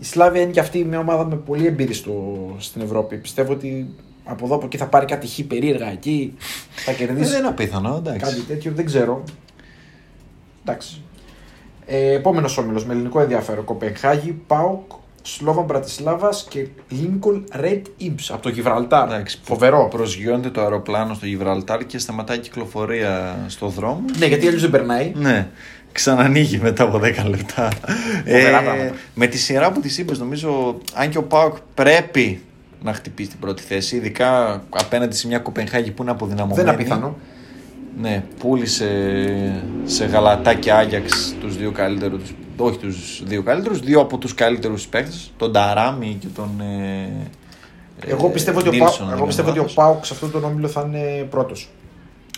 η 0.00 0.04
Σλάβια 0.04 0.40
είναι 0.42 0.50
και 0.50 0.60
αυτή 0.60 0.84
μια 0.84 0.98
ομάδα 0.98 1.24
με 1.24 1.36
πολύ 1.36 1.66
εμπειρία 1.66 1.94
στο, 1.94 2.36
στην 2.58 2.80
Ευρώπη. 2.82 3.16
Πιστεύω 3.16 3.52
ότι 3.52 3.94
από 4.24 4.44
εδώ 4.44 4.54
από 4.54 4.66
εκεί 4.66 4.76
θα 4.76 4.86
πάρει 4.86 5.06
κάτι 5.06 5.26
χ 5.26 5.40
περίεργα 5.48 5.86
εκεί. 5.90 6.34
Θα 6.84 6.90
Ε, 6.90 6.94
κερδίσει 6.94 7.30
δεν 7.30 7.38
είναι 7.38 7.48
απίθανο, 7.48 7.96
εντάξει. 7.96 8.18
κάτι 8.34 8.40
τέτοιο, 8.40 8.72
δεν 8.74 8.84
ξέρω. 8.84 9.22
Εντάξει. 10.64 11.00
Ε, 11.86 12.12
Επόμενος 12.12 12.58
όμιλος 12.58 12.84
με 12.86 12.92
ελληνικό 12.92 13.20
ενδιαφέρον. 13.20 13.64
Κοπενχάγη, 13.64 14.32
Πάουκ, 14.46 14.90
Σλόβαν 15.26 15.64
Μπρατισλάβα 15.64 16.28
και 16.48 16.66
Λίνκολ 16.88 17.40
Ρεντ 17.52 17.86
Ιμπς 17.96 18.30
από 18.30 18.42
το 18.42 18.48
Γιβραλτάρ. 18.48 19.08
Εντάξει, 19.08 19.38
Φοβερό. 19.42 19.88
Προσγειώνεται 19.90 20.50
το 20.50 20.60
αεροπλάνο 20.60 21.14
στο 21.14 21.26
Γιβραλτάρ 21.26 21.86
και 21.86 21.98
σταματάει 21.98 22.36
η 22.36 22.40
κυκλοφορία 22.40 23.36
στο 23.46 23.68
δρόμο. 23.68 24.04
Ναι, 24.18 24.26
γιατί 24.26 24.46
αλλιώς 24.46 24.62
δεν 24.62 24.70
περνάει. 24.70 25.12
Ναι, 25.14 25.48
ξανανοίγει 25.92 26.58
μετά 26.58 26.84
από 26.84 26.98
10 26.98 27.00
λεπτά. 27.28 27.68
Φοβερά 28.24 28.62
πράγματα. 28.62 28.94
με 29.14 29.26
τη 29.26 29.38
σειρά 29.38 29.72
που 29.72 29.80
της 29.80 29.98
είπες, 29.98 30.18
νομίζω, 30.18 30.78
αν 30.94 31.10
και 31.10 31.18
ο 31.18 31.22
Πάουκ 31.22 31.56
πρέπει 31.74 32.42
να 32.82 32.92
χτυπήσει 32.92 33.28
την 33.28 33.38
πρώτη 33.38 33.62
θέση, 33.62 33.96
ειδικά 33.96 34.62
απέναντι 34.70 35.16
σε 35.16 35.26
μια 35.26 35.38
Κοπενχάγη 35.38 35.90
που 35.90 36.02
είναι 36.02 36.10
αποδυναμωμένη. 36.10 36.62
Δεν 36.62 36.72
είναι 36.72 36.82
απίθανο. 36.82 37.16
Ναι, 38.00 38.24
πούλησε 38.38 38.90
σε 39.84 40.04
γαλατά 40.04 40.54
και 40.54 40.72
Άγιαξ 40.72 41.34
τους 41.40 41.56
δύο 41.56 41.70
καλύτερους, 41.70 42.34
όχι 42.64 42.78
τους 42.78 43.22
δύο 43.24 43.42
καλύτερους, 43.42 43.80
δύο 43.80 44.00
από 44.00 44.18
τους 44.18 44.34
καλύτερους 44.34 44.86
παίκτες, 44.86 45.32
τον 45.36 45.52
Ταράμι 45.52 46.16
και 46.20 46.26
τον 46.34 46.60
ε, 46.60 47.08
Εγώ 48.06 48.26
ε, 48.26 48.30
πιστεύω, 48.30 48.58
ότι, 48.58 48.68
ο 48.68 48.72
Νίλσον, 48.72 48.88
Πάουκ, 48.88 49.00
αν 49.00 49.08
εγώ 49.08 49.18
δεν 49.18 49.26
πιστεύω 49.26 49.48
ότι 49.48 49.58
κάνω 49.58 49.70
ο 49.70 49.74
Πάουκ 49.74 50.04
σε 50.04 50.14
αυτόν 50.14 50.30
τον 50.30 50.44
όμιλο 50.44 50.68
θα 50.68 50.84
είναι 50.86 51.26
πρώτος. 51.30 51.68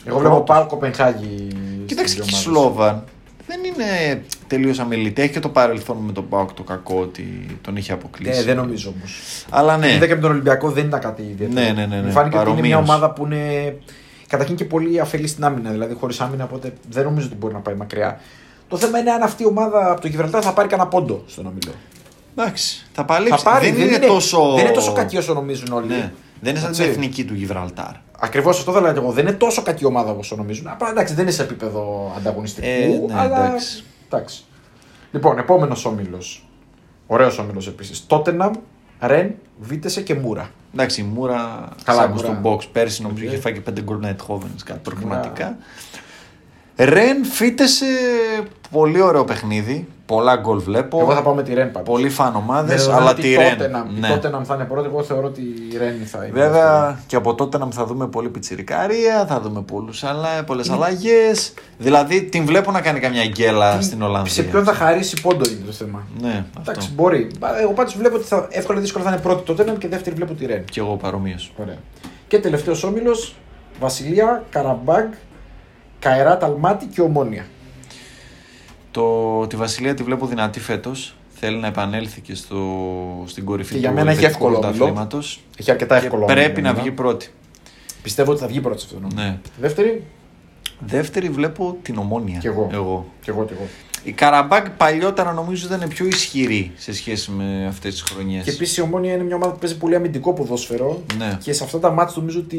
Εγώ 0.04 0.16
Πρώτος. 0.16 0.20
βλέπω 0.20 0.40
Πάουκ 0.44 0.68
Κοπενχάγη. 0.68 1.48
Κοίταξε 1.86 2.14
και 2.14 2.20
η 2.20 2.24
στις 2.24 2.42
δύο 2.42 2.50
ομάδες. 2.60 2.74
Σλόβαν 2.74 3.04
δεν 3.48 3.60
είναι 3.64 4.22
τελείως 4.46 4.78
αμελητή. 4.78 5.22
Έχει 5.22 5.32
και 5.32 5.40
το 5.40 5.48
παρελθόν 5.48 5.96
με 5.96 6.12
τον 6.12 6.28
Πάουκ 6.28 6.52
το 6.52 6.62
κακό 6.62 7.00
ότι 7.00 7.58
τον 7.60 7.76
είχε 7.76 7.92
αποκλείσει. 7.92 8.38
Ναι, 8.38 8.44
δεν 8.44 8.56
νομίζω 8.56 8.94
όμως. 8.96 9.44
Αλλά 9.50 9.76
ναι. 9.76 9.92
Είδα 9.92 10.06
και 10.06 10.14
με 10.14 10.20
τον 10.20 10.30
Ολυμπιακό 10.30 10.70
δεν 10.70 10.86
ήταν 10.86 11.00
κάτι 11.00 11.22
ιδιαίτερο. 11.22 11.66
Ναι, 11.66 11.72
ναι, 11.72 11.86
ναι, 11.86 11.96
ναι. 11.96 12.02
Μου 12.02 12.12
φάνηκε 12.12 12.36
ότι 12.36 12.50
είναι 12.50 12.60
μια 12.60 12.76
Παρομοίως. 12.76 12.88
ομάδα 12.88 13.12
που 13.12 13.24
είναι 13.24 13.76
καταρχήν 14.26 14.56
και 14.56 14.64
πολύ 14.64 15.00
αφελής 15.00 15.30
στην 15.30 15.44
άμυνα. 15.44 15.70
Δηλαδή 15.70 15.94
χωρίς 15.94 16.20
άμυνα, 16.20 16.44
οπότε 16.44 16.72
δεν 16.90 17.04
νομίζω 17.04 17.26
ότι 17.26 17.36
μπορεί 17.36 17.54
να 17.54 17.60
πάει 17.60 17.74
μακριά. 17.74 18.20
Το 18.68 18.76
θέμα 18.76 18.98
είναι 18.98 19.10
αν 19.10 19.22
αυτή 19.22 19.42
η 19.42 19.46
ομάδα 19.46 19.90
από 19.90 20.00
το 20.00 20.08
Γιβραλτάρ 20.08 20.42
θα 20.44 20.52
πάρει 20.52 20.68
κανένα 20.68 20.88
πόντο 20.88 21.22
στον 21.26 21.46
όμιλο. 21.46 21.72
Εντάξει, 22.36 22.86
θα 22.92 23.04
παλέψει. 23.04 23.42
Θα 23.44 23.50
πάρει, 23.50 23.70
δεν, 23.70 23.88
είναι, 23.88 23.98
τόσο. 23.98 24.52
δεν 24.54 24.64
είναι 24.64 24.74
τόσο 24.74 24.92
κακή 24.92 25.16
όσο 25.16 25.34
νομίζουν 25.34 25.72
όλοι. 25.72 25.86
Ναι. 25.88 26.12
Δεν 26.40 26.50
είναι 26.50 26.60
σαν 26.60 26.72
την 26.72 26.80
Έτσι. 26.80 26.92
εθνική 26.92 27.24
του 27.24 27.34
Γιβραλτάρ. 27.34 27.92
Ακριβώς 28.18 28.58
αυτό 28.58 28.72
θα 28.72 28.80
'λεγα 28.80 28.92
και 28.92 28.98
εγώ. 28.98 29.10
Δεν 29.10 29.26
είναι 29.26 29.36
τόσο 29.36 29.62
κακή 29.62 29.84
ομάδα 29.84 30.10
όσο 30.10 30.36
νομίζουν. 30.36 30.68
Απλά 30.68 30.90
εντάξει, 30.90 31.14
δεν 31.14 31.22
είναι 31.22 31.32
σε 31.32 31.42
επίπεδο 31.42 32.12
ανταγωνιστικού. 32.16 32.66
Ε, 32.68 33.12
ναι, 33.12 33.20
αλλά... 33.20 33.46
εντάξει. 33.46 33.84
εντάξει. 34.10 34.44
Λοιπόν, 35.12 35.38
επόμενος 35.38 35.84
όμιλος. 35.84 36.48
Ωραίος 37.06 37.38
όμιλος 37.38 37.66
επίσης. 37.66 38.06
Τότεναμ, 38.06 38.52
Ρεν, 39.00 39.34
Βίτεσε 39.58 40.02
και 40.02 40.14
Μούρα. 40.14 40.50
Εντάξει, 40.74 41.00
η 41.00 41.04
Μούρα 41.04 41.34
Καλά, 41.34 41.66
Καλά, 41.84 42.08
Μούρα. 42.08 42.18
στον 42.18 42.40
box 42.42 42.58
πέρσι 42.72 43.02
νομίζω 43.02 43.24
Οκ. 43.24 43.30
είχε 43.32 43.40
φάει 43.40 43.52
και 43.52 43.60
πέντε 43.60 43.80
γκολ 43.80 43.98
Αϊντχόβεν 44.04 44.26
σε 44.34 44.62
κάτι 44.64 44.80
προκριματικά. 44.82 45.56
Ρεν 46.78 47.24
φύτεσε 47.24 47.84
πολύ 48.70 49.00
ωραίο 49.00 49.24
παιχνίδι. 49.24 49.86
Πολλά 50.06 50.36
γκολ 50.36 50.58
βλέπω. 50.60 50.98
Εγώ 51.00 51.14
θα 51.14 51.22
πάω 51.22 51.34
με 51.34 51.42
τη 51.42 51.54
Ρεν 51.54 51.70
πάντως. 51.70 51.88
Πολύ 51.94 52.08
φαν 52.08 52.36
ομάδες, 52.36 52.86
Με 52.86 52.92
αλλά 52.94 53.14
δεδομένο 53.14 53.14
τη 53.14 53.34
ότι 53.34 53.42
Ρεν. 53.42 53.56
τότε 53.58 53.68
να- 53.68 53.86
η 53.96 54.00
Ναι. 54.00 54.08
τότε 54.08 54.28
να 54.28 54.44
θα 54.44 54.54
είναι 54.54 54.64
πρώτη, 54.64 54.86
εγώ 54.88 55.02
θεωρώ 55.02 55.26
ότι 55.26 55.40
η 55.40 55.76
Ρεν 55.78 56.00
θα 56.06 56.24
είναι. 56.24 56.40
Βέβαια 56.40 56.98
και 57.06 57.16
από 57.16 57.34
τότε 57.34 57.58
να 57.58 57.68
θα 57.70 57.84
δούμε 57.86 58.06
πολύ 58.06 58.28
πιτσιρικάρια, 58.28 59.26
θα 59.28 59.40
δούμε 59.40 59.62
πολλούς 59.62 60.04
αλλά, 60.04 60.44
πολλές 60.46 60.70
αλλαγές. 60.70 61.52
Δηλαδή 61.78 62.22
την 62.22 62.44
βλέπω 62.46 62.70
να 62.70 62.80
κάνει 62.80 63.00
καμιά 63.00 63.24
γκέλα 63.26 63.76
Τι- 63.76 63.84
στην 63.84 64.02
Ολλανδία. 64.02 64.32
Σε 64.32 64.42
ποιον 64.42 64.64
θα 64.64 64.72
χαρίσει 64.72 65.20
πόντο 65.22 65.48
είναι 65.50 65.64
το 65.66 65.72
θέμα. 65.72 66.02
Ναι, 66.20 66.44
Εντάξει, 66.60 66.80
αυτό. 66.90 66.92
μπορεί. 67.02 67.30
Εγώ 67.62 67.72
πάντως 67.72 67.96
βλέπω 67.96 68.16
ότι 68.16 68.24
θα, 68.24 68.46
εύκολα 68.50 68.78
ή 68.78 68.80
δύσκολα 68.82 69.04
θα 69.04 69.10
είναι 69.10 69.20
πρώτη 69.20 69.42
τότε 69.44 69.76
και 69.78 69.88
δεύτερη 69.88 70.16
βλέπω 70.16 70.32
τη 70.34 70.46
Ρεν. 70.46 70.64
Και 70.64 70.80
εγώ 70.80 70.96
παρομοίως. 70.96 71.52
Ωραία. 71.56 71.76
Και 72.28 72.38
τελευταίος 72.38 72.84
όμιλος 72.84 73.34
Βασιλεία, 73.80 74.44
Καραμπάγκ, 74.50 75.06
Καεράτ 75.98 76.44
Αλμάτι 76.44 76.86
και 76.86 77.00
Ομόνια. 77.00 77.46
Το, 78.90 79.46
τη 79.46 79.56
Βασιλεία 79.56 79.94
τη 79.94 80.02
βλέπω 80.02 80.26
δυνατή 80.26 80.60
φέτος. 80.60 81.16
Θέλει 81.40 81.56
να 81.56 81.66
επανέλθει 81.66 82.20
και 82.20 82.34
στο, 82.34 82.58
στην 83.26 83.44
κορυφή 83.44 83.72
Και 83.72 83.78
για 83.78 83.88
του 83.88 83.94
μένα 83.94 84.10
έχει 84.10 84.18
Ελβετικού 84.24 84.46
εύκολο 84.46 84.56
όμιλο. 84.66 84.76
πρωταθλήματος. 84.84 85.40
Έχει 85.58 85.70
αρκετά 85.70 85.98
Και 85.98 86.04
εύκολο. 86.04 86.24
πρέπει 86.24 86.44
όμιλο, 86.50 86.62
να 86.62 86.68
βέβαια. 86.68 86.82
βγει 86.82 86.92
πρώτη. 86.92 87.28
Πιστεύω 88.02 88.30
ότι 88.30 88.40
θα 88.40 88.46
βγει 88.46 88.60
πρώτη 88.60 88.80
σε 88.80 88.86
αυτό. 88.86 88.98
το 88.98 89.14
νόμο. 89.14 89.28
Ναι. 89.28 89.38
Δεύτερη, 89.60 90.04
Δεύτερη 90.80 91.28
βλέπω 91.28 91.76
την 91.82 91.98
Ομόνια. 91.98 92.38
Κι 92.38 92.46
εγώ. 92.46 92.68
εγώ. 92.72 93.06
και 93.20 93.30
εγώ 93.30 93.44
και 93.44 93.52
εγώ. 93.52 93.66
Η 94.04 94.12
Καραμπάκ 94.12 94.70
παλιότερα 94.70 95.32
νομίζω 95.32 95.66
ήταν 95.74 95.88
πιο 95.88 96.06
ισχυρή 96.06 96.72
σε 96.76 96.92
σχέση 96.92 97.30
με 97.30 97.66
αυτές 97.68 97.92
τις 97.92 98.02
χρονιές. 98.02 98.44
Και 98.44 98.50
επίσης 98.50 98.76
η 98.76 98.80
Ομόνια 98.80 99.12
είναι 99.14 99.22
μια 99.22 99.34
ομάδα 99.36 99.52
που 99.52 99.58
παίζει 99.58 99.76
πολύ 99.78 99.94
αμυντικό 99.94 100.32
ποδόσφαιρο. 100.32 101.02
Ναι. 101.18 101.38
Και 101.42 101.52
σε 101.52 101.64
αυτά 101.64 101.78
τα 101.78 101.90
μάτια 101.90 102.14
νομίζω 102.16 102.38
ότι 102.40 102.58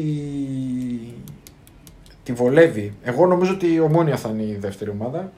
τη 2.34 2.42
βολεύει. 2.42 2.92
Εγώ 3.02 3.26
νομίζω 3.26 3.52
ότι 3.52 3.72
η 3.72 3.80
Ομόνια 3.80 4.16
θα 4.16 4.28
είναι 4.28 4.42
η 4.42 4.58
δεύτερη 4.60 4.90
ομάδα. 4.90 5.32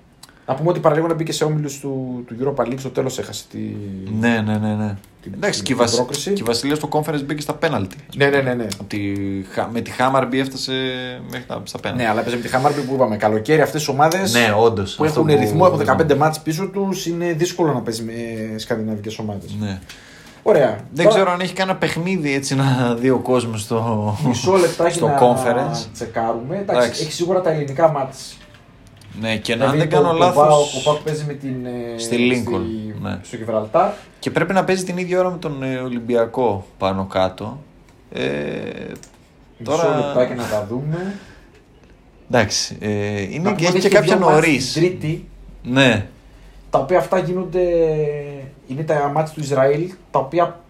Να 0.46 0.54
πούμε 0.54 0.70
ότι 0.70 0.80
παραλίγο 0.80 1.06
να 1.06 1.14
μπήκε 1.14 1.32
σε 1.32 1.44
όμιλους 1.44 1.78
του, 1.80 2.24
του 2.26 2.36
Europa 2.56 2.62
League, 2.66 2.78
στο 2.78 2.88
τέλος 2.90 3.18
έχασε 3.18 3.44
τη. 3.50 3.58
Ναι, 4.20 4.40
ναι, 4.46 4.58
ναι. 4.58 4.74
ναι. 4.74 4.96
Την- 5.22 5.32
Εντάξει, 5.36 5.62
την- 5.62 5.66
και, 5.66 5.72
η 5.72 5.76
την 5.76 5.84
Βασ... 5.84 5.94
πρόκριση. 5.94 6.32
και 6.32 6.40
η 6.42 6.44
Βασιλεία 6.44 6.74
στο 6.76 6.88
conference 6.92 7.22
μπήκε 7.26 7.40
στα 7.40 7.54
πέναλτι. 7.54 7.96
Ναι, 8.16 8.26
ναι, 8.28 8.40
ναι. 8.40 8.54
ναι. 8.54 8.66
Από 8.74 8.84
τη... 8.88 8.98
Χα- 9.52 9.68
Με 9.72 9.80
τη 9.80 9.90
Χάμαρμπι 9.90 10.38
έφτασε 10.38 10.72
μέχρι 11.30 11.46
τα... 11.46 11.62
στα 11.64 11.78
πέναλτι. 11.80 12.02
Ναι, 12.02 12.08
αλλά 12.10 12.20
παίζει 12.20 12.36
με 12.36 12.42
τη 12.42 12.48
Χαμάρμπι 12.48 12.80
που 12.80 12.94
είπαμε. 12.94 13.16
Καλοκαίρι 13.16 13.60
αυτές 13.60 13.84
τι 13.84 13.90
ομάδες 13.90 14.32
ναι 14.32 14.52
όντως. 14.58 14.94
που 14.94 15.04
έχουν 15.04 15.26
ρυθμό, 15.26 15.70
έχουν 15.72 16.06
15 16.10 16.16
μάτς 16.16 16.40
πίσω 16.40 16.66
τους, 16.68 17.06
είναι 17.06 17.32
δύσκολο 17.32 17.72
να 17.72 17.80
παίζει 17.80 18.02
με 18.02 18.12
σκανδιναβικές 18.58 19.18
ομάδες. 19.18 19.56
Ναι. 19.60 19.80
Ωραία. 20.42 20.78
Δεν 20.92 21.04
Τώρα, 21.04 21.16
ξέρω 21.16 21.30
αν 21.30 21.40
έχει 21.40 21.52
κανένα 21.54 21.78
παιχνίδι 21.78 22.34
έτσι 22.34 22.54
να 22.54 22.94
δει 22.94 23.10
ο 23.10 23.18
κόσμος 23.18 23.60
στο, 23.60 24.16
Μισό 24.26 24.52
λεπτάκι 24.56 24.94
στο 24.94 25.06
να 25.06 25.18
conference. 25.20 25.86
τσεκάρουμε. 25.92 26.56
Εντάξει, 26.56 26.80
Εντάξει. 26.80 27.02
έχει 27.02 27.12
σίγουρα 27.12 27.40
τα 27.40 27.50
ελληνικά 27.50 27.88
μάτς. 27.90 28.36
Ναι, 29.20 29.36
και 29.36 29.54
να 29.54 29.66
Δηλαδή, 29.66 29.80
αν 29.82 29.88
δεν 29.88 29.98
το- 29.98 30.02
κάνω 30.04 30.12
το 30.12 30.18
λάθο. 30.18 30.40
Πάο- 30.40 30.58
Ο 30.60 30.82
Πάοκ 30.84 30.98
παίζει 31.00 31.24
με 31.26 31.32
την. 31.32 31.66
ε, 31.66 31.98
Στη 31.98 32.16
Lincoln, 32.16 32.60
στη- 32.64 32.94
ναι. 33.02 33.18
Στο 33.22 33.36
Γιβραλτάρ. 33.36 33.90
Και 34.18 34.30
πρέπει 34.30 34.52
να 34.52 34.64
παίζει 34.64 34.84
την 34.84 34.96
ίδια 34.98 35.18
ώρα 35.18 35.30
με 35.30 35.36
τον 35.38 35.62
ε, 35.62 35.76
Ολυμπιακό 35.76 36.66
πάνω 36.78 37.04
κάτω. 37.04 37.58
Ε, 38.12 38.20
Μισό 39.58 39.70
Τώρα- 39.76 39.96
λεπτάκι 39.96 40.34
να 40.34 40.44
τα 40.44 40.66
δούμε. 40.68 41.14
εντάξει. 42.30 42.76
Ε, 42.80 43.20
είναι 43.22 43.38
Να 43.42 43.48
και, 43.50 43.54
πούμε 43.54 43.68
έχει 43.68 43.76
ότι 43.76 43.80
και 43.80 43.88
κάποια 43.88 44.16
δύο 44.16 44.26
μάτς 44.26 44.34
νωρίς. 44.34 44.72
την 44.72 44.82
Τρίτη, 44.82 45.28
Ναι. 45.62 46.06
τα 46.70 46.78
οποία 46.78 46.98
αυτά 46.98 47.18
γίνονται. 47.18 47.60
Είναι 48.66 48.82
τα 48.82 49.10
μάτια 49.14 49.34
του 49.34 49.40
Ισραήλ, 49.40 49.92
τα 50.10 50.18
οποία 50.18 50.60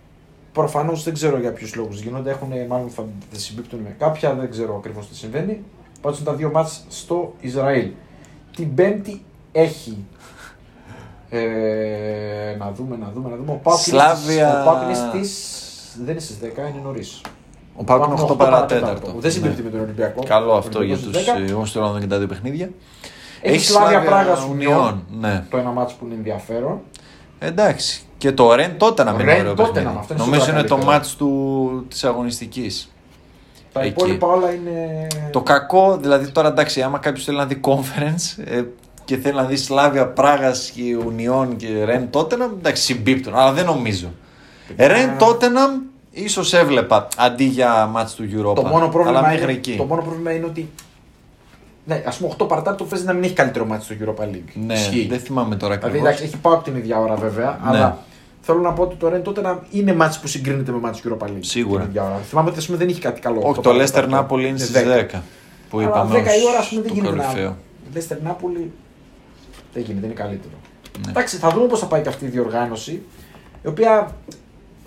προφανώς 0.52 1.02
δεν 1.02 1.14
ξέρω 1.14 1.38
για 1.38 1.52
ποιους 1.52 1.74
λόγους 1.74 2.00
γίνονται. 2.00 2.30
Έχουν, 2.30 2.48
μάλλον 2.68 2.88
θα 2.90 3.04
θα 3.32 3.38
συμπίπτουν 3.38 3.78
με 3.80 3.94
κάποια, 3.98 4.34
δεν 4.34 4.50
ξέρω 4.50 4.76
ακριβώς 4.76 5.08
τι 5.08 5.16
συμβαίνει. 5.16 5.62
Πάντως 6.00 6.18
είναι 6.18 6.28
τα 6.28 6.34
δύο 6.34 6.50
μάτια 6.50 6.72
στο 6.88 7.34
Ισραήλ. 7.40 7.90
Την 8.56 8.74
Πέμπτη 8.74 9.22
έχει. 9.52 10.04
Ε, 11.30 12.56
να 12.58 12.72
δούμε, 12.72 12.96
να 12.96 13.10
δούμε, 13.14 13.28
να 13.30 13.36
δούμε. 13.36 13.50
Ο 13.52 13.60
Πάοκ 13.62 13.86
είναι 13.86 13.98
στις- 13.98 14.18
Σλάβια- 14.24 14.60
ο 14.60 14.64
Πάοκ 14.64 14.82
είναι 14.82 14.94
στις. 14.94 15.60
Δεν 16.04 16.10
είναι 16.10 16.20
στις 16.20 16.38
10, 16.38 16.68
είναι 16.68 16.80
νωρίς. 16.84 17.20
Ο 17.76 17.84
Πάουκ 17.84 18.04
είναι 18.06 18.14
8 18.20 18.36
παρατέταρτο. 18.36 19.14
Δεν 19.18 19.30
συμπίπτει 19.30 19.56
Ναι. 19.56 19.64
με 19.64 19.70
τον 19.70 19.80
Ολυμπιακό. 19.80 20.22
Καλό 20.22 20.52
Ο 20.52 20.56
αυτό 20.56 20.82
για 20.82 20.94
Ολυμπιακός 20.96 21.26
του. 21.26 21.32
στις 21.32 21.46
10. 21.46 21.50
Εγώ 21.52 21.64
στο 21.66 21.80
Λονδίνο 21.80 22.00
και 22.00 22.06
τα 22.06 22.18
δύο 22.18 22.26
παιχνίδια. 22.26 22.70
Έχει 23.42 23.64
Σλάβια 23.64 24.00
Πράγα 24.02 24.36
σου 24.36 24.48
Ουνιών. 24.50 25.04
Ναι. 25.20 25.44
Το 25.50 25.56
ένα 25.56 25.70
μάτσο 25.70 25.96
που 25.98 26.04
είναι 26.06 26.14
ενδιαφέρον. 26.14 26.80
Εντάξει. 27.42 28.02
Και 28.18 28.32
το 28.32 28.54
Ρεν 28.54 28.76
τότε 28.78 29.04
να 29.04 29.10
Το 29.10 29.16
μην 29.16 29.26
Ρεν 29.26 29.34
είναι 29.38 29.42
ωραίο 29.48 29.54
τότε 29.54 29.70
παιχνίδι. 29.72 29.94
να, 29.94 30.00
αυτό 30.00 30.14
είναι 30.14 30.22
Νομίζω 30.22 30.40
σίγουρα 30.42 30.60
είναι 30.60 30.68
το 30.68 30.74
καλύτερο. 30.74 30.96
μάτς 30.98 31.16
του, 31.16 31.86
της 31.88 32.04
αγωνιστικής. 32.04 32.92
Τα 33.72 33.80
Εκεί. 33.80 33.88
υπόλοιπα 33.88 34.26
όλα 34.26 34.52
είναι. 34.52 35.06
Το 35.32 35.40
κακό, 35.42 35.96
δηλαδή 36.00 36.30
τώρα 36.30 36.48
εντάξει, 36.48 36.82
άμα 36.82 36.98
κάποιος 36.98 37.24
θέλει 37.24 37.36
να 37.36 37.46
δει 37.46 37.60
conference 37.64 38.42
ε, 38.44 38.62
και 39.04 39.16
θέλει 39.16 39.34
να 39.36 39.44
δει 39.44 39.56
Σλάβια 39.56 40.06
Πράγας 40.08 40.70
και 40.74 40.96
Ουνιών 41.06 41.56
και 41.56 41.84
Ρεν 41.84 42.10
Τότεναμ, 42.10 42.50
εντάξει, 42.58 42.82
συμπίπτουν, 42.82 43.34
αλλά 43.34 43.52
δεν 43.52 43.64
νομίζω. 43.64 44.12
Ρεν 44.76 45.18
Τότεναμ 45.18 45.70
ίσως 46.10 46.52
έβλεπα 46.52 47.08
αντί 47.16 47.44
για 47.44 47.86
μάτς 47.86 48.14
του 48.14 48.22
Europa. 48.24 48.54
Το 48.54 48.62
μόνο, 48.62 48.88
πρόβλημα 48.88 49.18
αλλά 49.18 49.28
μέχρι 49.28 49.42
είναι, 49.42 49.52
εκεί. 49.52 49.74
το 49.76 49.84
μόνο 49.84 50.02
πρόβλημα 50.02 50.32
είναι 50.32 50.46
ότι. 50.46 50.70
Ναι, 51.84 52.02
ας 52.06 52.16
πούμε 52.16 52.34
8 52.38 52.48
παρατάρτο 52.48 52.84
παίζει 52.84 53.04
να 53.04 53.12
μην 53.12 53.22
έχει 53.22 53.32
καλύτερο 53.32 53.64
μάτι 53.64 53.84
στο 53.84 53.94
Europa 54.00 54.22
League. 54.24 54.52
Ναι, 54.66 54.74
Ισχύει. 54.74 55.06
δεν 55.10 55.18
θυμάμαι 55.18 55.56
τώρα 55.56 55.74
Δηλαδή 55.76 55.86
ακριβώς. 55.96 56.08
εντάξει, 56.08 56.24
έχει 56.24 56.36
πάω 56.42 56.54
από 56.54 56.64
την 56.64 56.76
ίδια 56.76 56.98
ώρα 57.00 57.14
βέβαια, 57.14 57.58
Ναι. 57.62 57.68
αλλά 57.68 57.98
θέλω 58.40 58.60
να 58.60 58.72
πω 58.72 58.82
ότι 58.82 58.94
το 58.96 59.08
Ρεν 59.08 59.22
τότε 59.22 59.40
να 59.40 59.62
είναι 59.70 59.94
μάτι 59.94 60.18
που 60.20 60.26
συγκρίνεται 60.26 60.72
με 60.72 60.78
μάτι 60.78 61.00
του 61.00 61.16
Europa 61.20 61.26
League. 61.26 61.36
Σίγουρα. 61.40 61.80
Την 61.80 61.88
ίδια 61.90 62.02
ώρα. 62.04 62.16
Θυμάμαι 62.28 62.48
ότι 62.50 62.58
ας 62.58 62.66
πούμε, 62.66 62.78
δεν 62.78 62.88
έχει 62.88 63.00
κάτι 63.00 63.20
καλό. 63.20 63.36
Όχι, 63.36 63.46
το 63.46 63.52
το 63.54 63.60
παρατάρτο. 63.60 63.78
Λέστερ 63.80 64.08
Νάπολη 64.08 64.48
είναι 64.48 64.58
στις 64.58 64.70
10. 64.72 65.22
Που 65.70 65.78
Αλλά 65.78 65.88
είπαμε 65.88 66.14
10 66.14 66.16
η 66.16 66.24
ώρα, 66.48 66.58
ως 66.58 66.66
α 66.66 66.68
πούμε, 66.68 66.80
δεν 66.82 66.90
το 66.90 66.94
γίνεται 66.94 67.16
κορυφαίο. 67.16 67.48
να. 67.48 67.56
Λέστερ 67.94 68.20
Νάπολη 68.22 68.72
δεν 69.74 69.82
γίνεται, 69.82 70.06
είναι 70.06 70.14
καλύτερο. 70.14 70.54
Ναι. 71.04 71.10
Εντάξει, 71.10 71.36
θα 71.36 71.48
δούμε 71.50 71.66
πώς 71.66 71.78
θα 71.78 71.86
πάει 71.86 72.02
και 72.02 72.08
αυτή 72.08 72.24
η 72.24 72.28
διοργάνωση, 72.28 73.02
η 73.62 73.68
οποία 73.68 74.14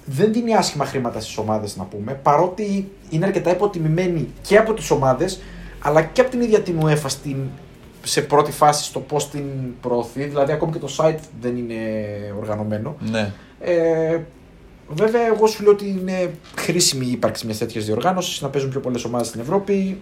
δεν 0.06 0.34
δίνει 0.34 0.56
άσχημα 0.56 0.86
χρήματα 0.86 1.20
στις 1.20 1.38
ομάδες, 1.38 1.76
να 1.78 1.84
πούμε, 1.84 2.20
παρότι 2.24 2.92
είναι 3.10 3.26
αρκετά 3.26 3.52
υποτιμημένη 3.52 4.28
και 4.42 4.58
από 4.58 4.74
τις 4.74 4.92
ομάδες, 4.92 5.42
αλλά 5.86 6.04
και 6.04 6.22
από 6.22 6.30
την 6.30 6.42
ίδια 6.42 6.60
την 6.62 6.80
UEFA 6.84 7.06
στην, 7.08 7.38
σε 8.04 8.22
πρώτη 8.22 8.52
φάση 8.52 8.84
στο 8.84 9.00
πώς 9.00 9.30
την 9.30 9.44
προωθεί. 9.82 10.24
Δηλαδή, 10.24 10.52
ακόμη 10.52 10.72
και 10.72 10.78
το 10.78 10.96
site 10.98 11.20
δεν 11.42 11.58
είναι 11.58 11.76
οργανωμένο. 12.40 12.96
Ναι. 13.12 13.32
Ε, 13.60 14.20
βέβαια, 14.88 15.26
εγώ 15.26 15.48
σου 15.48 15.64
λέω 15.64 15.72
ότι 15.72 15.88
είναι 15.90 16.34
χρήσιμη 16.56 17.06
η 17.06 17.12
ύπαρξη 17.12 17.46
μιας 17.46 17.58
τέτοιας 17.58 17.86
διοργάνωσης, 17.86 18.42
να 18.42 18.50
παίζουν 18.50 18.70
πιο 18.70 18.80
πολλές 18.80 19.04
ομάδες 19.04 19.28
στην 19.28 19.40
Ευρώπη, 19.42 20.02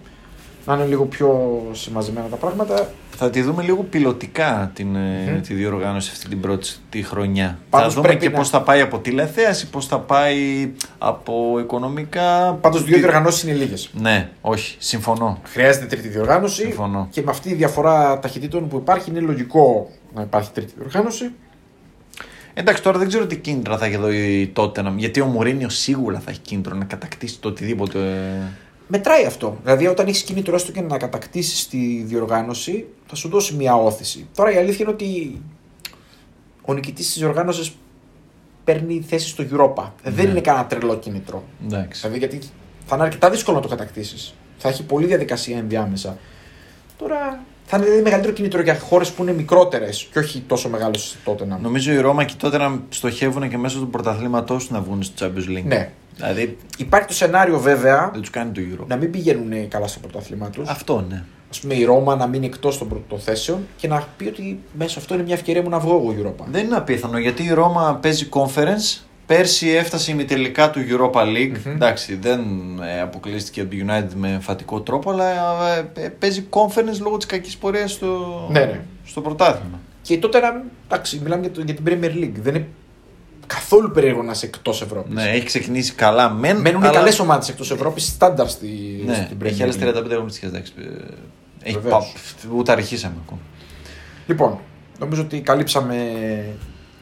να 0.66 0.74
είναι 0.74 0.84
λίγο 0.84 1.04
πιο 1.04 1.60
συμμαζεμένα 1.72 2.26
τα 2.26 2.36
πράγματα. 2.36 2.88
Θα 3.16 3.30
τη 3.30 3.42
δούμε 3.42 3.62
λίγο 3.62 3.82
πιλωτικά 3.82 4.70
την, 4.74 4.96
ε, 4.96 5.30
Μμμ. 5.32 5.40
τη 5.40 5.54
διοργάνωση 5.54 6.10
αυτή 6.12 6.28
την 6.28 6.40
πρώτη 6.40 6.68
τη 6.90 7.02
χρονιά. 7.02 7.58
Πάντως 7.70 7.86
θα 7.88 7.94
δούμε 7.94 8.06
πρέπει 8.08 8.24
και 8.24 8.30
να- 8.30 8.38
πώς 8.38 8.48
θα 8.48 8.62
πάει 8.62 8.80
από 8.80 8.98
τηλεθέαση, 8.98 9.70
πώς 9.70 9.86
θα 9.86 9.98
πάει 9.98 10.70
από 10.98 11.58
οικονομικά. 11.60 12.58
Πάντως, 12.60 12.84
δύο 12.84 12.98
διοργανώσεις 12.98 13.42
είναι 13.42 13.52
λίγες. 13.52 13.90
Ναι, 13.92 14.30
όχι, 14.40 14.76
συμφωνώ. 14.78 15.40
Χρειάζεται 15.44 15.86
τρίτη 15.86 16.08
διοργάνωση. 16.08 16.62
Συμφωνώ. 16.62 17.08
Και 17.10 17.22
με 17.22 17.30
αυτή 17.30 17.48
τη 17.48 17.54
διαφορά 17.54 18.18
ταχυτήτων 18.18 18.68
που 18.68 18.76
υπάρχει, 18.76 19.10
είναι 19.10 19.20
λογικό 19.20 19.90
να 20.14 20.22
υπάρχει 20.22 20.50
τρίτη 20.50 20.72
διοργάνωση. 20.78 21.30
Εντάξει, 22.54 22.82
τώρα 22.82 22.98
δεν 22.98 23.08
ξέρω 23.08 23.26
τι 23.26 23.36
κίνητρα 23.36 23.78
θα 23.78 23.84
έχει 23.86 23.94
εδώ 23.94 24.12
η 24.12 24.52
Tottenham, 24.56 24.92
γιατί 24.96 25.20
ο 25.20 25.26
Μουρίνιο 25.26 25.68
σίγουρα 25.68 26.18
θα 26.18 26.30
έχει 26.30 26.40
κίνητρο 26.40 26.76
να 26.76 26.84
κατακτήσει 26.84 27.38
το 27.40 27.48
οτιδήποτε. 27.48 27.98
Μετράει 28.86 29.24
αυτό. 29.24 29.58
Δηλαδή, 29.62 29.86
όταν 29.86 30.06
έχεις 30.06 30.22
κίνητρο 30.22 30.54
έστω 30.54 30.72
και 30.72 30.80
να 30.80 30.98
κατακτήσεις 30.98 31.68
τη 31.68 32.02
διοργάνωση, 32.02 32.86
θα 33.06 33.14
σου 33.14 33.28
δώσει 33.28 33.54
μια 33.54 33.74
όθηση. 33.74 34.28
Τώρα 34.34 34.52
η 34.52 34.56
αλήθεια 34.56 34.78
είναι 34.80 34.94
ότι 34.94 35.40
ο 36.64 36.74
νικητής 36.74 37.06
της 37.06 37.18
διοργάνωσης 37.18 37.76
παίρνει 38.64 39.04
θέση 39.08 39.28
στο 39.28 39.44
Europa. 39.50 39.90
Δεν 40.02 40.28
είναι 40.30 40.40
κανένα 40.40 40.66
τρελό 40.66 40.96
κίνητρο. 40.96 41.44
Εντάξει. 41.64 42.00
Δηλαδή, 42.00 42.18
γιατί 42.18 42.38
θα 42.86 42.94
είναι 42.94 43.04
αρκετά 43.04 43.30
δύσκολο 43.30 43.56
να 43.56 43.62
το 43.62 43.68
κατακτήσεις. 43.68 44.34
Θα 44.58 44.68
έχει 44.68 44.84
πολλή 44.84 45.06
διαδικασία 45.06 45.58
ενδιάμεσα. 45.58 46.18
Τώρα 46.98 47.44
θα 47.64 47.76
είναι 47.76 47.84
δηλαδή 47.84 48.02
μεγαλύτερο 48.02 48.34
κίνητρο 48.34 48.62
για 48.62 48.78
χώρες 48.78 49.10
που 49.10 49.22
είναι 49.22 49.32
μικρότερες 49.32 50.08
και 50.12 50.18
όχι 50.18 50.42
τόσο 50.46 50.68
μεγάλες 50.68 51.16
τότε 51.24 51.46
να 51.46 51.58
Νομίζω 51.58 51.92
η 51.92 51.96
Ρώμα 51.98 52.24
και 52.24 52.34
η 52.36 52.36
Tottenham 52.42 52.78
στοχεύουν 52.88 53.48
και 53.48 53.58
μέσω 53.58 53.78
του 53.78 53.90
πρωταθλήματός 53.90 54.62
τους 54.62 54.70
να 54.70 54.80
βγουν 54.80 55.02
στο 55.02 55.26
Champions 55.26 55.58
League. 55.58 55.64
Ναι. 55.64 55.90
Δηλαδή 56.16 56.56
Υπάρχει 56.78 57.08
το 57.08 57.14
σενάριο 57.14 57.58
βέβαια 57.58 58.08
δεν 58.12 58.20
τους 58.20 58.30
κάνει 58.30 58.50
το 58.50 58.60
Euro. 58.60 58.86
να 58.86 58.96
μην 58.96 59.10
πηγαίνουν 59.10 59.68
καλά 59.68 59.86
στο 59.86 59.98
πρωτάθλημά 59.98 60.50
τους. 60.50 60.68
Αυτό 60.68 61.04
ναι. 61.08 61.24
Α 61.56 61.60
πούμε 61.60 61.74
η 61.74 61.84
Ρώμα 61.84 62.16
να 62.16 62.26
μείνει 62.26 62.46
εκτός 62.46 62.78
των 62.78 62.88
πρώτων 62.88 63.18
θέσεων 63.18 63.66
και 63.76 63.88
να 63.88 64.08
πει 64.16 64.26
ότι 64.26 64.60
μέσα 64.72 64.98
αυτό 64.98 65.14
είναι 65.14 65.22
μια 65.22 65.34
ευκαιρία 65.34 65.62
μου 65.62 65.68
να 65.68 65.78
βγω 65.78 65.94
εγώ 65.96 66.14
Europa. 66.18 66.44
Δεν 66.50 66.64
είναι 66.64 66.76
απίθανο 66.76 67.18
γιατί 67.18 67.42
η 67.42 67.52
Ρώμα 67.52 67.98
παίζει 68.02 68.28
conference. 68.30 69.00
Πέρσι 69.26 69.68
έφτασε 69.68 70.10
ημιτελικά 70.12 70.70
του 70.70 70.80
Europa 70.88 71.20
League. 71.22 71.52
Μμμ. 71.64 71.74
Εντάξει, 71.74 72.14
δεν 72.14 72.40
ε, 72.82 73.00
αποκλείστηκε 73.00 73.60
από 73.60 73.70
το 73.70 73.76
United 73.86 74.14
με 74.16 74.28
εμφατικό 74.32 74.80
τρόπο, 74.80 75.10
αλλά 75.10 75.28
ε, 75.76 75.90
ε, 75.94 76.08
παίζει 76.08 76.46
conference 76.50 76.98
λόγω 77.02 77.16
της 77.16 77.26
κακής 77.26 77.56
πορείας 77.56 77.92
στο, 77.92 78.46
Ναι, 78.50 78.60
ναι. 78.60 78.80
στο 79.04 79.20
πρωτάθλημα. 79.20 79.80
Και 80.02 80.18
τότε 80.18 80.40
να. 80.40 80.62
Εντάξει, 80.84 81.20
μιλάμε 81.22 81.40
για, 81.42 81.50
το, 81.50 81.60
για 81.62 81.74
την 81.74 81.84
Premier 81.88 82.22
League. 82.24 82.32
Δεν 82.42 82.54
είναι 82.54 82.66
καθόλου 83.46 83.90
περίεργο 83.90 84.22
να 84.22 84.32
είσαι 84.32 84.46
εκτός 84.46 84.82
Ευρώπης. 84.82 85.14
Ναι, 85.14 85.22
έχει 85.30 85.44
ξεκινήσει 85.46 85.92
καλά. 85.92 86.30
Μεν, 86.30 86.56
Μένουν 86.56 86.82
αλλά... 86.82 86.92
καλές 86.92 87.18
ομάδες 87.18 87.48
εκτός 87.48 87.70
Ευρώπης, 87.70 88.06
στάνταρ 88.06 88.48
στη, 88.48 89.02
Ναι, 89.06 89.14
στην 89.14 89.36
Premier 89.40 89.44
έχει 89.44 89.62
άλλες 89.62 89.76
League. 89.80 89.96
35 89.96 90.10
αγωνιστικές. 90.12 90.48
Εντάξει, 90.48 90.72
ε, 90.78 91.68
Έχει 91.68 91.74
Βεβαίως. 91.78 92.12
πα- 92.42 92.48
ούτε 92.56 92.72
αρχίσαμε 92.72 93.14
ακόμα. 93.24 93.40
Λοιπόν, 94.26 94.58
νομίζω 94.98 95.22
ότι 95.22 95.40
καλύψαμε 95.40 95.96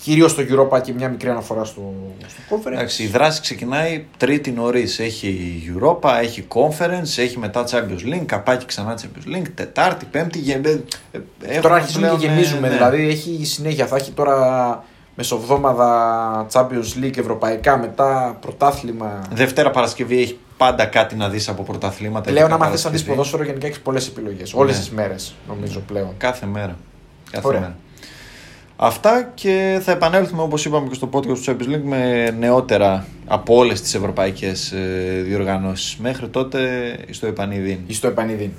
κυρίως 0.03 0.35
το 0.35 0.43
Europa 0.51 0.83
και 0.83 0.93
μια 0.93 1.09
μικρή 1.09 1.29
αναφορά 1.31 1.65
στο, 1.65 1.95
στο 2.27 2.57
conference. 2.57 2.73
Εντάξει, 2.73 3.03
η 3.03 3.07
δράση 3.07 3.41
ξεκινάει 3.41 4.05
τρίτη 4.17 4.51
νωρίς. 4.51 4.99
Έχει 4.99 5.63
Europa, 5.77 6.11
έχει 6.21 6.47
Conference, 6.55 7.19
έχει 7.23 7.39
μετά 7.39 7.65
Champions 7.71 8.15
League, 8.15 8.25
καπάκι 8.27 8.67
ξανά 8.67 8.99
Champions 8.99 9.37
League, 9.37 9.47
Τετάρτη, 9.55 10.05
Πέμπτη. 10.11 10.39
γε- 10.39 10.67
ε, 10.67 10.71
ε, 11.13 11.19
έχουμε 11.43 11.61
Τώρα 11.61 11.75
αρχίζουμε 11.75 12.09
και 12.09 12.17
πλέον, 12.17 12.33
γεμίζουμε, 12.33 12.67
ε, 12.67 12.71
ναι. 12.71 12.77
δηλαδή 12.77 13.09
έχει 13.09 13.45
συνέχεια. 13.45 13.87
Θα 13.87 13.97
έχει 13.97 14.11
τώρα 14.11 14.85
μεσοβδόμαδα 15.15 16.47
Champions 16.53 17.03
League 17.05 17.19
ευρωπαϊκά, 17.19 17.79
μετά 17.79 18.37
πρωτάθλημα. 18.41 19.23
Δευτέρα 19.33 19.71
Παρασκευή 19.71 20.21
έχει 20.21 20.39
πάντα 20.57 20.85
κάτι 20.85 21.15
να 21.17 21.29
δεις 21.29 21.49
από 21.49 21.63
πρωταθλήματα. 21.63 22.31
Πλέον, 22.31 22.49
και 22.49 22.55
άμα 22.55 22.67
θες 22.67 22.85
να 22.85 22.91
δεις 22.91 23.03
Παρασκευή. 23.03 23.11
ποδόσφαιρο, 23.17 23.45
γενικά 23.45 23.67
έχεις 23.67 23.81
πολλές 23.81 24.07
επιλογές. 24.07 24.55
Όλες 24.55 24.75
Ναι. 24.75 24.81
τις 24.81 24.91
μέρες, 24.91 25.35
νομίζω 25.49 25.81
πλέον. 25.81 26.15
Κάθε 26.17 26.47
μέρα. 26.47 26.77
Κάθε 27.31 27.47
Ωραία. 27.47 27.61
μέρα. 27.61 27.77
Αυτά 28.85 29.31
και 29.35 29.81
θα 29.83 29.93
επανέλθουμε 29.93 30.43
όπως 30.43 30.65
είπαμε 30.65 30.89
και 30.89 30.95
στο 30.95 31.09
podcast 31.13 31.39
του 31.39 31.45
Champions 31.47 31.75
League 31.75 31.83
με 31.83 32.31
νεότερα 32.31 33.07
από 33.27 33.57
όλες 33.57 33.81
τις 33.81 33.95
ευρωπαϊκές 33.95 34.73
ε, 34.73 35.23
διοργανώσεις. 35.25 35.97
Μέχρι 35.97 36.29
τότε 36.29 36.61
στο 37.11 37.27
επανειδήν. 37.27 37.79
Ή 37.87 37.95
στο 37.95 38.07
επανειδήν. 38.07 38.51